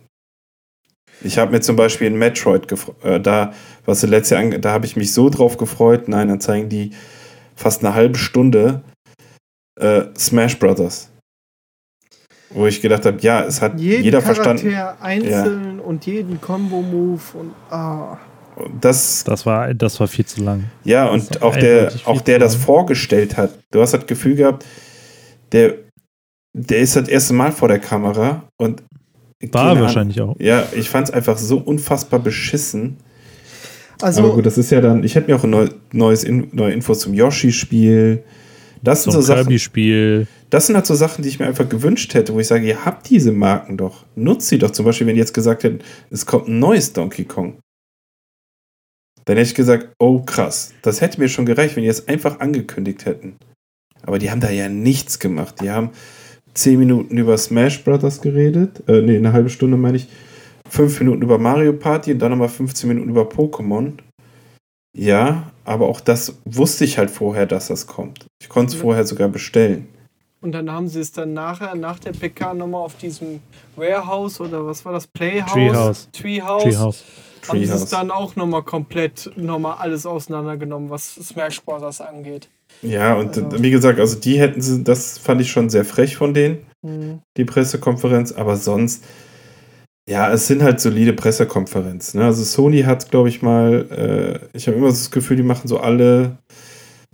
Ich 1.23 1.38
habe 1.38 1.51
mir 1.51 1.62
zum 1.62 1.75
Beispiel 1.75 2.07
in 2.07 2.17
Metroid 2.17 2.71
äh, 3.03 3.19
da, 3.19 3.53
was 3.86 4.01
sie 4.01 4.07
letztes 4.07 4.31
Jahr, 4.31 4.43
da 4.57 4.71
habe 4.71 4.86
ich 4.86 4.95
mich 4.95 5.13
so 5.13 5.29
drauf 5.29 5.57
gefreut. 5.57 6.07
Nein, 6.07 6.29
dann 6.29 6.41
zeigen 6.41 6.69
die 6.69 6.91
fast 7.55 7.84
eine 7.86 7.93
halbe 7.93 8.17
Stunde 8.17 8.81
äh, 9.79 10.05
Smash 10.17 10.57
Brothers. 10.57 11.10
Wo 12.49 12.65
ich 12.65 12.81
gedacht 12.81 13.05
habe, 13.05 13.19
ja, 13.21 13.43
es 13.43 13.62
hat 13.62 13.79
jeden 13.79 14.03
jeder 14.03 14.21
Charakter 14.21 14.57
verstanden. 14.57 14.75
einzeln 14.99 15.77
ja. 15.77 15.84
und 15.84 16.05
jeden 16.05 16.41
Combo-Move 16.41 17.21
und 17.34 17.53
ah 17.69 18.17
das, 18.79 19.23
das, 19.23 19.45
war, 19.45 19.73
das 19.73 19.99
war 19.99 20.07
viel 20.07 20.25
zu 20.25 20.43
lang. 20.43 20.65
Ja, 20.83 21.07
und 21.07 21.41
auch 21.41 21.55
der, 21.55 21.91
auch 22.05 22.21
der 22.21 22.39
das 22.39 22.55
vorgestellt 22.55 23.37
hat. 23.37 23.51
Du 23.71 23.81
hast 23.81 23.93
das 23.93 24.05
Gefühl 24.05 24.35
gehabt, 24.35 24.65
der, 25.51 25.75
der 26.53 26.79
ist 26.79 26.95
das 26.95 27.07
erste 27.07 27.33
Mal 27.33 27.51
vor 27.51 27.67
der 27.67 27.79
Kamera 27.79 28.43
und 28.57 28.83
war 29.51 29.79
wahrscheinlich 29.79 30.21
auch. 30.21 30.35
Ja, 30.39 30.67
ich 30.73 30.89
fand 30.89 31.09
es 31.09 31.13
einfach 31.13 31.37
so 31.37 31.57
unfassbar 31.57 32.19
beschissen. 32.19 32.97
Also, 34.01 34.23
Aber 34.23 34.35
gut, 34.35 34.45
das 34.45 34.57
ist 34.57 34.71
ja 34.71 34.81
dann, 34.81 35.03
ich 35.03 35.15
hätte 35.15 35.31
mir 35.31 35.37
auch 35.37 35.43
ein 35.43 35.69
neues 35.91 36.23
In, 36.23 36.49
neue 36.51 36.73
Infos 36.73 36.99
zum 36.99 37.13
Yoshi-Spiel. 37.13 38.23
Das 38.83 39.03
sind 39.03 39.13
so 39.13 39.21
Sachen. 39.21 39.57
Spiel. 39.59 40.27
Das 40.49 40.67
sind 40.67 40.75
halt 40.75 40.87
so 40.87 40.95
Sachen, 40.95 41.21
die 41.21 41.29
ich 41.29 41.39
mir 41.39 41.45
einfach 41.45 41.69
gewünscht 41.69 42.13
hätte, 42.13 42.33
wo 42.33 42.39
ich 42.39 42.47
sage, 42.47 42.65
ihr 42.67 42.83
habt 42.83 43.09
diese 43.09 43.31
Marken 43.31 43.77
doch. 43.77 44.05
Nutzt 44.15 44.47
sie 44.47 44.57
doch. 44.57 44.71
Zum 44.71 44.85
Beispiel, 44.85 45.07
wenn 45.07 45.15
ihr 45.15 45.21
jetzt 45.21 45.33
gesagt 45.33 45.63
hätten, 45.63 45.79
es 46.09 46.25
kommt 46.25 46.47
ein 46.47 46.59
neues 46.59 46.93
Donkey 46.93 47.25
Kong. 47.25 47.59
Dann 49.25 49.38
hätte 49.38 49.49
ich 49.49 49.55
gesagt, 49.55 49.89
oh 49.99 50.19
krass, 50.19 50.73
das 50.81 51.01
hätte 51.01 51.19
mir 51.19 51.29
schon 51.29 51.45
gereicht, 51.45 51.75
wenn 51.75 51.84
die 51.84 51.89
es 51.89 52.07
einfach 52.07 52.39
angekündigt 52.39 53.05
hätten. 53.05 53.36
Aber 54.03 54.19
die 54.19 54.31
haben 54.31 54.41
da 54.41 54.49
ja 54.49 54.67
nichts 54.67 55.19
gemacht. 55.19 55.62
Die 55.62 55.69
haben 55.69 55.91
zehn 56.53 56.79
Minuten 56.79 57.17
über 57.17 57.38
Smash 57.38 57.84
Brothers 57.84 58.21
geredet, 58.21 58.84
äh, 58.88 59.01
nee, 59.01 59.17
eine 59.17 59.34
halbe 59.34 59.49
Stunde 59.49 59.77
meine 59.77 59.97
ich, 59.97 60.07
fünf 60.69 60.99
Minuten 60.99 61.21
über 61.21 61.38
Mario 61.38 61.73
Party 61.73 62.13
und 62.13 62.19
dann 62.19 62.31
nochmal 62.31 62.49
15 62.49 62.88
Minuten 62.88 63.10
über 63.10 63.23
Pokémon. 63.23 63.93
Ja, 64.97 65.51
aber 65.63 65.88
auch 65.88 66.01
das 66.01 66.36
wusste 66.45 66.84
ich 66.84 66.97
halt 66.97 67.12
vorher, 67.12 67.45
dass 67.45 67.67
das 67.67 67.88
kommt. 67.88 68.25
Ich 68.41 68.49
konnte 68.49 68.71
es 68.71 68.75
ja. 68.75 68.81
vorher 68.81 69.05
sogar 69.05 69.29
bestellen. 69.29 69.88
Und 70.41 70.53
dann 70.53 70.71
haben 70.71 70.88
sie 70.88 70.99
es 70.99 71.12
dann 71.12 71.34
nachher, 71.34 71.75
nach 71.75 71.99
der 71.99 72.12
PK 72.12 72.55
nochmal 72.55 72.81
auf 72.81 72.97
diesem 72.97 73.41
Warehouse 73.75 74.41
oder 74.41 74.65
was 74.65 74.84
war 74.84 74.91
das? 74.91 75.07
Playhouse? 75.07 75.53
Treehouse. 75.53 76.10
Treehouse. 76.12 76.63
Treehouse 76.63 77.03
haben 77.47 77.65
sie 77.65 77.71
es 77.71 77.86
dann 77.86 78.12
auch 78.12 78.36
nochmal 78.36 78.63
komplett 78.63 79.32
nochmal 79.36 79.77
alles 79.80 80.06
auseinandergenommen, 80.06 80.89
was 80.89 81.15
Smash 81.15 81.62
Bros. 81.62 82.01
angeht. 82.01 82.49
Ja, 82.82 83.15
und 83.15 83.38
also. 83.38 83.62
wie 83.62 83.71
gesagt, 83.71 83.99
also 83.99 84.17
die 84.19 84.39
hätten 84.39 84.62
sie, 84.62 84.84
das 84.84 85.17
fand 85.17 85.41
ich 85.41 85.51
schon 85.51 85.69
sehr 85.69 85.86
frech 85.86 86.15
von 86.15 86.34
denen, 86.34 86.60
mhm. 86.82 87.19
die 87.38 87.45
Pressekonferenz, 87.45 88.32
aber 88.32 88.56
sonst, 88.56 89.04
ja, 90.10 90.32
es 90.32 90.47
sind 90.47 90.63
halt 90.63 90.80
solide 90.80 91.13
Pressekonferenzen. 91.13 92.19
Ne? 92.19 92.25
Also 92.25 92.43
Sony 92.43 92.82
hat, 92.82 93.12
glaube 93.12 93.30
ich, 93.30 93.41
mal, 93.41 93.88
äh, 93.91 94.58
ich 94.58 94.67
habe 94.67 94.77
immer 94.77 94.88
das 94.88 95.12
Gefühl, 95.12 95.38
die 95.38 95.43
machen 95.43 95.67
so 95.67 95.80
alle 95.80 96.38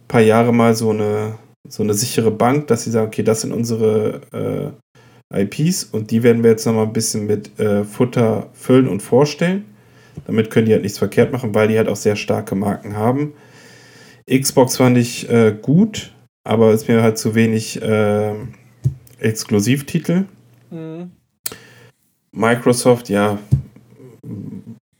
paar 0.07 0.21
Jahre 0.21 0.53
mal 0.53 0.73
so 0.73 0.91
eine, 0.91 1.37
so 1.67 1.83
eine 1.83 1.93
sichere 1.93 2.31
Bank, 2.31 2.67
dass 2.67 2.83
sie 2.83 2.91
sagen, 2.91 3.07
okay, 3.07 3.23
das 3.23 3.41
sind 3.41 3.51
unsere 3.51 4.21
äh, 4.31 5.41
IPs 5.43 5.83
und 5.83 6.11
die 6.11 6.23
werden 6.23 6.43
wir 6.43 6.51
jetzt 6.51 6.65
nochmal 6.65 6.85
ein 6.85 6.93
bisschen 6.93 7.25
mit 7.25 7.59
äh, 7.59 7.83
Futter 7.83 8.49
füllen 8.53 8.87
und 8.87 9.01
vorstellen. 9.01 9.65
Damit 10.25 10.49
können 10.49 10.65
die 10.65 10.73
halt 10.73 10.83
nichts 10.83 10.97
verkehrt 10.97 11.31
machen, 11.31 11.53
weil 11.53 11.67
die 11.67 11.77
halt 11.77 11.87
auch 11.87 11.95
sehr 11.95 12.15
starke 12.15 12.55
Marken 12.55 12.95
haben. 12.95 13.33
Xbox 14.29 14.77
fand 14.77 14.97
ich 14.97 15.29
äh, 15.29 15.55
gut, 15.61 16.13
aber 16.43 16.73
ist 16.73 16.87
mir 16.87 17.01
halt 17.01 17.17
zu 17.17 17.35
wenig 17.35 17.81
äh, 17.81 18.33
Exklusivtitel. 19.19 20.25
Mhm. 20.69 21.11
Microsoft, 22.31 23.09
ja, 23.09 23.39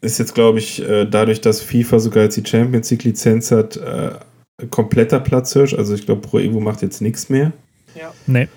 ist 0.02 0.20
jetzt, 0.20 0.34
glaube 0.34 0.60
ich, 0.60 0.82
äh, 0.88 1.06
dadurch, 1.06 1.42
dass 1.42 1.62
FIFA 1.62 2.00
sogar 2.00 2.24
jetzt 2.24 2.38
die 2.38 2.46
Champions 2.46 2.90
League 2.90 3.04
Lizenz 3.04 3.52
hat, 3.52 3.78
äh, 3.78 4.12
kompletter 4.70 5.20
Platzhirsch. 5.20 5.74
Also 5.74 5.94
ich 5.94 6.06
glaube, 6.06 6.22
Pro 6.22 6.40
Evo 6.40 6.60
macht 6.60 6.82
jetzt 6.82 7.02
nichts 7.02 7.30
mehr. 7.30 7.52
Ja. 7.96 8.14
Nee. 8.26 8.48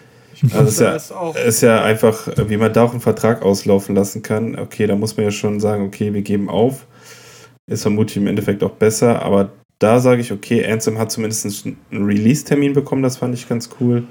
Also 0.55 0.85
ist 0.85 1.11
ja, 1.11 1.31
ist 1.45 1.61
ja 1.61 1.83
einfach, 1.83 2.29
wie 2.49 2.57
man 2.57 2.73
da 2.73 2.85
auch 2.85 2.93
einen 2.93 3.01
Vertrag 3.01 3.43
auslaufen 3.43 3.95
lassen 3.95 4.23
kann. 4.23 4.59
Okay, 4.59 4.87
da 4.87 4.97
muss 4.97 5.17
man 5.17 5.25
ja 5.25 5.31
schon 5.31 5.61
sagen, 5.61 5.85
okay, 5.85 6.15
wir 6.15 6.23
geben 6.23 6.49
auf. 6.49 6.87
Ist 7.67 7.83
vermutlich 7.83 8.17
im 8.17 8.27
Endeffekt 8.27 8.63
auch 8.63 8.71
besser, 8.71 9.23
aber 9.23 9.53
da 9.79 10.01
sage 10.01 10.21
ich, 10.21 10.33
okay, 10.33 10.65
Anthem 10.71 10.99
hat 10.99 11.11
zumindest 11.11 11.67
einen 11.67 12.05
Release-Termin 12.05 12.73
bekommen, 12.73 13.03
das 13.03 13.17
fand 13.17 13.35
ich 13.35 13.49
ganz 13.49 13.71
cool. 13.81 14.05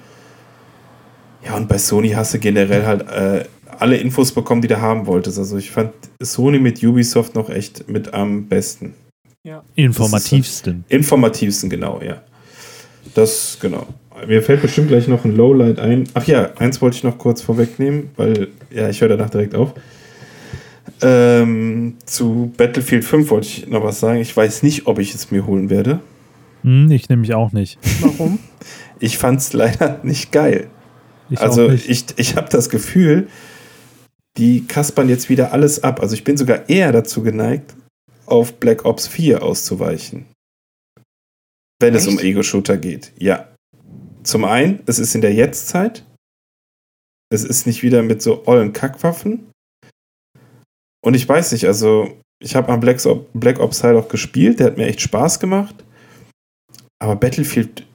Ja, 1.46 1.56
und 1.56 1.68
bei 1.68 1.78
Sony 1.78 2.10
hast 2.10 2.34
du 2.34 2.40
generell 2.40 2.86
halt 2.86 3.08
äh, 3.08 3.46
alle 3.80 3.98
Infos 3.98 4.32
bekommen, 4.32 4.62
die 4.62 4.68
du 4.68 4.80
haben 4.80 5.08
wolltest. 5.08 5.38
Also 5.38 5.58
ich 5.58 5.72
fand 5.72 5.94
Sony 6.22 6.60
mit 6.60 6.84
Ubisoft 6.84 7.36
noch 7.36 7.50
echt 7.50 7.88
mit 7.88 8.14
am 8.14 8.48
besten. 8.48 8.94
Ja. 9.44 9.64
Informativsten. 9.76 10.84
Informativsten, 10.90 11.70
genau, 11.70 12.02
ja. 12.02 12.22
Das, 13.14 13.58
genau. 13.62 13.88
Mir 14.28 14.42
fällt 14.44 14.62
bestimmt 14.62 14.88
gleich 14.90 15.08
noch 15.08 15.26
ein 15.26 15.36
Lowlight 15.36 15.80
ein. 15.80 16.08
Ach 16.14 16.26
ja, 16.26 16.52
eins 16.58 16.82
wollte 16.82 16.98
ich 16.98 17.04
noch 17.04 17.18
kurz 17.18 17.42
vorwegnehmen, 17.42 18.10
weil, 18.16 18.50
ja, 18.72 18.90
ich 18.90 19.02
höre 19.02 19.10
danach 19.10 19.30
direkt 19.30 19.56
auf. 19.56 19.74
Ähm, 21.02 21.96
zu 22.06 22.54
Battlefield 22.58 23.06
5 23.06 23.30
wollte 23.30 23.48
ich 23.48 23.68
noch 23.68 23.84
was 23.84 24.00
sagen. 24.00 24.20
Ich 24.20 24.36
weiß 24.36 24.64
nicht, 24.64 24.88
ob 24.88 25.00
ich 25.00 25.14
es 25.14 25.32
mir 25.32 25.46
holen 25.46 25.70
werde. 25.70 26.00
Hm, 26.64 26.92
ich 26.92 27.10
nämlich 27.10 27.34
auch 27.34 27.52
nicht. 27.52 27.80
Warum? 28.02 28.40
Ich 29.00 29.18
fand 29.18 29.40
es 29.40 29.54
leider 29.54 30.00
nicht 30.04 30.32
geil. 30.32 30.68
Ich 31.30 31.40
also 31.40 31.66
auch 31.66 31.72
nicht. 31.72 31.90
ich, 31.90 32.06
ich 32.18 32.36
habe 32.36 32.50
das 32.50 32.70
Gefühl, 32.70 33.28
die 34.38 34.66
kaspern 34.66 35.10
jetzt 35.10 35.30
wieder 35.30 35.54
alles 35.54 35.84
ab. 35.84 36.02
Also 36.02 36.16
ich 36.16 36.24
bin 36.24 36.38
sogar 36.38 36.70
eher 36.70 36.92
dazu 36.92 37.22
geneigt, 37.22 37.76
auf 38.26 38.60
Black 38.60 38.86
Ops 38.86 39.08
4 39.08 39.44
auszuweichen. 39.44 40.26
Wenn 41.80 41.96
es 41.96 42.08
um 42.08 42.16
Echt? 42.16 42.26
Ego-Shooter 42.26 42.78
geht. 42.78 43.14
Ja. 43.18 43.49
Zum 44.24 44.46
einen, 44.46 44.82
es 44.86 45.00
ist 45.00 45.16
in 45.16 45.22
der 45.22 45.34
Jetztzeit. 45.34 46.06
Es 47.32 47.44
ist 47.44 47.68
nicht 47.68 47.84
wieder 47.84 48.02
mit 48.04 48.22
so 48.22 48.46
ollen 48.48 48.74
Kackwaffen. 48.74 49.50
Und 51.06 51.14
ich 51.14 51.28
weiß 51.28 51.52
nicht, 51.54 51.66
also 51.66 52.18
ich 52.42 52.56
habe 52.56 52.72
am 52.72 52.80
Black, 52.80 53.06
Ops- 53.06 53.28
Black 53.34 53.60
Ops 53.60 53.80
Teil 53.80 53.96
auch 53.98 54.10
gespielt, 54.10 54.60
der 54.60 54.68
hat 54.68 54.78
mir 54.78 54.88
echt 54.88 55.02
Spaß 55.02 55.40
gemacht. 55.40 55.76
Aber 57.02 57.16
Battlefield, 57.16 57.88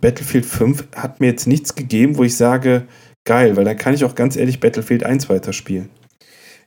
Battlefield 0.00 0.46
5 0.46 0.88
hat 0.96 1.20
mir 1.20 1.26
jetzt 1.26 1.46
nichts 1.46 1.74
gegeben, 1.74 2.16
wo 2.16 2.22
ich 2.24 2.36
sage, 2.36 2.86
geil, 3.26 3.56
weil 3.56 3.64
dann 3.64 3.76
kann 3.76 3.94
ich 3.94 4.04
auch 4.04 4.14
ganz 4.14 4.36
ehrlich 4.36 4.60
Battlefield 4.60 5.04
1 5.04 5.28
weiterspielen. 5.28 5.90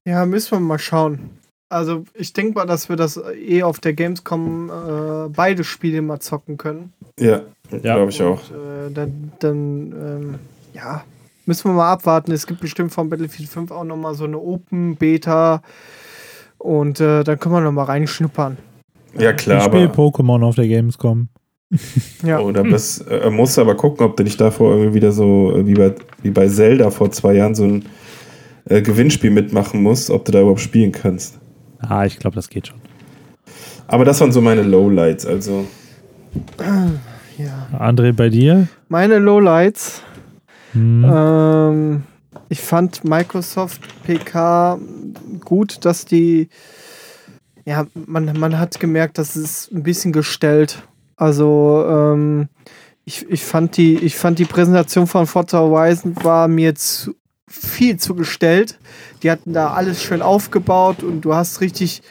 Ja, 0.06 0.26
müssen 0.26 0.52
wir 0.52 0.60
mal 0.60 0.80
schauen. 0.80 1.32
Also 1.72 2.04
ich 2.14 2.34
denke 2.34 2.54
mal, 2.56 2.66
dass 2.66 2.90
wir 2.90 2.96
das 2.96 3.18
eh 3.18 3.64
auf 3.64 3.80
der 3.80 3.94
Gamescom 3.94 4.70
äh, 4.70 5.30
beide 5.30 5.64
Spiele 5.64 6.02
mal 6.02 6.20
zocken 6.20 6.58
können. 6.58 6.94
Ja, 7.20 7.44
Ja. 7.72 7.96
glaube 7.96 8.12
ich 8.12 8.22
auch. 8.22 8.42
Und, 8.50 8.92
äh, 8.92 8.94
dann, 8.94 9.32
dann 9.40 9.92
ähm, 9.92 10.36
ja, 10.74 11.04
müssen 11.46 11.70
wir 11.70 11.76
mal 11.76 11.92
abwarten. 11.92 12.32
Es 12.32 12.48
gibt 12.48 12.62
bestimmt 12.62 12.94
von 12.94 13.10
Battlefield 13.10 13.50
5 13.50 13.72
auch 13.72 13.84
nochmal 13.84 14.16
so 14.16 14.26
eine 14.26 14.38
Open 14.38 14.96
Beta. 14.96 15.62
Und 16.58 17.00
äh, 17.00 17.24
dann 17.24 17.40
können 17.40 17.56
wir 17.56 17.62
nochmal 17.62 17.86
reinschnuppern. 17.86 18.58
Ja, 19.18 19.32
ich 19.32 19.38
klar, 19.38 19.62
spiele 19.62 19.86
aber. 19.86 19.94
Pokémon 19.94 20.44
auf 20.44 20.56
der 20.56 20.68
Gamescom. 20.68 21.30
Ja. 22.24 22.42
Da 22.52 22.64
bist, 22.64 23.06
äh, 23.10 23.30
musst 23.30 23.56
du 23.56 23.62
aber 23.62 23.76
gucken, 23.76 24.06
ob 24.06 24.18
du 24.18 24.24
nicht 24.24 24.42
davor 24.42 24.72
irgendwie 24.72 24.96
wieder 24.96 25.12
so, 25.12 25.56
äh, 25.56 25.68
wie 25.68 25.76
bei, 25.76 25.94
wie 26.24 26.32
bei 26.32 26.48
Zelda 26.48 26.90
vor 26.90 27.12
zwei 27.12 27.36
Jahren, 27.36 27.54
so 27.54 27.64
ein 27.64 27.86
äh, 28.66 28.82
Gewinnspiel 28.82 29.30
mitmachen 29.30 29.84
musst, 29.84 30.10
ob 30.10 30.26
du 30.26 30.32
da 30.32 30.42
überhaupt 30.42 30.62
spielen 30.62 30.92
kannst. 30.92 31.40
Ah, 31.80 32.06
ich 32.06 32.18
glaube, 32.18 32.36
das 32.36 32.50
geht 32.50 32.68
schon. 32.68 32.82
Aber 33.88 34.04
das 34.04 34.20
waren 34.20 34.32
so 34.32 34.42
meine 34.42 34.64
Lowlights, 34.64 35.26
also. 35.26 35.66
ja. 37.40 37.80
André, 37.80 38.12
bei 38.12 38.30
dir? 38.30 38.68
Meine 38.90 39.18
Lowlights. 39.18 40.04
Hm. 40.74 41.06
Ähm, 41.10 42.04
ich 42.50 42.62
fand 42.62 43.04
Microsoft 43.04 43.82
PK 44.04 44.80
gut, 45.44 45.86
dass 45.86 46.06
die, 46.06 46.50
ja, 47.66 47.88
man, 47.94 48.38
man 48.38 48.60
hat 48.60 48.80
gemerkt, 48.80 49.18
dass 49.18 49.36
es 49.36 49.72
ein 49.72 49.84
bisschen 49.84 50.12
gestellt. 50.12 50.84
Also, 51.16 51.86
ähm, 51.88 52.50
ich, 53.06 53.28
ich, 53.30 53.44
fand 53.44 53.78
die, 53.78 53.96
ich 53.96 54.16
fand 54.16 54.38
die 54.38 54.46
Präsentation 54.46 55.08
von 55.08 55.26
Forza 55.26 55.60
Horizon 55.60 56.16
war 56.24 56.48
mir 56.48 56.76
zu, 56.76 57.16
viel 57.48 57.98
zu 57.98 58.14
gestellt. 58.14 58.78
Die 59.24 59.32
hatten 59.32 59.54
da 59.54 59.74
alles 59.74 60.04
schön 60.04 60.22
aufgebaut 60.22 61.02
und 61.02 61.22
du 61.22 61.34
hast 61.34 61.62
richtig 61.62 62.04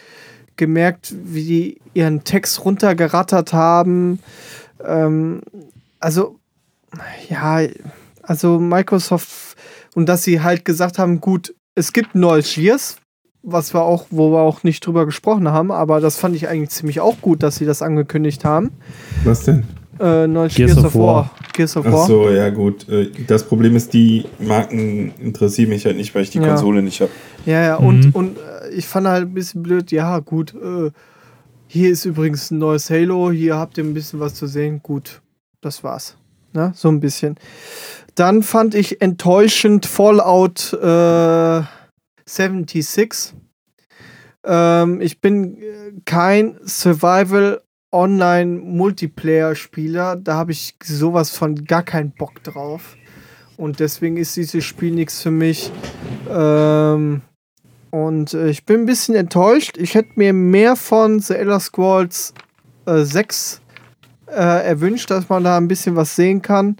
gemerkt, 0.56 1.14
wie 1.24 1.44
die 1.44 1.80
ihren 1.94 2.24
Text 2.24 2.64
runtergerattert 2.64 3.52
haben. 3.52 4.18
Ähm, 4.84 5.40
also, 6.00 6.38
ja, 7.28 7.60
also 8.22 8.58
Microsoft 8.58 9.56
und 9.94 10.08
dass 10.08 10.22
sie 10.22 10.40
halt 10.40 10.64
gesagt 10.64 10.98
haben, 10.98 11.20
gut, 11.20 11.54
es 11.74 11.92
gibt 11.92 12.14
neues 12.14 12.54
Gears, 12.54 12.96
was 13.42 13.72
wir 13.74 13.82
auch, 13.82 14.06
wo 14.10 14.30
wir 14.32 14.40
auch 14.40 14.62
nicht 14.62 14.84
drüber 14.86 15.06
gesprochen 15.06 15.48
haben, 15.48 15.70
aber 15.72 16.00
das 16.00 16.16
fand 16.16 16.34
ich 16.36 16.48
eigentlich 16.48 16.70
ziemlich 16.70 17.00
auch 17.00 17.20
gut, 17.20 17.42
dass 17.42 17.56
sie 17.56 17.64
das 17.66 17.82
angekündigt 17.82 18.44
haben. 18.44 18.70
Was 19.24 19.44
denn? 19.44 19.64
Äh, 20.00 20.26
neues 20.28 20.54
Gears 20.54 20.74
Gears, 20.74 20.84
of 20.86 20.94
War. 20.94 21.02
War. 21.06 21.30
Gears 21.54 21.76
of 21.76 21.86
Ach 21.86 21.92
War. 21.92 22.06
so, 22.06 22.30
ja 22.30 22.50
gut. 22.50 22.88
Äh, 22.88 23.10
Das 23.26 23.44
Problem 23.44 23.74
ist, 23.74 23.92
die 23.92 24.26
Marken 24.38 25.12
interessieren 25.18 25.70
mich 25.70 25.84
halt 25.86 25.96
nicht, 25.96 26.14
weil 26.14 26.22
ich 26.22 26.30
die 26.30 26.38
Ja. 26.38 26.48
Konsole 26.48 26.82
nicht 26.82 27.00
habe. 27.00 27.10
Ja, 27.46 27.62
ja, 27.62 27.80
Mhm. 27.80 27.86
und, 27.86 28.14
und 28.14 28.36
äh, 28.38 28.68
ich 28.70 28.86
fand 28.86 29.08
halt 29.08 29.24
ein 29.28 29.34
bisschen 29.34 29.62
blöd, 29.62 29.90
ja, 29.90 30.20
gut, 30.20 30.54
äh, 30.54 30.90
hier 31.68 31.90
ist 31.90 32.06
übrigens 32.06 32.50
ein 32.50 32.58
neues 32.58 32.90
Halo, 32.90 33.30
hier 33.30 33.56
habt 33.56 33.78
ihr 33.78 33.84
ein 33.84 33.94
bisschen 33.94 34.20
was 34.20 34.34
zu 34.34 34.46
sehen, 34.46 34.80
gut, 34.82 35.20
das 35.60 35.84
war's. 35.84 36.16
Ne? 36.54 36.72
So 36.74 36.88
ein 36.88 36.98
bisschen. 36.98 37.36
Dann 38.14 38.42
fand 38.42 38.74
ich 38.74 39.02
enttäuschend 39.02 39.84
Fallout 39.84 40.72
äh, 40.72 41.62
76. 42.24 43.34
Ähm, 44.44 45.00
ich 45.02 45.20
bin 45.20 45.58
äh, 45.58 45.92
kein 46.06 46.58
Survival 46.64 47.60
Online 47.92 48.60
Multiplayer 48.60 49.54
Spieler, 49.54 50.16
da 50.16 50.34
habe 50.34 50.52
ich 50.52 50.74
sowas 50.82 51.30
von 51.30 51.64
gar 51.64 51.82
keinen 51.82 52.12
Bock 52.12 52.42
drauf. 52.42 52.96
Und 53.56 53.80
deswegen 53.80 54.16
ist 54.16 54.36
dieses 54.36 54.64
Spiel 54.64 54.92
nichts 54.92 55.22
für 55.22 55.30
mich. 55.30 55.72
Ähm, 56.30 57.22
und 57.90 58.34
äh, 58.34 58.48
ich 58.48 58.64
bin 58.64 58.80
ein 58.80 58.86
bisschen 58.86 59.14
enttäuscht. 59.14 59.76
Ich 59.78 59.94
hätte 59.94 60.10
mir 60.16 60.32
mehr 60.32 60.76
von 60.76 61.20
The 61.20 61.34
Elder 61.34 61.60
Scrolls 61.60 62.34
äh, 62.86 63.02
6 63.02 63.60
äh, 64.26 64.66
erwünscht, 64.66 65.10
dass 65.10 65.28
man 65.28 65.44
da 65.44 65.56
ein 65.56 65.68
bisschen 65.68 65.96
was 65.96 66.16
sehen 66.16 66.42
kann. 66.42 66.76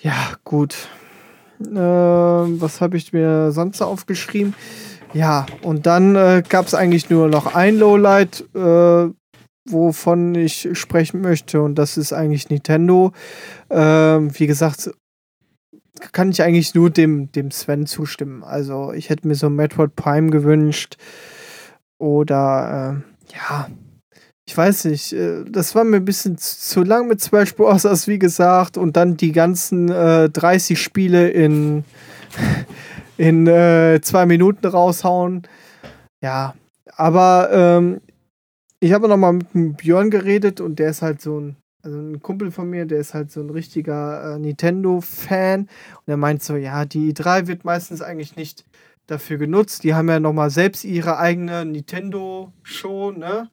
Ja, 0.00 0.14
gut. 0.44 0.88
Ähm, 1.60 2.60
was 2.60 2.80
habe 2.80 2.96
ich 2.96 3.12
mir 3.12 3.50
sonst 3.50 3.82
aufgeschrieben? 3.82 4.54
Ja, 5.12 5.46
und 5.62 5.86
dann 5.86 6.14
äh, 6.16 6.42
gab 6.48 6.66
es 6.66 6.74
eigentlich 6.74 7.10
nur 7.10 7.28
noch 7.28 7.54
ein 7.54 7.78
Lowlight, 7.78 8.44
äh, 8.54 9.08
wovon 9.68 10.34
ich 10.34 10.68
sprechen 10.72 11.20
möchte, 11.20 11.62
und 11.62 11.76
das 11.76 11.96
ist 11.96 12.12
eigentlich 12.12 12.50
Nintendo. 12.50 13.12
Ähm, 13.70 14.30
wie 14.38 14.46
gesagt, 14.46 14.90
kann 16.12 16.30
ich 16.30 16.42
eigentlich 16.42 16.74
nur 16.74 16.90
dem, 16.90 17.30
dem 17.32 17.50
Sven 17.50 17.86
zustimmen. 17.86 18.42
Also 18.42 18.92
ich 18.92 19.10
hätte 19.10 19.26
mir 19.26 19.34
so 19.34 19.50
Metroid 19.50 19.96
Prime 19.96 20.30
gewünscht. 20.30 20.96
Oder 21.98 23.02
äh, 23.30 23.34
ja, 23.34 23.68
ich 24.48 24.56
weiß 24.56 24.86
nicht, 24.86 25.12
äh, 25.12 25.44
das 25.44 25.74
war 25.74 25.84
mir 25.84 25.96
ein 25.96 26.04
bisschen 26.04 26.38
zu, 26.38 26.82
lang 26.82 27.06
mit 27.06 27.20
Smash 27.20 27.54
Bros., 27.54 28.08
wie 28.08 28.18
gesagt, 28.18 28.78
und 28.78 28.96
dann 28.96 29.16
die 29.16 29.32
ganzen 29.32 29.90
äh, 29.90 30.30
30 30.30 30.80
Spiele 30.80 31.28
in, 31.28 31.84
in 33.18 33.46
äh, 33.46 34.00
zwei 34.00 34.24
Minuten 34.24 34.66
raushauen. 34.66 35.42
Ja, 36.22 36.54
aber 36.96 37.50
ähm, 37.52 38.00
ich 38.80 38.92
habe 38.92 39.08
noch 39.08 39.18
mal 39.18 39.38
mit 39.52 39.76
Björn 39.76 40.10
geredet 40.10 40.60
und 40.62 40.78
der 40.78 40.90
ist 40.90 41.02
halt 41.02 41.20
so 41.20 41.38
ein, 41.40 41.56
also 41.88 42.00
ein 42.00 42.20
Kumpel 42.20 42.50
von 42.50 42.68
mir, 42.68 42.84
der 42.84 42.98
ist 42.98 43.14
halt 43.14 43.32
so 43.32 43.40
ein 43.40 43.48
richtiger 43.48 44.34
äh, 44.34 44.38
Nintendo-Fan 44.38 45.60
und 45.62 45.68
er 46.06 46.16
meint 46.18 46.42
so, 46.42 46.56
ja, 46.56 46.84
die 46.84 47.14
i3 47.14 47.46
wird 47.46 47.64
meistens 47.64 48.02
eigentlich 48.02 48.36
nicht 48.36 48.66
dafür 49.06 49.38
genutzt. 49.38 49.84
Die 49.84 49.94
haben 49.94 50.08
ja 50.08 50.20
noch 50.20 50.34
mal 50.34 50.50
selbst 50.50 50.84
ihre 50.84 51.18
eigene 51.18 51.64
Nintendo-Show, 51.64 53.12
ne? 53.12 53.48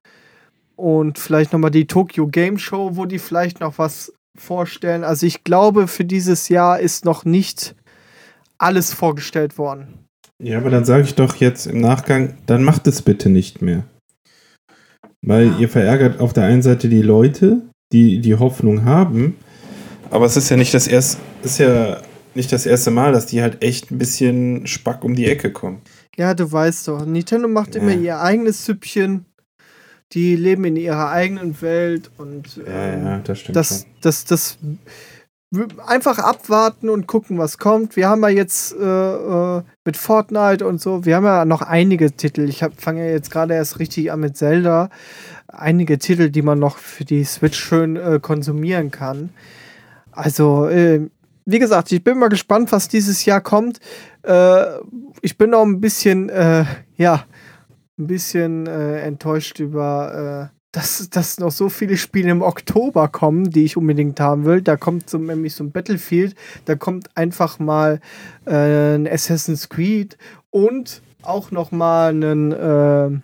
Und 0.76 1.18
vielleicht 1.18 1.54
noch 1.54 1.60
mal 1.60 1.70
die 1.70 1.88
Tokyo 1.88 2.28
Game 2.28 2.58
Show, 2.58 2.98
wo 2.98 3.06
die 3.06 3.20
vielleicht 3.20 3.62
noch 3.62 3.78
was 3.78 4.14
vorstellen. 4.38 5.06
Also 5.06 5.26
ich 5.26 5.46
glaube, 5.46 5.88
für 5.88 6.04
dieses 6.04 6.50
Jahr 6.50 6.82
ist 6.82 7.06
noch 7.06 7.24
nicht 7.24 7.76
alles 8.58 8.94
vorgestellt 8.94 9.58
worden. 9.58 10.06
Ja, 10.44 10.58
aber 10.58 10.70
dann 10.70 10.84
sage 10.84 11.04
ich 11.04 11.16
doch 11.16 11.38
jetzt 11.38 11.68
im 11.68 11.80
Nachgang, 11.80 12.38
dann 12.48 12.66
macht 12.66 12.88
es 12.88 13.02
bitte 13.02 13.30
nicht 13.30 13.62
mehr. 13.62 13.86
Weil 15.22 15.58
ihr 15.62 15.70
verärgert 15.70 16.20
auf 16.20 16.34
der 16.34 16.44
einen 16.44 16.62
Seite 16.62 16.90
die 16.90 17.02
Leute, 17.02 17.62
die 17.96 18.20
die 18.20 18.36
Hoffnung 18.36 18.84
haben, 18.86 19.36
aber 20.12 20.26
es 20.26 20.36
ist 20.38 20.50
ja 20.50 20.58
nicht 20.58 20.74
das 20.74 20.88
erste, 20.88 21.18
ist 21.44 21.58
ja 21.60 22.02
nicht 22.34 22.52
das 22.52 22.66
erste 22.66 22.92
Mal, 22.92 23.14
dass 23.14 23.26
die 23.28 23.42
halt 23.42 23.64
echt 23.64 23.92
ein 23.92 23.98
bisschen 23.98 24.68
Spack 24.68 25.04
um 25.04 25.16
die 25.16 25.26
Ecke 25.28 25.52
kommen. 25.52 25.82
Ja, 26.18 26.34
du 26.34 26.52
weißt 26.52 26.88
doch, 26.90 27.06
Nintendo 27.06 27.48
macht 27.48 27.76
Ja. 27.76 27.82
immer 27.82 27.94
ihr 27.94 28.20
eigenes 28.20 28.66
Süppchen. 28.66 29.26
Die 30.12 30.36
leben 30.36 30.66
in 30.66 30.76
ihrer 30.76 31.10
eigenen 31.10 31.60
Welt 31.62 32.12
und 32.18 32.58
Ja, 32.58 32.64
ähm, 32.94 33.06
ja, 33.06 33.20
das 33.20 33.40
stimmt 33.40 33.56
das, 33.56 33.86
das, 34.02 34.24
das 34.26 34.58
w- 35.52 35.66
einfach 35.88 36.20
abwarten 36.20 36.90
und 36.90 37.08
gucken, 37.08 37.38
was 37.38 37.58
kommt. 37.58 37.96
Wir 37.96 38.08
haben 38.08 38.22
ja 38.22 38.30
jetzt 38.30 38.74
äh, 38.74 38.84
äh, 39.58 39.62
mit 39.84 39.98
Fortnite 39.98 40.66
und 40.68 40.80
so, 40.80 41.06
wir 41.06 41.16
haben 41.16 41.26
ja 41.26 41.44
noch 41.46 41.62
einige 41.64 42.12
Titel. 42.12 42.48
Ich 42.48 42.64
fange 42.78 43.06
ja 43.06 43.12
jetzt 43.12 43.32
gerade 43.32 43.56
erst 43.56 43.80
richtig 43.80 44.12
an 44.12 44.20
mit 44.20 44.38
Zelda. 44.38 44.90
Einige 45.58 45.98
Titel, 45.98 46.30
die 46.30 46.42
man 46.42 46.60
noch 46.60 46.78
für 46.78 47.06
die 47.06 47.24
Switch 47.24 47.58
schön 47.58 47.96
äh, 47.96 48.20
konsumieren 48.22 48.92
kann. 48.92 49.30
Also, 50.12 50.68
äh, 50.68 51.10
wie 51.46 51.60
gesagt, 51.60 51.92
ich 51.92 52.04
bin 52.04 52.18
mal 52.18 52.28
gespannt, 52.28 52.72
was 52.72 52.90
dieses 52.90 53.24
Jahr 53.24 53.40
kommt. 53.40 53.80
Äh, 54.24 54.66
ich 55.22 55.38
bin 55.38 55.54
auch 55.54 55.64
ein 55.64 55.80
bisschen, 55.80 56.30
äh, 56.30 56.66
ja, 56.98 57.26
ein 57.98 58.08
bisschen 58.08 58.68
äh, 58.68 59.00
enttäuscht 59.02 59.60
über 59.60 60.52
äh, 60.52 60.56
dass, 60.74 61.10
dass 61.10 61.40
noch 61.40 61.52
so 61.52 61.70
viele 61.70 61.96
Spiele 61.96 62.30
im 62.30 62.42
Oktober 62.42 63.08
kommen, 63.08 63.50
die 63.50 63.64
ich 63.64 63.78
unbedingt 63.78 64.20
haben 64.20 64.44
will. 64.44 64.62
Da 64.62 64.76
kommt 64.76 65.10
so, 65.10 65.18
nämlich 65.18 65.56
so 65.56 65.64
ein 65.64 65.72
Battlefield, 65.72 66.36
da 66.66 66.76
kommt 66.76 67.16
einfach 67.16 67.60
mal 67.60 68.02
ein 68.46 69.08
Assassin's 69.08 69.70
Creed 69.70 70.18
und 70.50 71.02
auch 71.22 71.52
noch 71.52 71.72
mal 71.72 72.12
ein 72.14 73.24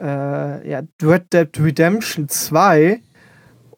äh, 0.00 0.68
ja, 0.68 0.82
Red 1.02 1.32
Dead 1.32 1.48
Redemption 1.60 2.28
2. 2.28 3.00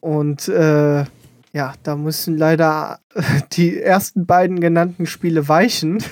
Und 0.00 0.48
äh, 0.48 1.04
ja, 1.52 1.74
da 1.82 1.96
müssen 1.96 2.36
leider 2.36 2.98
die 3.52 3.80
ersten 3.80 4.26
beiden 4.26 4.60
genannten 4.60 5.06
Spiele 5.06 5.48
weichen. 5.48 6.02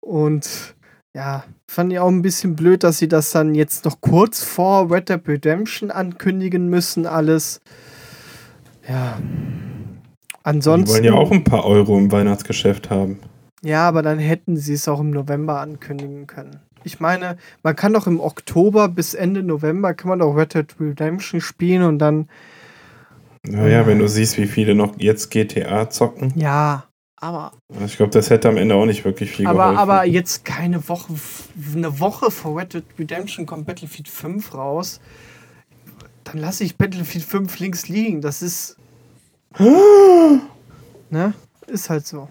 Und 0.00 0.74
ja, 1.14 1.44
fand 1.66 1.92
ich 1.92 1.98
auch 1.98 2.08
ein 2.08 2.22
bisschen 2.22 2.56
blöd, 2.56 2.84
dass 2.84 2.98
sie 2.98 3.08
das 3.08 3.30
dann 3.30 3.54
jetzt 3.54 3.84
noch 3.84 4.00
kurz 4.00 4.42
vor 4.42 4.90
Red 4.90 5.08
Dead 5.08 5.26
Redemption 5.26 5.90
ankündigen 5.90 6.68
müssen, 6.68 7.06
alles. 7.06 7.60
Ja. 8.88 9.18
Ansonsten. 10.42 10.86
Die 10.86 10.92
wollen 10.92 11.04
ja 11.04 11.20
auch 11.20 11.32
ein 11.32 11.42
paar 11.42 11.64
Euro 11.64 11.98
im 11.98 12.12
Weihnachtsgeschäft 12.12 12.90
haben. 12.90 13.18
Ja, 13.62 13.88
aber 13.88 14.02
dann 14.02 14.18
hätten 14.18 14.56
sie 14.56 14.74
es 14.74 14.86
auch 14.86 15.00
im 15.00 15.10
November 15.10 15.60
ankündigen 15.60 16.28
können. 16.28 16.60
Ich 16.86 17.00
meine, 17.00 17.36
man 17.64 17.74
kann 17.74 17.92
doch 17.92 18.06
im 18.06 18.20
Oktober 18.20 18.88
bis 18.88 19.12
Ende 19.12 19.42
November 19.42 19.92
kann 19.92 20.08
man 20.08 20.20
doch 20.20 20.36
Red 20.36 20.54
Dead 20.54 20.66
Redemption 20.78 21.40
spielen 21.40 21.82
und 21.82 21.98
dann. 21.98 22.28
Naja, 23.42 23.88
wenn 23.88 23.98
du 23.98 24.06
siehst, 24.06 24.38
wie 24.38 24.46
viele 24.46 24.76
noch 24.76 24.96
jetzt 24.96 25.32
GTA 25.32 25.90
zocken. 25.90 26.32
Ja, 26.36 26.84
aber. 27.16 27.50
Ich 27.84 27.96
glaube, 27.96 28.12
das 28.12 28.30
hätte 28.30 28.48
am 28.48 28.56
Ende 28.56 28.76
auch 28.76 28.86
nicht 28.86 29.04
wirklich 29.04 29.32
viel 29.32 29.48
aber, 29.48 29.64
geholfen. 29.64 29.78
Aber 29.78 30.04
jetzt 30.04 30.44
keine 30.44 30.88
Woche, 30.88 31.12
eine 31.74 31.98
Woche 31.98 32.30
vor 32.30 32.56
Red 32.56 32.74
Dead 32.74 32.84
Redemption 32.96 33.46
kommt 33.46 33.66
Battlefield 33.66 34.06
5 34.06 34.54
raus. 34.54 35.00
Dann 36.22 36.38
lasse 36.38 36.62
ich 36.62 36.76
Battlefield 36.76 37.24
5 37.24 37.58
links 37.58 37.88
liegen. 37.88 38.20
Das 38.20 38.42
ist. 38.42 38.76
ne? 39.58 41.34
Ist 41.66 41.90
halt 41.90 42.06
so. 42.06 42.28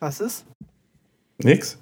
Was 0.00 0.18
ist? 0.18 0.44
Nix? 1.38 1.78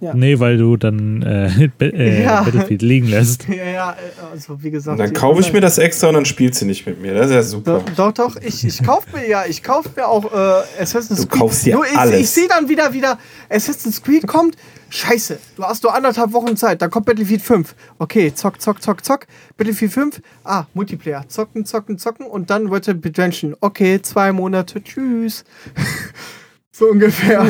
Ja. 0.00 0.12
Nee, 0.12 0.38
weil 0.38 0.58
du 0.58 0.76
dann 0.76 1.22
äh, 1.22 1.70
äh, 1.80 2.22
ja. 2.24 2.42
Battlefield 2.42 2.82
liegen 2.82 3.08
lässt. 3.08 3.46
Ja, 3.54 3.64
ja, 3.64 3.96
also 4.32 4.62
wie 4.62 4.70
gesagt. 4.70 4.98
Und 4.98 5.06
dann 5.06 5.12
kaufe 5.12 5.40
ich 5.40 5.52
mir 5.52 5.60
das 5.60 5.78
extra 5.78 6.08
und 6.08 6.14
dann 6.14 6.24
spielst 6.24 6.60
du 6.60 6.66
nicht 6.66 6.86
mit 6.86 7.00
mir. 7.00 7.14
Das 7.14 7.26
ist 7.26 7.32
ja 7.32 7.42
super. 7.42 7.84
Doch, 7.94 8.12
doch, 8.12 8.34
doch 8.34 8.42
ich, 8.42 8.64
ich 8.64 8.82
kaufe 8.82 9.16
mir 9.16 9.28
ja, 9.28 9.44
ich 9.46 9.62
kaufe 9.62 9.90
mir 9.94 10.08
auch 10.08 10.24
äh, 10.32 10.82
Assassin's 10.82 11.20
Creed. 11.20 11.32
Du 11.32 11.38
kaufst 11.38 11.66
dir 11.66 11.74
Nur 11.76 11.86
ich, 11.86 11.96
alles. 11.96 12.20
Ich 12.20 12.30
sehe 12.30 12.48
dann 12.48 12.68
wieder, 12.68 12.92
wieder, 12.92 13.18
Assassin's 13.48 14.02
Creed 14.02 14.26
kommt. 14.26 14.56
Scheiße, 14.90 15.38
du 15.56 15.64
hast 15.64 15.82
nur 15.82 15.94
anderthalb 15.94 16.32
Wochen 16.32 16.56
Zeit, 16.56 16.80
dann 16.80 16.90
kommt 16.90 17.06
Battlefield 17.06 17.42
5. 17.42 17.74
Okay, 17.98 18.32
zock, 18.34 18.60
zock, 18.60 18.82
zock, 18.82 19.04
zock. 19.04 19.26
Battlefield 19.56 19.92
5, 19.92 20.22
ah, 20.44 20.66
Multiplayer. 20.74 21.24
Zocken, 21.28 21.64
zocken, 21.64 21.98
zocken 21.98 22.26
und 22.26 22.50
dann 22.50 22.68
Red 22.68 22.86
Dead 22.86 23.04
Redemption. 23.04 23.56
Okay, 23.60 24.00
zwei 24.02 24.32
Monate, 24.32 24.82
tschüss. 24.82 25.44
So 26.76 26.86
ungefähr. 26.86 27.46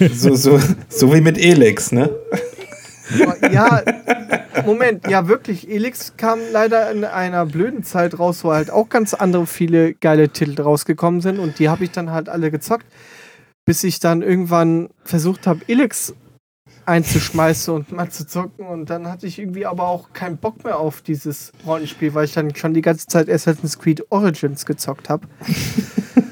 so, 0.14 0.34
so, 0.34 0.58
so 0.88 1.14
wie 1.14 1.20
mit 1.20 1.36
Elix, 1.36 1.92
ne? 1.92 2.08
Ja, 3.52 3.82
Moment, 4.64 5.06
ja 5.06 5.28
wirklich. 5.28 5.68
Elix 5.68 6.14
kam 6.16 6.38
leider 6.50 6.90
in 6.90 7.04
einer 7.04 7.44
blöden 7.44 7.84
Zeit 7.84 8.18
raus, 8.18 8.44
wo 8.44 8.52
halt 8.52 8.70
auch 8.70 8.88
ganz 8.88 9.12
andere 9.12 9.46
viele 9.46 9.92
geile 9.92 10.30
Titel 10.30 10.62
rausgekommen 10.62 11.20
sind 11.20 11.38
und 11.38 11.58
die 11.58 11.68
habe 11.68 11.84
ich 11.84 11.90
dann 11.90 12.10
halt 12.10 12.30
alle 12.30 12.50
gezockt, 12.50 12.86
bis 13.66 13.84
ich 13.84 14.00
dann 14.00 14.22
irgendwann 14.22 14.88
versucht 15.04 15.46
habe, 15.46 15.60
Elix 15.68 16.14
einzuschmeißen 16.86 17.74
und 17.74 17.92
mal 17.92 18.08
zu 18.08 18.26
zocken 18.26 18.66
und 18.66 18.88
dann 18.88 19.08
hatte 19.08 19.26
ich 19.26 19.38
irgendwie 19.38 19.66
aber 19.66 19.88
auch 19.88 20.14
keinen 20.14 20.38
Bock 20.38 20.64
mehr 20.64 20.78
auf 20.78 21.02
dieses 21.02 21.52
Rollenspiel, 21.66 22.14
weil 22.14 22.24
ich 22.24 22.32
dann 22.32 22.54
schon 22.54 22.72
die 22.72 22.80
ganze 22.80 23.08
Zeit 23.08 23.28
Assassin's 23.28 23.78
Creed 23.78 24.10
Origins 24.10 24.64
gezockt 24.64 25.10
habe. 25.10 25.28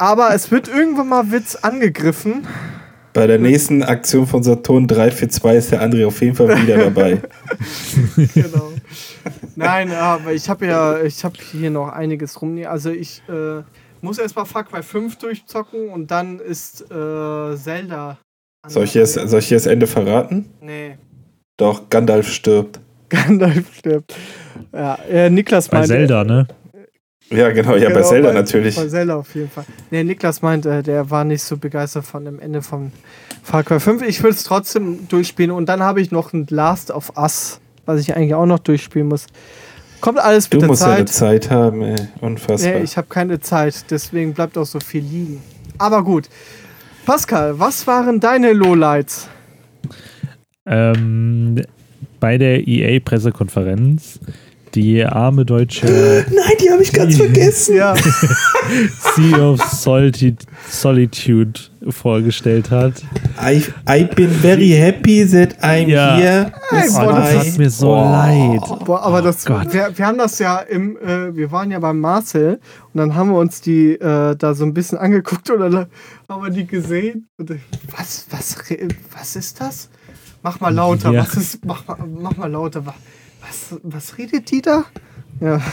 Aber 0.00 0.34
es 0.34 0.50
wird 0.50 0.66
irgendwann 0.66 1.08
mal 1.08 1.30
Witz 1.30 1.56
angegriffen. 1.56 2.46
Bei 3.12 3.26
der 3.26 3.38
nächsten 3.38 3.82
Aktion 3.82 4.26
von 4.26 4.42
Saturn 4.42 4.88
3 4.88 5.10
für 5.10 5.28
2 5.28 5.56
ist 5.56 5.72
der 5.72 5.82
André 5.82 6.06
auf 6.06 6.22
jeden 6.22 6.34
Fall 6.34 6.48
wieder 6.62 6.78
dabei. 6.90 7.20
genau. 8.32 8.72
Nein, 9.56 9.92
aber 9.92 10.32
ich 10.32 10.48
habe 10.48 10.64
ja, 10.64 11.02
ich 11.02 11.22
habe 11.22 11.34
hier 11.52 11.70
noch 11.70 11.90
einiges 11.90 12.40
rum. 12.40 12.58
Also 12.64 12.88
ich 12.88 13.22
äh, 13.28 13.62
muss 14.00 14.18
erstmal 14.18 14.46
Far 14.46 14.64
Cry 14.64 14.82
5 14.82 15.16
durchzocken 15.16 15.90
und 15.90 16.10
dann 16.10 16.38
ist 16.38 16.80
äh, 16.90 17.56
Zelda. 17.56 18.16
Soll 18.68 18.84
ich, 18.84 18.94
jetzt, 18.94 19.14
soll 19.14 19.40
ich 19.40 19.50
jetzt 19.50 19.66
Ende 19.66 19.86
verraten? 19.86 20.46
Nee. 20.62 20.96
Doch, 21.58 21.90
Gandalf 21.90 22.28
stirbt. 22.28 22.80
Gandalf 23.10 23.74
stirbt. 23.76 24.14
Ja, 24.72 24.94
äh, 25.10 25.28
Niklas 25.28 25.70
meinte. 25.70 25.88
Bei 25.88 25.94
Zelda, 25.94 26.24
ne? 26.24 26.46
Ja, 27.30 27.50
genau, 27.50 27.76
ja, 27.76 27.88
genau, 27.88 28.00
bei 28.00 28.02
Zelda 28.02 28.28
bei, 28.28 28.34
natürlich. 28.34 28.76
Bei 28.76 28.88
Zelda 28.88 29.16
auf 29.16 29.34
jeden 29.34 29.50
Fall. 29.50 29.64
Nee, 29.90 30.02
Niklas 30.02 30.42
meint, 30.42 30.66
äh, 30.66 30.82
der 30.82 31.10
war 31.10 31.24
nicht 31.24 31.42
so 31.42 31.56
begeistert 31.56 32.04
von 32.04 32.24
dem 32.24 32.40
Ende 32.40 32.60
von 32.60 32.90
Far 33.42 33.62
Cry 33.62 33.78
5. 33.78 34.02
Ich 34.02 34.22
will 34.22 34.30
es 34.30 34.42
trotzdem 34.42 35.08
durchspielen 35.08 35.52
und 35.52 35.68
dann 35.68 35.82
habe 35.82 36.00
ich 36.00 36.10
noch 36.10 36.32
ein 36.32 36.46
Last 36.50 36.90
of 36.90 37.12
Us, 37.16 37.60
was 37.86 38.00
ich 38.00 38.16
eigentlich 38.16 38.34
auch 38.34 38.46
noch 38.46 38.58
durchspielen 38.58 39.08
muss. 39.08 39.26
Kommt 40.00 40.18
alles 40.18 40.50
mit 40.50 40.62
du 40.62 40.66
der 40.66 40.74
Zeit. 40.74 40.98
Du 40.98 41.02
musst 41.02 41.20
ja 41.20 41.28
eine 41.28 41.38
Zeit 41.38 41.50
haben, 41.50 41.82
ey. 41.82 41.96
Unfassbar. 42.20 42.72
Nee, 42.72 42.82
ich 42.82 42.96
habe 42.96 43.06
keine 43.08 43.38
Zeit, 43.38 43.84
deswegen 43.90 44.34
bleibt 44.34 44.58
auch 44.58 44.66
so 44.66 44.80
viel 44.80 45.02
liegen. 45.02 45.42
Aber 45.78 46.02
gut. 46.02 46.28
Pascal, 47.06 47.58
was 47.58 47.86
waren 47.86 48.18
deine 48.18 48.52
Lowlights? 48.52 49.28
Ähm, 50.66 51.62
bei 52.18 52.38
der 52.38 52.66
EA-Pressekonferenz 52.66 54.20
die 54.74 55.04
arme 55.04 55.44
deutsche. 55.44 55.86
Nein, 56.28 56.56
die 56.60 56.70
habe 56.70 56.82
ich 56.82 56.92
ganz 56.92 57.16
vergessen. 57.16 57.76
Ja. 57.76 57.94
sea 59.16 59.38
of 59.38 59.60
Solitude 60.68 61.60
vorgestellt 61.88 62.70
hat. 62.70 63.02
I, 63.40 63.62
I've 63.86 64.14
been 64.14 64.30
very 64.30 64.70
happy 64.70 65.24
that 65.26 65.56
I'm 65.62 65.88
ja. 65.88 66.16
here. 66.16 66.52
Hey, 66.70 66.88
boah, 66.88 67.12
das 67.14 67.48
hat 67.48 67.58
mir 67.58 67.70
so 67.70 67.90
oh. 67.90 68.02
leid. 68.02 68.60
Boah, 68.84 69.02
aber 69.02 69.22
das, 69.22 69.48
oh 69.48 69.60
wir, 69.70 69.96
wir, 69.96 70.06
haben 70.06 70.18
das 70.18 70.38
ja 70.38 70.58
im, 70.58 70.96
äh, 70.98 71.34
wir 71.34 71.50
waren 71.50 71.70
ja 71.70 71.78
beim 71.78 71.98
Marcel 71.98 72.60
und 72.92 72.98
dann 72.98 73.14
haben 73.14 73.30
wir 73.30 73.38
uns 73.38 73.60
die 73.60 73.92
äh, 73.92 74.36
da 74.36 74.54
so 74.54 74.64
ein 74.64 74.74
bisschen 74.74 74.98
angeguckt 74.98 75.50
und 75.50 75.60
dann 75.60 75.86
haben 76.28 76.42
wir 76.42 76.50
die 76.50 76.66
gesehen. 76.66 77.28
Und, 77.38 77.50
was, 77.96 78.26
was, 78.30 78.56
was 79.16 79.36
ist 79.36 79.60
das? 79.60 79.90
Mach 80.42 80.60
mal 80.60 80.72
lauter, 80.72 81.12
ja. 81.12 81.22
was 81.22 81.34
ist, 81.34 81.64
mach, 81.64 81.84
mach 81.86 82.36
mal 82.36 82.50
lauter. 82.50 82.86
Was, 82.86 82.94
was 83.82 84.18
redet 84.18 84.50
die 84.50 84.62
da? 84.62 84.84
Ja. 85.40 85.60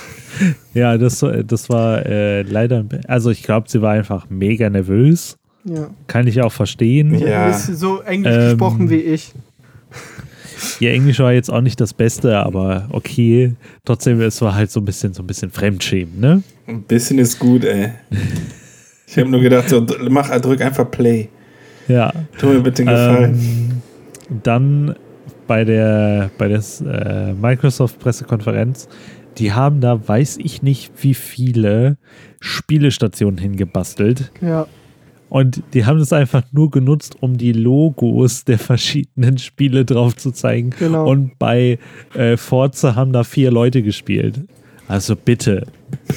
Ja, 0.75 0.99
das, 0.99 1.25
das 1.45 1.67
war 1.67 2.05
äh, 2.05 2.43
leider. 2.43 2.85
Also, 3.07 3.31
ich 3.31 3.41
glaube, 3.41 3.67
sie 3.69 3.81
war 3.81 3.93
einfach 3.93 4.29
mega 4.29 4.69
nervös. 4.69 5.35
Ja. 5.63 5.89
Kann 6.05 6.27
ich 6.27 6.39
auch 6.43 6.51
verstehen. 6.51 7.17
Ja. 7.17 7.49
Ist 7.49 7.65
so 7.79 8.01
englisch 8.01 8.35
ähm, 8.35 8.41
gesprochen 8.41 8.89
wie 8.91 8.97
ich. 8.97 9.33
Ihr 10.79 10.91
Englisch 10.91 11.17
war 11.19 11.33
jetzt 11.33 11.49
auch 11.49 11.61
nicht 11.61 11.81
das 11.81 11.95
Beste, 11.95 12.37
aber 12.37 12.87
okay. 12.91 13.55
Trotzdem, 13.83 14.21
es 14.21 14.39
war 14.41 14.53
halt 14.53 14.69
so 14.69 14.79
ein 14.79 14.85
bisschen, 14.85 15.13
so 15.13 15.23
ein 15.23 15.27
bisschen 15.27 15.49
Fremdschämen, 15.49 16.19
ne? 16.19 16.43
Ein 16.67 16.83
bisschen 16.83 17.17
ist 17.17 17.39
gut, 17.39 17.65
ey. 17.65 17.93
Ich 19.07 19.17
habe 19.17 19.29
nur 19.29 19.41
gedacht, 19.41 19.69
so, 19.69 19.83
mach, 20.09 20.29
drück 20.39 20.61
einfach 20.61 20.91
Play. 20.91 21.29
Ja. 21.87 22.13
Tu 22.37 22.47
mir 22.47 22.59
bitte 22.59 22.83
einen 22.83 22.91
Gefallen. 22.91 23.81
Ähm, 24.29 24.39
dann 24.43 24.95
bei 25.47 25.63
der, 25.63 26.29
bei 26.37 26.47
der 26.47 26.61
äh, 26.85 27.33
Microsoft-Pressekonferenz, 27.33 28.87
die 29.37 29.53
haben 29.53 29.81
da, 29.81 30.07
weiß 30.07 30.37
ich 30.37 30.61
nicht, 30.61 30.91
wie 31.01 31.13
viele 31.13 31.97
Spielestationen 32.39 33.37
hingebastelt. 33.37 34.31
Ja. 34.41 34.67
Und 35.29 35.61
die 35.73 35.85
haben 35.85 35.99
es 35.99 36.13
einfach 36.13 36.43
nur 36.51 36.71
genutzt, 36.71 37.17
um 37.19 37.37
die 37.37 37.51
Logos 37.51 38.45
der 38.45 38.59
verschiedenen 38.59 39.37
Spiele 39.37 39.83
drauf 39.83 40.15
zu 40.15 40.31
zeigen. 40.31 40.71
Genau. 40.79 41.09
Und 41.09 41.37
bei 41.37 41.79
äh, 42.13 42.37
Forza 42.37 42.95
haben 42.95 43.11
da 43.11 43.23
vier 43.23 43.51
Leute 43.51 43.83
gespielt. 43.83 44.41
Also 44.87 45.17
bitte. 45.17 45.67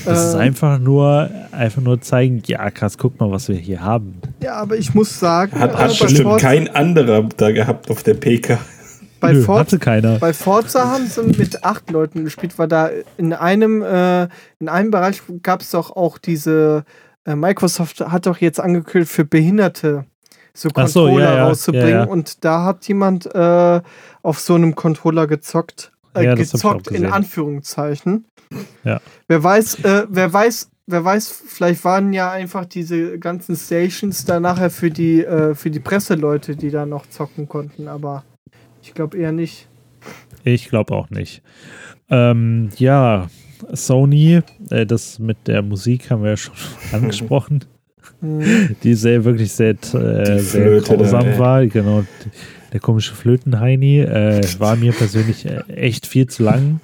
Das 0.05 0.07
äh, 0.07 0.29
ist 0.29 0.35
einfach 0.37 0.79
nur, 0.79 1.29
einfach 1.51 1.83
nur 1.83 2.01
zeigen, 2.01 2.41
ja 2.47 2.71
krass, 2.71 2.97
guck 2.99 3.19
mal, 3.19 3.31
was 3.33 3.49
wir 3.49 3.57
hier 3.57 3.83
haben. 3.83 4.15
Ja, 4.43 4.55
aber 4.55 4.77
ich 4.77 4.95
muss 4.95 5.19
sagen, 5.19 5.59
hat, 5.59 5.77
hat 5.77 6.01
äh, 6.01 6.05
bestimmt 6.05 6.39
kein 6.39 6.69
anderer 6.69 7.29
da 7.37 7.51
gehabt 7.51 7.91
auf 7.91 8.05
der 8.05 8.15
PK 8.15 8.61
bei, 9.21 9.33
Nö, 9.33 9.43
Forza, 9.43 9.61
hatte 9.61 9.79
keiner. 9.79 10.19
bei 10.19 10.33
Forza 10.33 10.91
haben 10.91 11.07
sie 11.07 11.23
mit 11.23 11.63
acht 11.65 11.91
Leuten 11.91 12.25
gespielt, 12.25 12.59
weil 12.59 12.69
da 12.69 12.91
in 13.17 13.33
einem, 13.33 13.83
äh, 13.83 14.25
in 14.59 14.69
einem 14.69 14.91
Bereich 14.91 15.23
gab 15.43 15.61
es 15.61 15.71
doch 15.71 15.95
auch 15.95 16.19
diese, 16.19 16.85
äh, 17.25 17.35
Microsoft 17.35 18.01
hat 18.01 18.27
doch 18.27 18.39
jetzt 18.39 18.61
angekündigt, 18.61 19.13
für 19.13 19.25
Behinderte 19.25 20.07
so 20.53 20.69
Controller 20.69 20.89
so, 20.89 21.19
ja, 21.19 21.35
ja, 21.35 21.47
rauszubringen. 21.47 21.91
Ja, 21.91 22.05
und 22.05 22.45
da 22.45 22.65
hat 22.65 22.87
jemand 22.89 23.33
äh, 23.35 23.81
auf 24.23 24.41
so 24.41 24.55
einem 24.55 24.75
Controller 24.75 25.27
gezockt. 25.27 25.93
Äh, 26.15 26.35
gezockt 26.35 26.89
in 26.89 27.07
Anführungszeichen. 27.07 28.27
Wer 28.83 29.45
weiß, 29.45 29.85
äh, 29.85 30.07
wer 30.09 30.33
weiß, 30.33 30.71
wer 30.87 31.05
weiß, 31.05 31.43
vielleicht 31.47 31.85
waren 31.85 32.13
ja 32.13 32.33
einfach 32.33 32.65
diese 32.65 33.19
ganzen 33.19 33.55
Stations 33.55 34.25
da 34.25 34.41
nachher 34.41 34.71
für 34.71 34.91
die, 34.91 35.25
äh, 35.25 35.55
für 35.55 35.71
die 35.71 35.79
Presseleute, 35.79 36.57
die 36.57 36.71
da 36.71 36.85
noch 36.85 37.09
zocken 37.09 37.49
konnten, 37.49 37.87
aber 37.87 38.25
ich 38.83 38.95
glaube 38.95 39.19
eher 39.19 39.33
nicht. 39.33 39.69
Ich 40.45 40.69
glaube 40.69 40.95
auch 40.95 41.11
nicht. 41.11 41.43
Ähm, 42.09 42.71
ja, 42.77 43.29
Sony, 43.73 44.41
äh, 44.71 44.87
das 44.87 45.19
mit 45.19 45.47
der 45.47 45.63
Musik 45.63 46.11
haben 46.11 46.23
wir 46.23 46.31
ja 46.31 46.37
schon 46.37 46.55
angesprochen. 46.93 47.65
Mhm. 48.23 48.77
die 48.83 48.95
sehr 48.95 49.25
wirklich 49.25 49.51
sehr, 49.51 49.71
äh, 49.95 50.39
sehr 50.41 50.81
grausam 50.83 51.25
da, 51.25 51.31
ey. 51.31 51.39
war. 51.39 51.67
Genau, 51.67 52.05
der 52.71 52.81
komische 52.81 53.15
Flötenheini 53.15 54.01
äh, 54.01 54.43
war 54.59 54.77
mir 54.77 54.93
persönlich 54.93 55.47
äh, 55.47 55.63
echt 55.69 56.07
viel 56.07 56.27
zu 56.27 56.43
lang. 56.43 56.81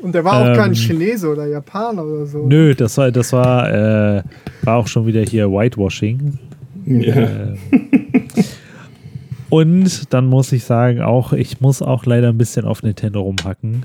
Und 0.00 0.14
der 0.14 0.24
war 0.24 0.40
auch 0.40 0.56
kein 0.56 0.70
Ähm, 0.70 0.74
Chinese 0.74 1.28
oder 1.28 1.46
Japaner 1.46 2.04
oder 2.04 2.24
so. 2.24 2.46
Nö, 2.46 2.74
das 2.74 2.96
war, 2.96 3.10
das 3.10 3.32
war, 3.32 3.68
äh, 4.18 4.22
war 4.62 4.76
auch 4.76 4.86
schon 4.86 5.06
wieder 5.06 5.20
hier 5.20 5.50
Whitewashing. 5.50 6.38
Ja. 6.86 7.28
Und 9.50 10.12
dann 10.12 10.26
muss 10.26 10.52
ich 10.52 10.64
sagen, 10.64 11.00
auch 11.02 11.32
ich 11.32 11.60
muss 11.60 11.82
auch 11.82 12.06
leider 12.06 12.28
ein 12.28 12.38
bisschen 12.38 12.64
auf 12.64 12.82
Nintendo 12.82 13.20
rumhacken. 13.20 13.84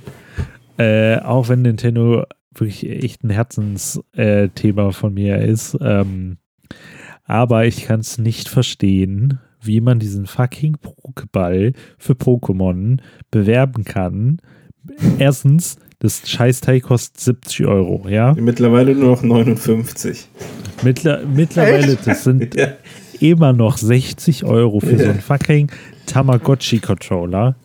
Äh, 0.78 1.20
auch 1.20 1.50
wenn 1.50 1.62
Nintendo 1.62 2.26
wirklich 2.54 2.90
echt 2.90 3.24
ein 3.24 3.30
Herzensthema 3.30 4.90
äh, 4.90 4.92
von 4.92 5.14
mir 5.14 5.40
ist. 5.40 5.78
Ähm, 5.82 6.38
aber 7.24 7.66
ich 7.66 7.86
kann 7.86 8.02
es 8.02 8.18
nicht 8.18 8.50
verstehen, 8.50 9.40
wie 9.62 9.82
man 9.82 10.00
diesen 10.00 10.28
fucking 10.28 10.78
Pokéball 10.78 11.74
für 11.98 12.14
Pokémon 12.14 13.00
bewerben 13.32 13.84
kann. 13.84 14.40
Erstens, 15.18 15.78
das 16.00 16.30
Scheißteil 16.30 16.82
kostet 16.82 17.20
70 17.20 17.66
Euro, 17.66 18.08
ja? 18.08 18.36
Mittlerweile 18.38 18.94
nur 18.94 19.12
noch 19.12 19.24
59. 19.24 20.28
Mittler, 20.84 21.26
mittlerweile, 21.26 21.96
das 21.96 22.24
sind 22.24 22.54
Ja. 22.56 22.68
Immer 23.22 23.54
noch 23.54 23.78
60 23.78 24.44
Euro 24.46 24.80
für 24.80 24.98
so 24.98 25.06
einen 25.10 25.20
fucking 25.22 25.72
Tamagotchi-Controller. 26.08 27.56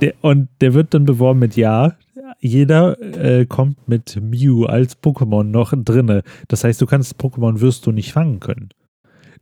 Der, 0.00 0.14
und 0.22 0.48
der 0.60 0.74
wird 0.74 0.94
dann 0.94 1.04
beworben 1.04 1.40
mit 1.40 1.56
Ja. 1.56 1.94
Jeder 2.42 2.98
äh, 3.00 3.44
kommt 3.44 3.86
mit 3.88 4.18
Mew 4.22 4.64
als 4.64 4.96
Pokémon 5.02 5.42
noch 5.42 5.74
drinne. 5.76 6.22
Das 6.48 6.64
heißt, 6.64 6.80
du 6.80 6.86
kannst 6.86 7.16
Pokémon 7.20 7.60
wirst 7.60 7.84
du 7.86 7.92
nicht 7.92 8.12
fangen 8.12 8.40
können. 8.40 8.70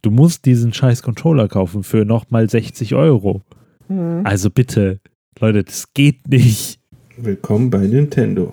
Du 0.02 0.10
musst 0.10 0.46
diesen 0.46 0.72
scheiß 0.72 1.02
Controller 1.02 1.46
kaufen 1.48 1.84
für 1.84 2.04
nochmal 2.04 2.50
60 2.50 2.94
Euro. 2.94 3.42
Mhm. 3.88 4.22
Also 4.24 4.50
bitte, 4.50 4.98
Leute, 5.38 5.62
das 5.64 5.92
geht 5.94 6.26
nicht. 6.28 6.80
Willkommen 7.16 7.70
bei 7.70 7.78
Nintendo. 7.86 8.52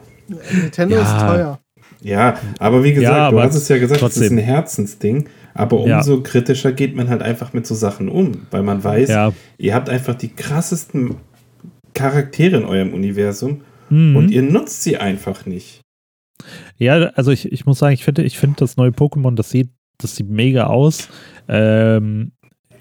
Nintendo 0.51 0.95
Ja. 0.95 1.01
ist 1.01 1.19
teuer. 1.27 1.59
Ja, 2.01 2.37
aber 2.59 2.83
wie 2.83 2.93
gesagt, 2.93 3.15
Ja, 3.17 3.31
du 3.31 3.37
aber 3.37 3.47
hast 3.47 3.55
es 3.55 3.67
ja 3.67 3.77
gesagt, 3.79 4.01
es 4.01 4.07
ist 4.09 4.15
trotzdem. 4.19 4.37
ein 4.37 4.43
Herzensding. 4.43 5.25
Aber 5.55 5.87
Ja. 5.87 5.97
umso 5.97 6.21
kritischer 6.21 6.71
geht 6.73 6.95
man 6.95 7.09
halt 7.09 7.21
einfach 7.23 7.53
mit 7.53 7.65
so 7.65 7.73
Sachen 7.73 8.09
um, 8.09 8.45
weil 8.51 8.61
man 8.61 8.83
weiß, 8.83 9.09
Ja. 9.09 9.33
ihr 9.57 9.73
habt 9.73 9.89
einfach 9.89 10.13
die 10.13 10.27
krassesten 10.29 11.15
Charaktere 11.93 12.57
in 12.57 12.65
eurem 12.65 12.93
Universum 12.93 13.61
Mhm. 13.89 14.15
und 14.15 14.31
ihr 14.31 14.41
nutzt 14.43 14.83
sie 14.83 14.97
einfach 14.97 15.45
nicht. 15.45 15.81
Ja, 16.77 16.95
also 17.15 17.31
ich, 17.31 17.51
ich 17.51 17.65
muss 17.65 17.79
sagen, 17.79 17.93
ich 17.93 18.03
finde, 18.03 18.23
ich 18.23 18.37
finde 18.37 18.57
das 18.59 18.75
neue 18.77 18.89
Pokémon, 18.91 19.35
das 19.35 19.49
sieht, 19.49 19.69
das 19.97 20.15
sieht 20.15 20.29
mega 20.29 20.65
aus. 20.67 21.09
Ähm, 21.47 22.31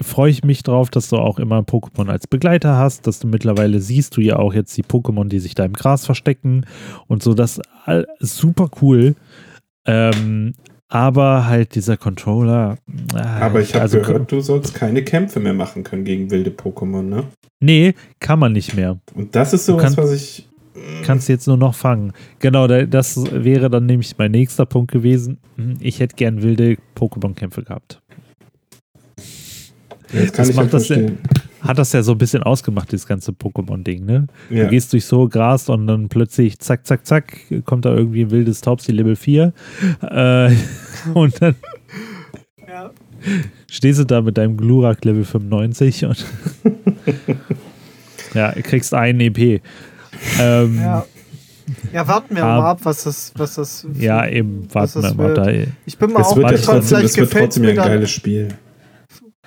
Freue 0.00 0.28
ich 0.32 0.42
mich 0.42 0.64
drauf, 0.64 0.90
dass 0.90 1.08
du 1.08 1.16
auch 1.18 1.38
immer 1.38 1.60
Pokémon 1.60 2.08
als 2.10 2.26
Begleiter 2.26 2.76
hast, 2.76 3.06
dass 3.06 3.20
du 3.20 3.28
mittlerweile 3.28 3.78
siehst 3.78 4.16
du 4.16 4.20
ja 4.20 4.36
auch 4.40 4.52
jetzt 4.52 4.76
die 4.76 4.82
Pokémon, 4.82 5.28
die 5.28 5.38
sich 5.38 5.54
da 5.54 5.64
im 5.64 5.72
Gras 5.72 6.04
verstecken 6.04 6.66
und 7.06 7.22
so, 7.22 7.32
das 7.32 7.60
all, 7.84 8.04
super 8.18 8.68
cool. 8.82 9.14
Ähm, 9.86 10.54
aber 10.94 11.46
halt 11.46 11.74
dieser 11.74 11.96
Controller. 11.96 12.78
äh, 13.14 13.18
Aber 13.18 13.60
ich 13.60 13.74
habe 13.74 13.82
also, 13.82 13.98
gehört, 14.00 14.30
du 14.30 14.40
sollst 14.40 14.74
keine 14.74 15.02
Kämpfe 15.02 15.40
mehr 15.40 15.52
machen 15.52 15.82
können 15.82 16.04
gegen 16.04 16.30
wilde 16.30 16.50
Pokémon, 16.50 17.02
ne? 17.02 17.24
Nee, 17.60 17.94
kann 18.20 18.38
man 18.38 18.52
nicht 18.52 18.74
mehr. 18.76 18.98
Und 19.14 19.34
das 19.34 19.52
ist 19.52 19.66
Du 19.68 19.72
sowas, 19.72 19.82
kannst- 19.82 19.98
was 19.98 20.12
ich. 20.12 20.48
kannst 21.04 21.28
jetzt 21.28 21.48
nur 21.48 21.56
noch 21.56 21.74
fangen. 21.74 22.12
Genau, 22.38 22.68
da- 22.68 22.84
das 22.86 23.16
wäre 23.32 23.70
dann 23.70 23.86
nämlich 23.86 24.16
mein 24.18 24.30
nächster 24.30 24.66
Punkt 24.66 24.92
gewesen. 24.92 25.38
Hm, 25.56 25.78
Ich 25.80 25.98
hätte 25.98 26.14
gern 26.14 26.42
wilde 26.42 26.76
Pokémon-Kämpfe 26.96 27.64
gehabt. 27.64 28.00
Das 30.12 30.32
kann 30.32 30.32
das 30.36 30.48
ich 30.50 30.54
macht 30.56 30.64
halt 30.64 30.74
das 30.74 30.86
verstehen. 30.86 31.18
Hat 31.66 31.78
das 31.78 31.92
ja 31.92 32.02
so 32.02 32.12
ein 32.12 32.18
bisschen 32.18 32.42
ausgemacht, 32.42 32.92
dieses 32.92 33.06
ganze 33.06 33.32
Pokémon-Ding, 33.32 34.04
ne? 34.04 34.26
Ja. 34.50 34.64
Du 34.64 34.70
gehst 34.70 34.92
durch 34.92 35.04
so 35.06 35.28
Gras 35.28 35.68
und 35.68 35.86
dann 35.86 36.08
plötzlich 36.08 36.58
zack, 36.58 36.86
zack, 36.86 37.06
zack, 37.06 37.38
kommt 37.64 37.84
da 37.84 37.94
irgendwie 37.94 38.22
ein 38.22 38.30
wildes 38.30 38.60
Taubsi 38.60 38.92
Level 38.92 39.16
4. 39.16 39.52
Äh, 40.02 40.50
und 41.14 41.40
dann 41.40 41.54
Ja. 42.68 42.90
stehst 43.70 43.98
du 44.00 44.04
da 44.04 44.20
mit 44.20 44.36
deinem 44.36 44.56
Glurak 44.56 45.04
Level 45.04 45.24
95 45.24 46.04
und 46.04 46.24
ja, 48.34 48.52
kriegst 48.52 48.94
einen 48.94 49.20
EP. 49.20 49.60
Ähm, 50.40 50.76
Ja. 50.80 51.04
Ja, 51.94 52.06
warten 52.06 52.36
wir 52.36 52.44
Ah. 52.44 52.60
mal 52.60 52.70
ab, 52.72 52.80
was 52.82 53.04
das, 53.04 53.32
was 53.36 53.54
das. 53.54 53.86
ja, 53.98 54.26
eben, 54.28 54.68
warten 54.74 55.02
wir 55.02 55.14
mal. 55.14 55.28
wird. 55.28 55.38
Da, 55.38 55.72
Ich 55.86 55.96
bin 55.96 56.12
mal 56.12 56.20
Es 56.20 56.26
auch 56.26 56.36
wird 56.36 56.44
ja 56.50 56.56
gespannt, 56.56 56.78
trotzdem, 56.80 56.98
vielleicht 56.98 57.10
es 57.14 57.16
wird 57.16 57.32
trotzdem 57.32 57.64
ein 57.64 57.76
dann. 57.76 57.86
geiles 57.86 58.10
Spiel. 58.10 58.48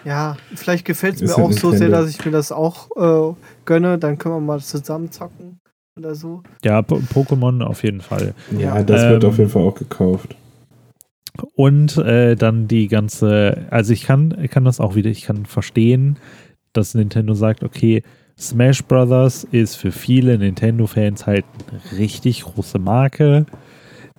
Ja, 0.08 0.38
vielleicht 0.56 0.86
gefällt 0.86 1.16
es 1.16 1.22
mir 1.22 1.36
auch 1.36 1.52
so 1.52 1.72
sehr, 1.72 1.82
Nintendo. 1.82 1.98
dass 1.98 2.10
ich 2.10 2.26
mir 2.26 2.32
das 2.32 2.52
auch 2.54 2.90
äh, 2.96 3.36
gönne. 3.66 3.98
Dann 3.98 4.18
können 4.18 4.36
wir 4.36 4.40
mal 4.40 4.60
zusammen 4.62 5.12
zocken 5.12 5.60
oder 6.00 6.16
so. 6.16 6.44
ja, 6.64 6.82
Po- 6.82 7.02
Pokémon 7.14 7.62
auf 7.62 7.84
jeden 7.84 8.00
Fall. 8.02 8.34
Ja, 8.52 8.78
Ja. 8.78 8.84
das 8.84 9.02
wird 9.10 9.24
Ähm, 9.24 9.30
auf 9.30 9.38
jeden 9.38 9.50
Fall 9.50 9.64
auch 9.64 9.76
gekauft. 9.76 10.36
Und 11.56 11.98
äh, 11.98 12.36
dann 12.36 12.68
die 12.68 12.88
ganze, 12.88 13.68
also 13.70 13.94
ich 13.94 14.04
kann, 14.06 14.36
ich 14.42 14.50
kann 14.50 14.64
das 14.66 14.80
auch 14.80 14.96
wieder, 14.96 15.10
ich 15.10 15.24
kann 15.24 15.46
verstehen, 15.46 16.18
dass 16.74 16.94
Nintendo 16.96 17.34
sagt, 17.34 17.64
okay, 17.64 18.02
Smash 18.40 18.84
Brothers 18.84 19.44
ist 19.44 19.76
für 19.76 19.92
viele 19.92 20.38
Nintendo-Fans 20.38 21.26
halt 21.28 21.46
eine 21.70 22.00
richtig 22.00 22.44
große 22.44 22.80
Marke. 22.80 23.46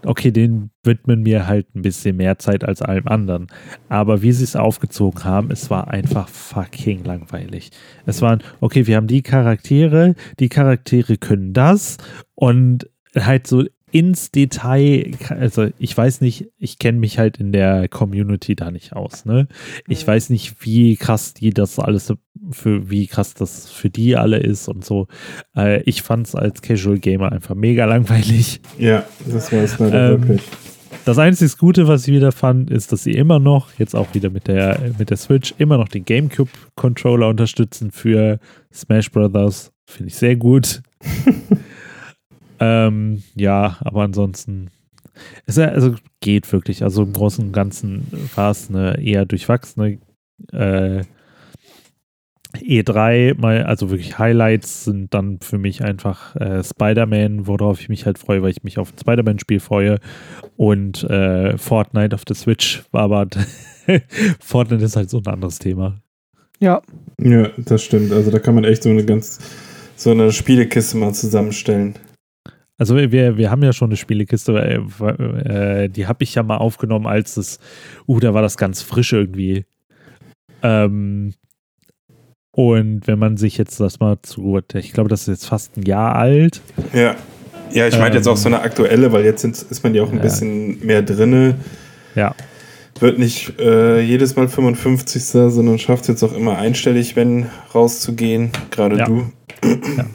Okay, 0.04 0.30
den 0.30 0.70
widmen 0.84 1.22
mir 1.22 1.46
halt 1.46 1.74
ein 1.74 1.82
bisschen 1.82 2.16
mehr 2.16 2.38
Zeit 2.38 2.64
als 2.64 2.82
allem 2.82 3.08
anderen. 3.08 3.48
Aber 3.88 4.22
wie 4.22 4.32
sie 4.32 4.44
es 4.44 4.56
aufgezogen 4.56 5.24
haben, 5.24 5.50
es 5.50 5.70
war 5.70 5.88
einfach 5.88 6.28
fucking 6.28 7.04
langweilig. 7.04 7.70
Es 8.06 8.22
waren, 8.22 8.42
okay, 8.60 8.86
wir 8.86 8.96
haben 8.96 9.08
die 9.08 9.22
Charaktere, 9.22 10.14
die 10.38 10.48
Charaktere 10.48 11.16
können 11.16 11.52
das 11.52 11.96
und 12.34 12.88
halt 13.16 13.46
so 13.46 13.64
ins 13.90 14.30
Detail, 14.30 15.12
also 15.30 15.68
ich 15.78 15.96
weiß 15.96 16.20
nicht, 16.20 16.48
ich 16.58 16.78
kenne 16.78 16.98
mich 16.98 17.18
halt 17.18 17.38
in 17.38 17.52
der 17.52 17.88
Community 17.88 18.54
da 18.56 18.70
nicht 18.70 18.92
aus, 18.94 19.24
ne? 19.24 19.48
Ich 19.88 20.02
Mhm. 20.02 20.06
weiß 20.08 20.30
nicht, 20.30 20.56
wie 20.64 20.96
krass 20.96 21.34
die 21.34 21.50
das 21.50 21.78
alles 21.78 22.12
für, 22.50 22.90
wie 22.90 23.06
krass 23.06 23.34
das 23.34 23.70
für 23.70 23.90
die 23.90 24.16
alle 24.16 24.38
ist 24.38 24.68
und 24.68 24.84
so. 24.84 25.06
Äh, 25.56 25.82
ich 25.82 26.02
fand 26.02 26.26
es 26.26 26.34
als 26.34 26.62
Casual 26.62 26.98
Gamer 26.98 27.32
einfach 27.32 27.54
mega 27.54 27.84
langweilig. 27.84 28.60
Ja, 28.78 29.04
das 29.26 29.52
war 29.52 29.62
es 29.62 29.78
leider 29.78 30.14
Ähm, 30.14 30.20
wirklich. 30.22 30.42
Das 31.04 31.18
einzige 31.18 31.50
Gute, 31.56 31.88
was 31.88 32.06
ich 32.06 32.12
wieder 32.14 32.32
fand, 32.32 32.70
ist, 32.70 32.92
dass 32.92 33.02
sie 33.04 33.12
immer 33.12 33.38
noch, 33.38 33.72
jetzt 33.78 33.94
auch 33.96 34.12
wieder 34.14 34.28
mit 34.28 34.46
der, 34.46 34.78
mit 34.98 35.08
der 35.08 35.16
Switch, 35.16 35.54
immer 35.56 35.78
noch 35.78 35.88
den 35.88 36.04
GameCube-Controller 36.04 37.28
unterstützen 37.28 37.90
für 37.90 38.38
Smash 38.72 39.10
Brothers. 39.10 39.72
Finde 39.86 40.08
ich 40.08 40.16
sehr 40.16 40.36
gut. 40.36 40.82
ähm, 42.60 43.22
ja, 43.34 43.76
aber 43.80 44.02
ansonsten, 44.02 44.70
es 45.46 45.58
also 45.58 45.94
geht 46.20 46.50
wirklich. 46.52 46.82
Also 46.82 47.02
im 47.02 47.12
Großen 47.12 47.46
und 47.46 47.52
Ganzen 47.52 48.06
war 48.34 48.50
es 48.50 48.68
eine 48.68 49.00
eher 49.00 49.24
durchwachsene 49.24 49.98
äh, 50.52 51.02
E3, 52.54 53.38
mal, 53.38 53.64
also 53.64 53.90
wirklich 53.90 54.18
Highlights 54.18 54.84
sind 54.84 55.12
dann 55.12 55.38
für 55.40 55.58
mich 55.58 55.84
einfach 55.84 56.34
äh, 56.36 56.64
Spider-Man, 56.64 57.46
worauf 57.46 57.80
ich 57.80 57.88
mich 57.88 58.06
halt 58.06 58.18
freue, 58.18 58.42
weil 58.42 58.50
ich 58.50 58.62
mich 58.62 58.78
auf 58.78 58.92
ein 58.92 58.98
Spider-Man-Spiel 58.98 59.60
freue. 59.60 59.98
Und 60.56 61.04
äh, 61.04 61.58
Fortnite 61.58 62.14
auf 62.14 62.24
der 62.24 62.36
Switch 62.36 62.84
war 62.90 63.02
aber 63.08 63.26
Fortnite 64.40 64.84
ist 64.84 64.96
halt 64.96 65.10
so 65.10 65.18
ein 65.18 65.26
anderes 65.26 65.58
Thema. 65.58 66.00
Ja, 66.60 66.82
Ja, 67.20 67.50
das 67.56 67.84
stimmt. 67.84 68.12
Also 68.12 68.30
da 68.30 68.38
kann 68.38 68.54
man 68.54 68.64
echt 68.64 68.82
so 68.82 68.90
eine 68.90 69.04
ganz, 69.04 69.38
so 69.96 70.10
eine 70.10 70.32
Spielekiste 70.32 70.96
mal 70.96 71.12
zusammenstellen. 71.12 71.94
Also 72.78 72.96
wir, 72.96 73.36
wir 73.36 73.50
haben 73.50 73.62
ja 73.64 73.72
schon 73.72 73.90
eine 73.90 73.96
Spielekiste, 73.96 74.52
äh, 74.56 75.88
die 75.88 76.06
habe 76.06 76.22
ich 76.22 76.34
ja 76.36 76.42
mal 76.44 76.58
aufgenommen, 76.58 77.06
als 77.06 77.36
es, 77.36 77.58
uh, 78.06 78.20
da 78.20 78.34
war 78.34 78.42
das 78.42 78.56
ganz 78.56 78.82
frisch 78.82 79.12
irgendwie. 79.12 79.64
Ähm, 80.62 81.34
und 82.52 83.06
wenn 83.06 83.18
man 83.18 83.36
sich 83.36 83.58
jetzt 83.58 83.78
das 83.80 84.00
mal 84.00 84.18
zu, 84.22 84.60
ich 84.74 84.92
glaube, 84.92 85.08
das 85.08 85.22
ist 85.22 85.26
jetzt 85.28 85.46
fast 85.46 85.76
ein 85.76 85.82
Jahr 85.82 86.14
alt. 86.16 86.60
Ja. 86.92 87.16
Ja, 87.72 87.86
ich 87.86 87.98
meine 87.98 88.14
jetzt 88.16 88.26
Ähm, 88.26 88.32
auch 88.32 88.36
so 88.36 88.48
eine 88.48 88.60
aktuelle, 88.62 89.12
weil 89.12 89.24
jetzt 89.24 89.42
sind, 89.42 89.60
ist 89.60 89.82
man 89.84 89.94
ja 89.94 90.02
auch 90.02 90.10
ein 90.10 90.16
Ja. 90.16 90.22
bisschen 90.22 90.84
mehr 90.86 91.02
drinne. 91.02 91.56
Ja, 92.14 92.34
Wird 93.00 93.18
nicht 93.18 93.60
äh, 93.60 94.00
jedes 94.00 94.34
Mal 94.36 94.48
55. 94.48 95.22
sondern 95.24 95.78
schafft 95.78 96.02
es 96.02 96.08
jetzt 96.08 96.22
auch 96.24 96.34
immer 96.34 96.56
einstellig, 96.58 97.14
wenn 97.14 97.46
rauszugehen. 97.74 98.50
Gerade 98.70 98.96
Ja. 98.98 99.04
du. 99.06 99.30
ja, 99.64 100.06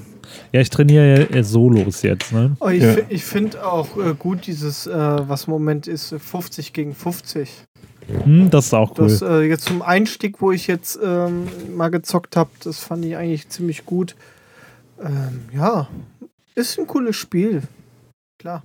ich 0.61 0.69
trainiere 0.69 1.19
ja 1.31 1.37
äh, 1.37 1.43
Solos 1.43 2.01
jetzt, 2.03 2.31
ne? 2.31 2.55
Oh, 2.59 2.69
ich, 2.69 2.83
Ja. 2.83 2.95
ich 3.09 3.23
finde 3.23 3.65
auch 3.65 3.97
äh, 3.97 4.13
gut 4.17 4.45
dieses, 4.47 4.87
äh, 4.87 4.93
was 4.93 5.45
im 5.45 5.51
Moment 5.51 5.87
ist, 5.87 6.11
äh, 6.11 6.19
50 6.19 6.73
gegen 6.73 6.93
50. 6.93 7.49
Hm, 8.23 8.49
das 8.49 8.67
ist 8.67 8.73
auch 8.73 8.91
cool. 8.97 9.07
Das 9.07 9.21
äh, 9.21 9.41
jetzt 9.43 9.65
zum 9.65 9.81
Einstieg, 9.81 10.41
wo 10.41 10.51
ich 10.51 10.67
jetzt 10.67 10.99
ähm, 11.01 11.47
mal 11.75 11.89
gezockt 11.89 12.35
habe, 12.35 12.49
das 12.63 12.79
fand 12.79 13.05
ich 13.05 13.15
eigentlich 13.15 13.49
ziemlich 13.49 13.85
gut. 13.85 14.15
Ähm, 15.01 15.41
ja, 15.53 15.87
ist 16.55 16.77
ein 16.77 16.87
cooles 16.87 17.15
Spiel. 17.15 17.63
Klar. 18.39 18.63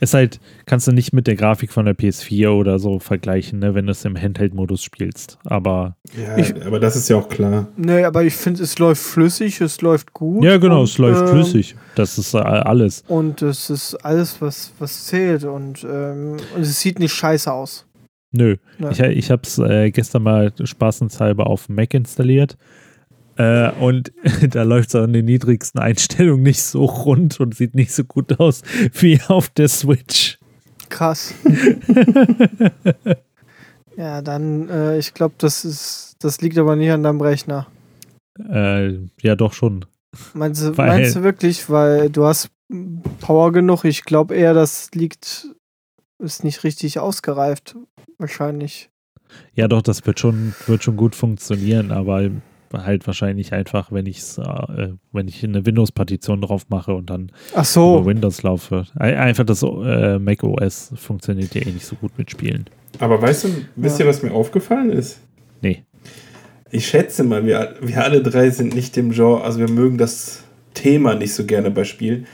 Ist 0.00 0.14
halt, 0.14 0.40
kannst 0.66 0.88
du 0.88 0.92
nicht 0.92 1.12
mit 1.12 1.26
der 1.26 1.36
Grafik 1.36 1.72
von 1.72 1.84
der 1.84 1.94
PS4 1.96 2.48
oder 2.50 2.78
so 2.78 2.98
vergleichen, 2.98 3.60
ne, 3.60 3.74
wenn 3.74 3.86
du 3.86 3.92
es 3.92 4.04
im 4.04 4.16
Handheld-Modus 4.20 4.82
spielst. 4.82 5.38
Aber. 5.44 5.96
Ja, 6.20 6.36
Ich- 6.38 6.54
aber 6.66 6.80
das 6.80 6.96
ist 6.96 7.08
ja 7.08 7.16
auch 7.16 7.28
klar. 7.28 7.68
Nee, 7.76 8.02
aber 8.04 8.24
ich 8.24 8.34
finde, 8.34 8.62
es 8.62 8.78
läuft 8.78 9.02
flüssig, 9.02 9.60
es 9.60 9.80
läuft 9.80 10.12
gut. 10.12 10.42
Ja, 10.44 10.56
genau, 10.56 10.78
und, 10.80 10.84
es 10.84 10.98
läuft 10.98 11.20
ähm, 11.22 11.28
flüssig. 11.28 11.76
Das 11.94 12.18
ist 12.18 12.34
äh, 12.34 12.38
alles. 12.38 13.04
Und 13.06 13.42
es 13.42 13.70
ist 13.70 13.94
alles, 14.04 14.40
was, 14.40 14.72
was 14.78 15.06
zählt. 15.06 15.44
Und, 15.44 15.84
ähm, 15.84 16.36
und 16.56 16.62
es 16.62 16.80
sieht 16.80 16.98
nicht 16.98 17.12
scheiße 17.12 17.52
aus. 17.52 17.86
Nö. 18.32 18.56
Ja. 18.78 18.90
Ich, 18.90 18.98
ich 19.00 19.30
habe 19.30 19.42
es 19.44 19.58
äh, 19.58 19.90
gestern 19.90 20.22
mal 20.22 20.52
spaßenshalber 20.64 21.46
auf 21.46 21.68
Mac 21.68 21.92
installiert. 21.94 22.56
Äh, 23.36 23.70
und 23.72 24.12
da 24.50 24.62
läuft 24.62 24.90
es 24.90 24.94
an 24.94 25.12
den 25.12 25.24
niedrigsten 25.24 25.80
Einstellungen 25.80 26.42
nicht 26.42 26.62
so 26.62 26.84
rund 26.84 27.40
und 27.40 27.54
sieht 27.54 27.74
nicht 27.74 27.92
so 27.92 28.04
gut 28.04 28.38
aus 28.40 28.62
wie 28.92 29.20
auf 29.28 29.48
der 29.48 29.68
Switch. 29.68 30.38
Krass. 30.88 31.34
ja, 33.96 34.22
dann, 34.22 34.68
äh, 34.68 34.98
ich 34.98 35.14
glaube, 35.14 35.34
das 35.38 35.64
ist, 35.64 36.16
das 36.20 36.40
liegt 36.40 36.58
aber 36.58 36.76
nicht 36.76 36.90
an 36.90 37.02
deinem 37.02 37.20
Rechner. 37.20 37.66
Äh, 38.38 38.98
ja, 39.22 39.36
doch 39.36 39.52
schon. 39.52 39.84
Meinst 40.34 40.62
du, 40.62 40.76
Weil- 40.76 40.88
meinst 40.88 41.16
du 41.16 41.22
wirklich, 41.22 41.70
weil 41.70 42.10
du 42.10 42.26
hast 42.26 42.50
Power 43.20 43.52
genug? 43.52 43.84
Ich 43.84 44.04
glaube 44.04 44.34
eher, 44.34 44.54
das 44.54 44.90
liegt, 44.92 45.48
ist 46.18 46.44
nicht 46.44 46.64
richtig 46.64 46.98
ausgereift. 46.98 47.76
Wahrscheinlich. 48.18 48.90
Ja, 49.54 49.68
doch, 49.68 49.82
das 49.82 50.06
wird 50.06 50.20
schon, 50.20 50.54
wird 50.66 50.84
schon 50.84 50.96
gut 50.96 51.14
funktionieren, 51.14 51.90
aber 51.90 52.30
halt 52.72 53.06
wahrscheinlich 53.06 53.52
einfach, 53.52 53.92
wenn 53.92 54.06
ich 54.06 54.22
äh, 54.38 54.88
wenn 55.12 55.28
ich 55.28 55.42
eine 55.44 55.64
Windows-Partition 55.66 56.40
drauf 56.40 56.66
mache 56.68 56.94
und 56.94 57.10
dann 57.10 57.32
Ach 57.52 57.56
über 57.58 57.64
so. 57.64 58.06
Windows 58.06 58.42
laufe. 58.42 58.84
Ei- 58.98 59.18
Einfach 59.18 59.44
das 59.44 59.62
äh, 59.62 60.18
Mac 60.18 60.42
OS 60.42 60.92
funktioniert 60.96 61.54
ja 61.54 61.62
eh 61.62 61.70
nicht 61.70 61.86
so 61.86 61.96
gut 61.96 62.12
mit 62.18 62.30
Spielen. 62.30 62.66
Aber 62.98 63.20
weißt 63.22 63.44
du, 63.44 63.48
wisst 63.76 63.98
ihr, 64.00 64.06
was 64.06 64.22
mir 64.22 64.32
aufgefallen 64.32 64.90
ist? 64.90 65.20
Nee. 65.60 65.84
Ich 66.70 66.86
schätze 66.86 67.22
mal, 67.24 67.44
wir, 67.44 67.74
wir 67.82 68.02
alle 68.02 68.22
drei 68.22 68.50
sind 68.50 68.74
nicht 68.74 68.96
im 68.96 69.10
Genre, 69.10 69.42
also 69.44 69.58
wir 69.58 69.68
mögen 69.70 69.98
das 69.98 70.42
Thema 70.74 71.14
nicht 71.14 71.34
so 71.34 71.44
gerne 71.44 71.70
bei 71.70 71.84
Spielen, 71.84 72.26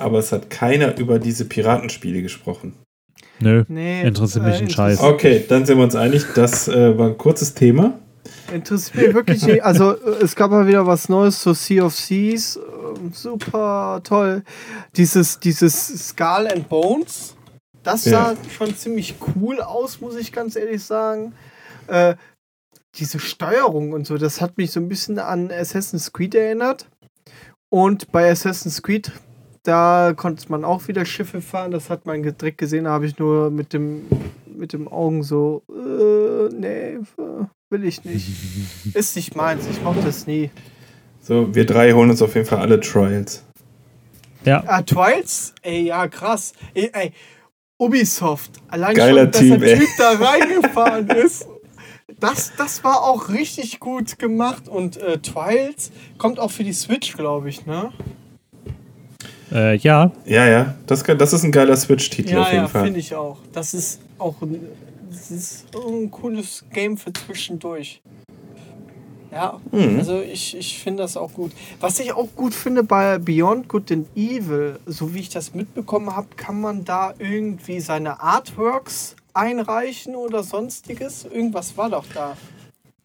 aber 0.00 0.18
es 0.18 0.32
hat 0.32 0.50
keiner 0.50 0.98
über 0.98 1.18
diese 1.20 1.44
Piratenspiele 1.44 2.20
gesprochen. 2.22 2.72
Nö. 3.40 3.64
Nee, 3.68 4.02
Interessiert 4.02 4.44
mich 4.44 4.60
ein 4.60 4.70
Scheiß. 4.70 5.00
Okay, 5.00 5.44
dann 5.48 5.64
sind 5.66 5.76
wir 5.78 5.84
uns 5.84 5.94
einig, 5.96 6.24
das 6.34 6.68
äh, 6.68 6.96
war 6.98 7.08
ein 7.08 7.18
kurzes 7.18 7.54
Thema. 7.54 7.98
Interessiert 8.52 9.06
mich 9.06 9.14
wirklich 9.14 9.46
nicht. 9.46 9.62
Also, 9.64 9.92
es 9.92 10.34
gab 10.36 10.50
mal 10.50 10.66
wieder 10.66 10.86
was 10.86 11.08
Neues 11.08 11.40
zu 11.40 11.54
Sea 11.54 11.84
of 11.84 11.94
Seas. 11.94 12.56
Ähm, 12.56 13.12
Super 13.12 14.00
toll. 14.04 14.42
Dieses, 14.96 15.38
dieses 15.40 16.08
Skull 16.08 16.48
and 16.52 16.68
Bones, 16.68 17.34
das 17.82 18.04
sah 18.04 18.32
Ja. 18.32 18.36
schon 18.56 18.74
ziemlich 18.76 19.14
cool 19.36 19.60
aus, 19.60 20.00
muss 20.00 20.16
ich 20.16 20.32
ganz 20.32 20.56
ehrlich 20.56 20.82
sagen. 20.82 21.34
Äh, 21.86 22.14
diese 22.96 23.18
Steuerung 23.18 23.92
und 23.92 24.06
so, 24.06 24.18
das 24.18 24.40
hat 24.40 24.56
mich 24.56 24.70
so 24.70 24.80
ein 24.80 24.88
bisschen 24.88 25.18
an 25.18 25.50
Assassin's 25.50 26.12
Creed 26.12 26.34
erinnert. 26.34 26.86
Und 27.68 28.12
bei 28.12 28.30
Assassin's 28.30 28.82
Creed, 28.82 29.10
da 29.64 30.12
konnte 30.14 30.48
man 30.50 30.64
auch 30.64 30.86
wieder 30.86 31.04
Schiffe 31.04 31.40
fahren. 31.40 31.72
Das 31.72 31.90
hat 31.90 32.06
man 32.06 32.22
direkt 32.22 32.58
gesehen, 32.58 32.84
da 32.84 32.90
habe 32.90 33.06
ich 33.06 33.18
nur 33.18 33.50
mit 33.50 33.72
dem, 33.72 34.06
mit 34.46 34.72
dem 34.72 34.86
Augen 34.86 35.22
so, 35.24 35.62
äh, 35.68 36.54
nee, 36.54 36.98
will 37.74 37.84
ich 37.84 38.04
nicht. 38.04 38.26
Ist 38.94 39.16
nicht 39.16 39.34
meins, 39.34 39.66
ich 39.68 39.82
mochte 39.82 40.02
das 40.04 40.26
nie. 40.26 40.50
So, 41.20 41.54
wir 41.54 41.66
drei 41.66 41.92
holen 41.92 42.10
uns 42.10 42.22
auf 42.22 42.34
jeden 42.34 42.46
Fall 42.46 42.60
alle 42.60 42.78
Trials. 42.80 43.42
Ja, 44.44 44.62
Ah, 44.66 44.82
Trials? 44.82 45.54
Ey, 45.62 45.86
ja, 45.86 46.06
krass. 46.06 46.52
Ey, 46.74 46.90
ey 46.92 47.12
Ubisoft, 47.78 48.52
allein 48.68 48.94
Geiler 48.94 49.22
schon, 49.24 49.32
dass 49.32 49.40
der 49.60 49.62
ey. 49.62 49.78
Typ 49.78 49.88
da 49.98 50.12
reingefahren 50.12 51.08
ist. 51.08 51.46
Das, 52.20 52.52
das 52.56 52.84
war 52.84 53.02
auch 53.02 53.30
richtig 53.30 53.80
gut 53.80 54.18
gemacht 54.18 54.68
und 54.68 54.96
äh, 54.98 55.18
Trials 55.18 55.90
kommt 56.16 56.38
auch 56.38 56.50
für 56.52 56.62
die 56.62 56.72
Switch, 56.72 57.16
glaube 57.16 57.48
ich, 57.48 57.66
ne? 57.66 57.90
äh, 59.52 59.76
ja, 59.76 60.12
Ja, 60.24 60.46
ja, 60.46 60.74
das, 60.86 61.02
kann- 61.02 61.18
das 61.18 61.32
ist 61.32 61.42
ein 61.42 61.50
geiler 61.52 61.76
Switch-Titel 61.76 62.30
Ja, 62.34 62.42
auf 62.42 62.52
jeden 62.52 62.62
ja, 62.64 62.68
Fall. 62.68 62.84
finde 62.84 63.00
ich 63.00 63.14
auch. 63.14 63.38
Das 63.52 63.74
ist 63.74 64.00
auch 64.18 64.40
ein, 64.42 64.60
das 65.14 65.30
ist 65.30 65.66
ein 65.74 66.10
cooles 66.10 66.64
Game 66.72 66.96
für 66.96 67.12
zwischendurch. 67.12 68.02
Ja, 69.32 69.60
Mhm. 69.72 69.98
also 69.98 70.20
ich, 70.20 70.56
ich 70.56 70.78
finde 70.78 71.02
das 71.02 71.16
auch 71.16 71.32
gut. 71.32 71.50
Was 71.80 71.98
ich 71.98 72.12
auch 72.12 72.28
gut 72.36 72.54
finde 72.54 72.84
bei 72.84 73.18
Beyond 73.18 73.68
Good 73.68 73.90
and 73.90 74.06
Evil, 74.16 74.78
so 74.86 75.12
wie 75.12 75.20
ich 75.20 75.28
das 75.28 75.54
mitbekommen 75.54 76.14
habe, 76.14 76.28
kann 76.36 76.60
man 76.60 76.84
da 76.84 77.14
irgendwie 77.18 77.80
seine 77.80 78.20
Artworks 78.20 79.16
einreichen 79.32 80.14
oder 80.14 80.44
sonstiges. 80.44 81.24
Irgendwas 81.24 81.76
war 81.76 81.90
doch 81.90 82.04
da. 82.14 82.36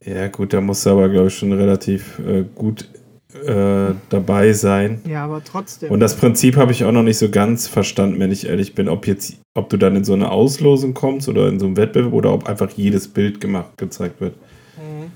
Ja, 0.06 0.28
gut, 0.28 0.54
da 0.54 0.62
musst 0.62 0.86
du 0.86 0.92
aber, 0.92 1.10
glaube 1.10 1.28
ich, 1.30 1.36
schon 1.36 1.52
relativ 1.52 2.20
äh, 2.20 2.44
gut 2.56 2.88
äh, 3.34 3.94
dabei 4.10 4.54
sein. 4.54 5.02
Ja, 5.08 5.26
aber 5.26 5.44
trotzdem. 5.44 5.92
Und 5.92 6.00
das 6.00 6.16
Prinzip 6.16 6.56
habe 6.58 6.72
ich 6.72 6.84
auch 6.84 6.92
noch 6.92 7.04
nicht 7.04 7.18
so 7.20 7.30
ganz 7.30 7.68
verstanden, 7.68 8.20
wenn 8.20 8.32
ich 8.32 8.48
ehrlich 8.48 8.74
bin, 8.76 8.90
ob 8.90 9.06
jetzt, 9.08 9.38
ob 9.56 9.70
du 9.70 9.78
dann 9.78 9.96
in 9.96 10.04
so 10.04 10.14
eine 10.14 10.32
Auslosung 10.32 10.94
kommst 10.94 11.30
oder 11.30 11.48
in 11.48 11.60
so 11.60 11.68
einen 11.68 11.78
Wettbewerb 11.78 12.14
oder 12.14 12.34
ob 12.34 12.48
einfach 12.50 12.70
jedes 12.72 13.08
Bild 13.08 13.40
gemacht 13.40 13.78
gezeigt 13.78 14.20
wird. 14.20 14.36
Mhm. 14.78 15.12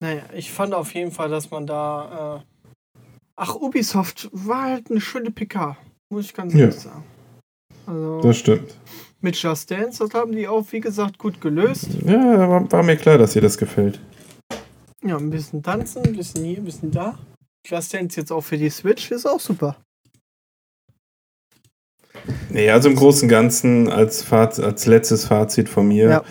Naja, 0.00 0.22
ich 0.34 0.52
fand 0.52 0.74
auf 0.74 0.94
jeden 0.94 1.10
Fall, 1.10 1.28
dass 1.30 1.50
man 1.50 1.66
da. 1.66 2.36
Äh 2.44 2.46
Ach, 3.38 3.54
Ubisoft 3.54 4.30
war 4.32 4.62
halt 4.62 4.90
eine 4.90 5.00
schöne 5.00 5.30
PK, 5.30 5.76
muss 6.08 6.24
ich 6.26 6.32
ganz 6.34 6.54
Ja. 6.54 6.60
ehrlich 6.60 6.76
sagen. 6.76 7.04
Also 7.86 8.20
Das 8.22 8.38
stimmt. 8.38 8.74
mit 9.20 9.36
Just 9.36 9.70
Dance, 9.70 10.02
das 10.02 10.14
haben 10.14 10.32
die 10.32 10.48
auch, 10.48 10.64
wie 10.70 10.80
gesagt, 10.80 11.18
gut 11.18 11.40
gelöst. 11.40 11.88
Ja, 12.06 12.48
war, 12.48 12.72
war 12.72 12.82
mir 12.82 12.96
klar, 12.96 13.18
dass 13.18 13.32
dir 13.34 13.42
das 13.42 13.58
gefällt. 13.58 14.00
Ja, 15.06 15.16
ein 15.16 15.30
bisschen 15.30 15.62
tanzen, 15.62 16.02
ein 16.04 16.16
bisschen 16.16 16.44
hier, 16.44 16.58
ein 16.58 16.64
bisschen 16.64 16.90
da. 16.90 17.16
Just 17.64 17.94
Dance 17.94 18.20
jetzt 18.20 18.32
auch 18.32 18.40
für 18.40 18.58
die 18.58 18.70
Switch 18.70 19.10
ist 19.10 19.26
auch 19.26 19.40
super. 19.40 19.76
Nee, 22.48 22.70
also 22.70 22.88
im 22.88 22.96
Großen 22.96 23.22
und 23.24 23.28
Ganzen 23.28 23.88
als, 23.88 24.22
Faz 24.22 24.58
als 24.58 24.86
letztes 24.86 25.26
Fazit 25.26 25.68
von 25.68 25.86
mir 25.86 26.22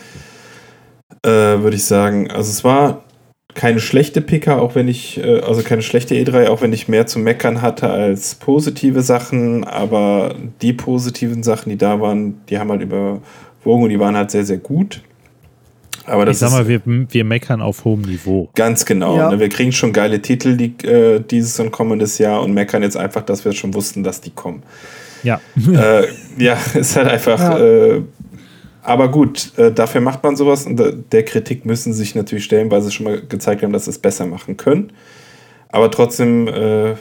Ja. 1.23 1.53
äh, 1.55 1.61
würde 1.61 1.76
ich 1.78 1.86
sagen, 1.86 2.32
also 2.32 2.49
es 2.49 2.63
war 2.63 3.03
keine 3.53 3.80
schlechte 3.80 4.21
PK, 4.21 4.57
auch 4.59 4.76
wenn 4.76 4.88
ich, 4.89 5.17
äh, 5.19 5.39
also 5.39 5.61
keine 5.61 5.82
schlechte 5.82 6.15
E3, 6.15 6.47
auch 6.47 6.61
wenn 6.61 6.73
ich 6.73 6.88
mehr 6.89 7.07
zu 7.07 7.19
meckern 7.19 7.61
hatte 7.61 7.89
als 7.89 8.36
positive 8.36 9.01
Sachen, 9.01 9.63
aber 9.63 10.36
die 10.61 10.73
positiven 10.73 11.43
Sachen, 11.43 11.69
die 11.69 11.78
da 11.78 12.01
waren, 12.01 12.41
die 12.49 12.59
haben 12.59 12.71
halt 12.71 12.82
überwogen 12.82 13.84
und 13.84 13.89
die 13.89 13.99
waren 13.99 14.17
halt 14.17 14.32
sehr, 14.32 14.45
sehr 14.45 14.57
gut. 14.57 15.01
Aber 16.06 16.26
das 16.26 16.36
ich 16.36 16.39
sag 16.39 16.51
mal, 16.51 16.62
ist 16.70 16.86
wir, 16.86 17.08
wir 17.10 17.24
meckern 17.24 17.62
auf 17.62 17.84
hohem 17.84 18.01
Niveau. 18.01 18.49
ganz 18.56 18.86
genau. 18.86 19.18
Ja. 19.18 19.32
Ne? 19.32 19.39
Wir 19.39 19.49
kriegen 19.49 19.72
schon 19.72 19.91
geile 19.93 20.22
Titel 20.22 20.56
die, 20.56 20.76
äh, 20.86 21.20
dieses 21.20 21.60
und 21.60 21.72
kommendes 21.72 22.18
Jahr 22.18 22.41
und 22.41 22.53
meckern 22.53 22.84
jetzt 22.84 22.97
einfach, 22.97 23.24
dass 23.24 23.43
wir 23.45 23.53
schon 23.53 23.74
wussten, 23.74 24.03
dass 24.03 24.22
die 24.22 24.32
kommen. 24.32 24.64
Ja. 25.24 25.41
äh, 25.56 26.08
ja, 26.38 26.58
ist 26.74 26.95
halt 26.95 27.08
einfach. 27.08 27.39
Ja. 27.39 27.58
Äh, 27.58 28.01
aber 28.84 29.10
gut, 29.10 29.58
äh, 29.58 29.72
dafür 29.72 29.99
macht 29.99 30.24
man 30.24 30.36
sowas 30.36 30.68
und 30.68 30.80
der 31.12 31.24
Kritik 31.24 31.66
müssen 31.66 31.91
sie 31.91 31.99
sich 31.99 32.14
natürlich 32.14 32.43
stellen, 32.45 32.70
weil 32.70 32.84
sie 32.84 32.91
schon 32.91 33.06
mal 33.06 33.20
gezeigt 33.20 33.64
haben, 33.64 33.74
dass 33.74 33.86
sie 33.86 33.91
es 33.91 33.97
besser 33.97 34.28
machen 34.28 34.58
können. 34.58 34.91
Aber 35.70 35.89
trotzdem 35.89 36.47
äh, 36.47 36.93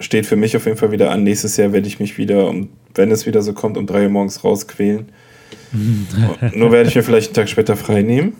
steht 0.00 0.26
für 0.26 0.34
mich 0.34 0.56
auf 0.56 0.66
jeden 0.66 0.76
Fall 0.76 0.90
wieder 0.90 1.12
an. 1.12 1.22
Nächstes 1.22 1.56
Jahr 1.56 1.72
werde 1.72 1.86
ich 1.86 2.00
mich 2.00 2.18
wieder, 2.18 2.48
um, 2.48 2.70
wenn 2.94 3.12
es 3.12 3.24
wieder 3.24 3.42
so 3.42 3.52
kommt, 3.52 3.76
um 3.76 3.86
drei 3.86 4.04
Uhr 4.04 4.10
morgens 4.10 4.42
rausquälen. 4.42 5.10
Nur 6.54 6.72
werde 6.72 6.88
ich 6.88 6.96
mir 6.96 7.02
vielleicht 7.02 7.28
einen 7.28 7.34
Tag 7.34 7.48
später 7.48 7.76
frei 7.76 8.02
nehmen. 8.02 8.32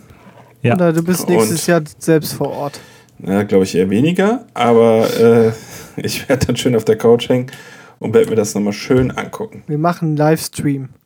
Ja. 0.63 0.75
Oder 0.75 0.93
du 0.93 1.03
bist 1.03 1.29
nächstes 1.29 1.61
Und- 1.63 1.67
Jahr 1.67 1.83
selbst 1.99 2.33
vor 2.35 2.51
Ort. 2.51 2.81
Ja, 3.21 3.43
glaube 3.43 3.65
ich 3.65 3.75
eher 3.75 3.91
weniger, 3.91 4.47
aber 4.55 5.09
äh, 5.19 5.53
ich 5.97 6.29
werde 6.29 6.47
dann 6.47 6.57
schön 6.57 6.77
auf 6.77 6.85
der 6.85 6.97
Couch 6.97 7.29
hängen 7.29 7.51
und 7.99 8.15
werde 8.15 8.31
mir 8.31 8.37
das 8.37 8.55
nochmal 8.55 8.73
schön 8.73 9.11
angucken. 9.11 9.65
Wir 9.67 9.79
machen 9.79 10.09
einen 10.09 10.17
Livestream. 10.17 10.89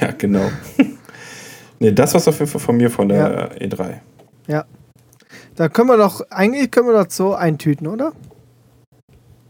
Ja, 0.00 0.12
genau. 0.12 0.50
nee, 1.80 1.90
das 1.90 2.14
war's 2.14 2.28
auf 2.28 2.38
jeden 2.38 2.48
Fall 2.48 2.60
von 2.60 2.76
mir 2.76 2.88
von 2.90 3.08
der 3.08 3.50
E 3.60 3.66
E3. 3.66 3.94
Da 5.56 5.68
können 5.68 5.88
wir 5.88 5.96
doch, 5.96 6.20
eigentlich 6.30 6.70
können 6.70 6.88
wir 6.88 7.04
das 7.04 7.16
so 7.16 7.34
eintüten, 7.34 7.86
oder? 7.86 8.12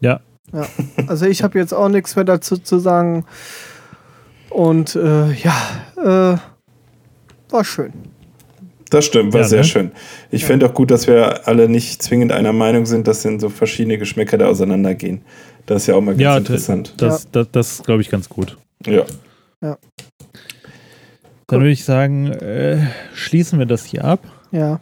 Ja. 0.00 0.20
Ja. 0.52 0.66
Also 1.06 1.26
ich 1.26 1.42
habe 1.42 1.58
jetzt 1.58 1.72
auch 1.72 1.88
nichts 1.88 2.14
mehr 2.14 2.24
dazu 2.24 2.58
zu 2.58 2.78
sagen. 2.78 3.24
Und 4.50 4.94
äh, 4.96 5.32
ja, 5.32 5.54
äh, 5.96 6.38
war 7.50 7.64
schön. 7.64 7.92
Das 8.90 9.06
stimmt, 9.06 9.32
war 9.32 9.40
Ja, 9.42 9.46
sehr 9.48 9.58
ne? 9.60 9.64
schön. 9.64 9.92
Ich 10.30 10.42
Ja. 10.42 10.48
finde 10.48 10.66
auch 10.66 10.74
gut, 10.74 10.90
dass 10.90 11.06
wir 11.06 11.48
alle 11.48 11.68
nicht 11.68 12.02
zwingend 12.02 12.32
einer 12.32 12.52
Meinung 12.52 12.86
sind, 12.86 13.06
dass 13.06 13.22
denn 13.22 13.40
so 13.40 13.48
verschiedene 13.48 13.98
Geschmäcker 13.98 14.38
da 14.38 14.46
auseinandergehen. 14.46 15.22
Das 15.66 15.82
ist 15.82 15.86
ja 15.88 15.94
auch 15.94 16.00
mal 16.00 16.12
ganz 16.12 16.20
Ja, 16.22 16.36
interessant. 16.36 16.94
Das, 16.98 17.28
das, 17.30 17.48
das 17.50 17.82
glaube 17.82 18.02
ich 18.02 18.10
ganz 18.10 18.28
gut. 18.28 18.56
Ja. 18.86 19.04
Dann 21.46 21.60
würde 21.60 21.70
ich 21.70 21.84
sagen, 21.84 22.30
äh, 22.32 22.86
schließen 23.14 23.58
wir 23.58 23.66
das 23.66 23.84
hier 23.84 24.04
ab. 24.04 24.20
Ja. 24.50 24.80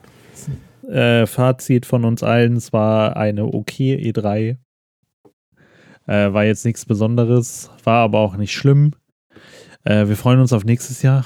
Äh, 0.88 1.26
Fazit 1.26 1.86
von 1.86 2.04
uns 2.04 2.22
allen, 2.22 2.56
es 2.56 2.72
war 2.72 3.16
eine 3.16 3.44
okay 3.46 3.94
E3. 3.96 4.56
Äh, 6.06 6.32
war 6.32 6.44
jetzt 6.44 6.64
nichts 6.64 6.84
Besonderes, 6.84 7.70
war 7.84 8.02
aber 8.02 8.18
auch 8.18 8.36
nicht 8.36 8.52
schlimm. 8.52 8.92
Äh, 9.84 10.08
wir 10.08 10.16
freuen 10.16 10.40
uns 10.40 10.52
auf 10.52 10.64
nächstes 10.64 11.02
Jahr. 11.02 11.24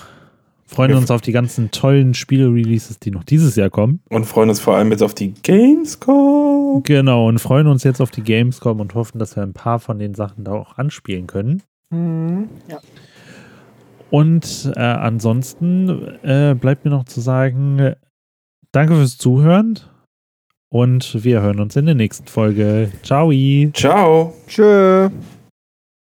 Freuen 0.66 0.90
Wir 0.90 0.96
uns 0.96 1.10
auf 1.12 1.20
die 1.20 1.32
ganzen 1.32 1.70
tollen 1.70 2.12
Spiele-Releases, 2.12 2.98
die 2.98 3.12
noch 3.12 3.22
dieses 3.22 3.54
Jahr 3.54 3.70
kommen. 3.70 4.00
Und 4.10 4.24
freuen 4.24 4.48
uns 4.48 4.58
vor 4.58 4.76
allem 4.76 4.90
jetzt 4.90 5.02
auf 5.02 5.14
die 5.14 5.32
Gamescom. 5.32 6.82
Genau, 6.82 7.28
und 7.28 7.38
freuen 7.38 7.68
uns 7.68 7.84
jetzt 7.84 8.00
auf 8.00 8.10
die 8.10 8.22
Gamescom 8.22 8.80
und 8.80 8.94
hoffen, 8.94 9.18
dass 9.18 9.36
wir 9.36 9.44
ein 9.44 9.52
paar 9.52 9.78
von 9.78 9.98
den 9.98 10.14
Sachen 10.14 10.44
da 10.44 10.52
auch 10.52 10.76
anspielen 10.76 11.28
können. 11.28 11.62
Mhm. 11.90 12.48
Ja. 12.68 12.78
Und 14.10 14.72
äh, 14.76 14.80
ansonsten 14.80 15.88
äh, 16.22 16.54
bleibt 16.54 16.84
mir 16.84 16.90
noch 16.90 17.04
zu 17.04 17.20
sagen, 17.20 17.94
danke 18.72 18.94
fürs 18.94 19.18
Zuhören 19.18 19.78
und 20.68 21.24
wir 21.24 21.42
hören 21.42 21.60
uns 21.60 21.76
in 21.76 21.86
der 21.86 21.94
nächsten 21.94 22.26
Folge. 22.26 22.90
Ciao! 23.02 23.32
Ciao. 23.72 24.34
Tschö. 24.48 25.10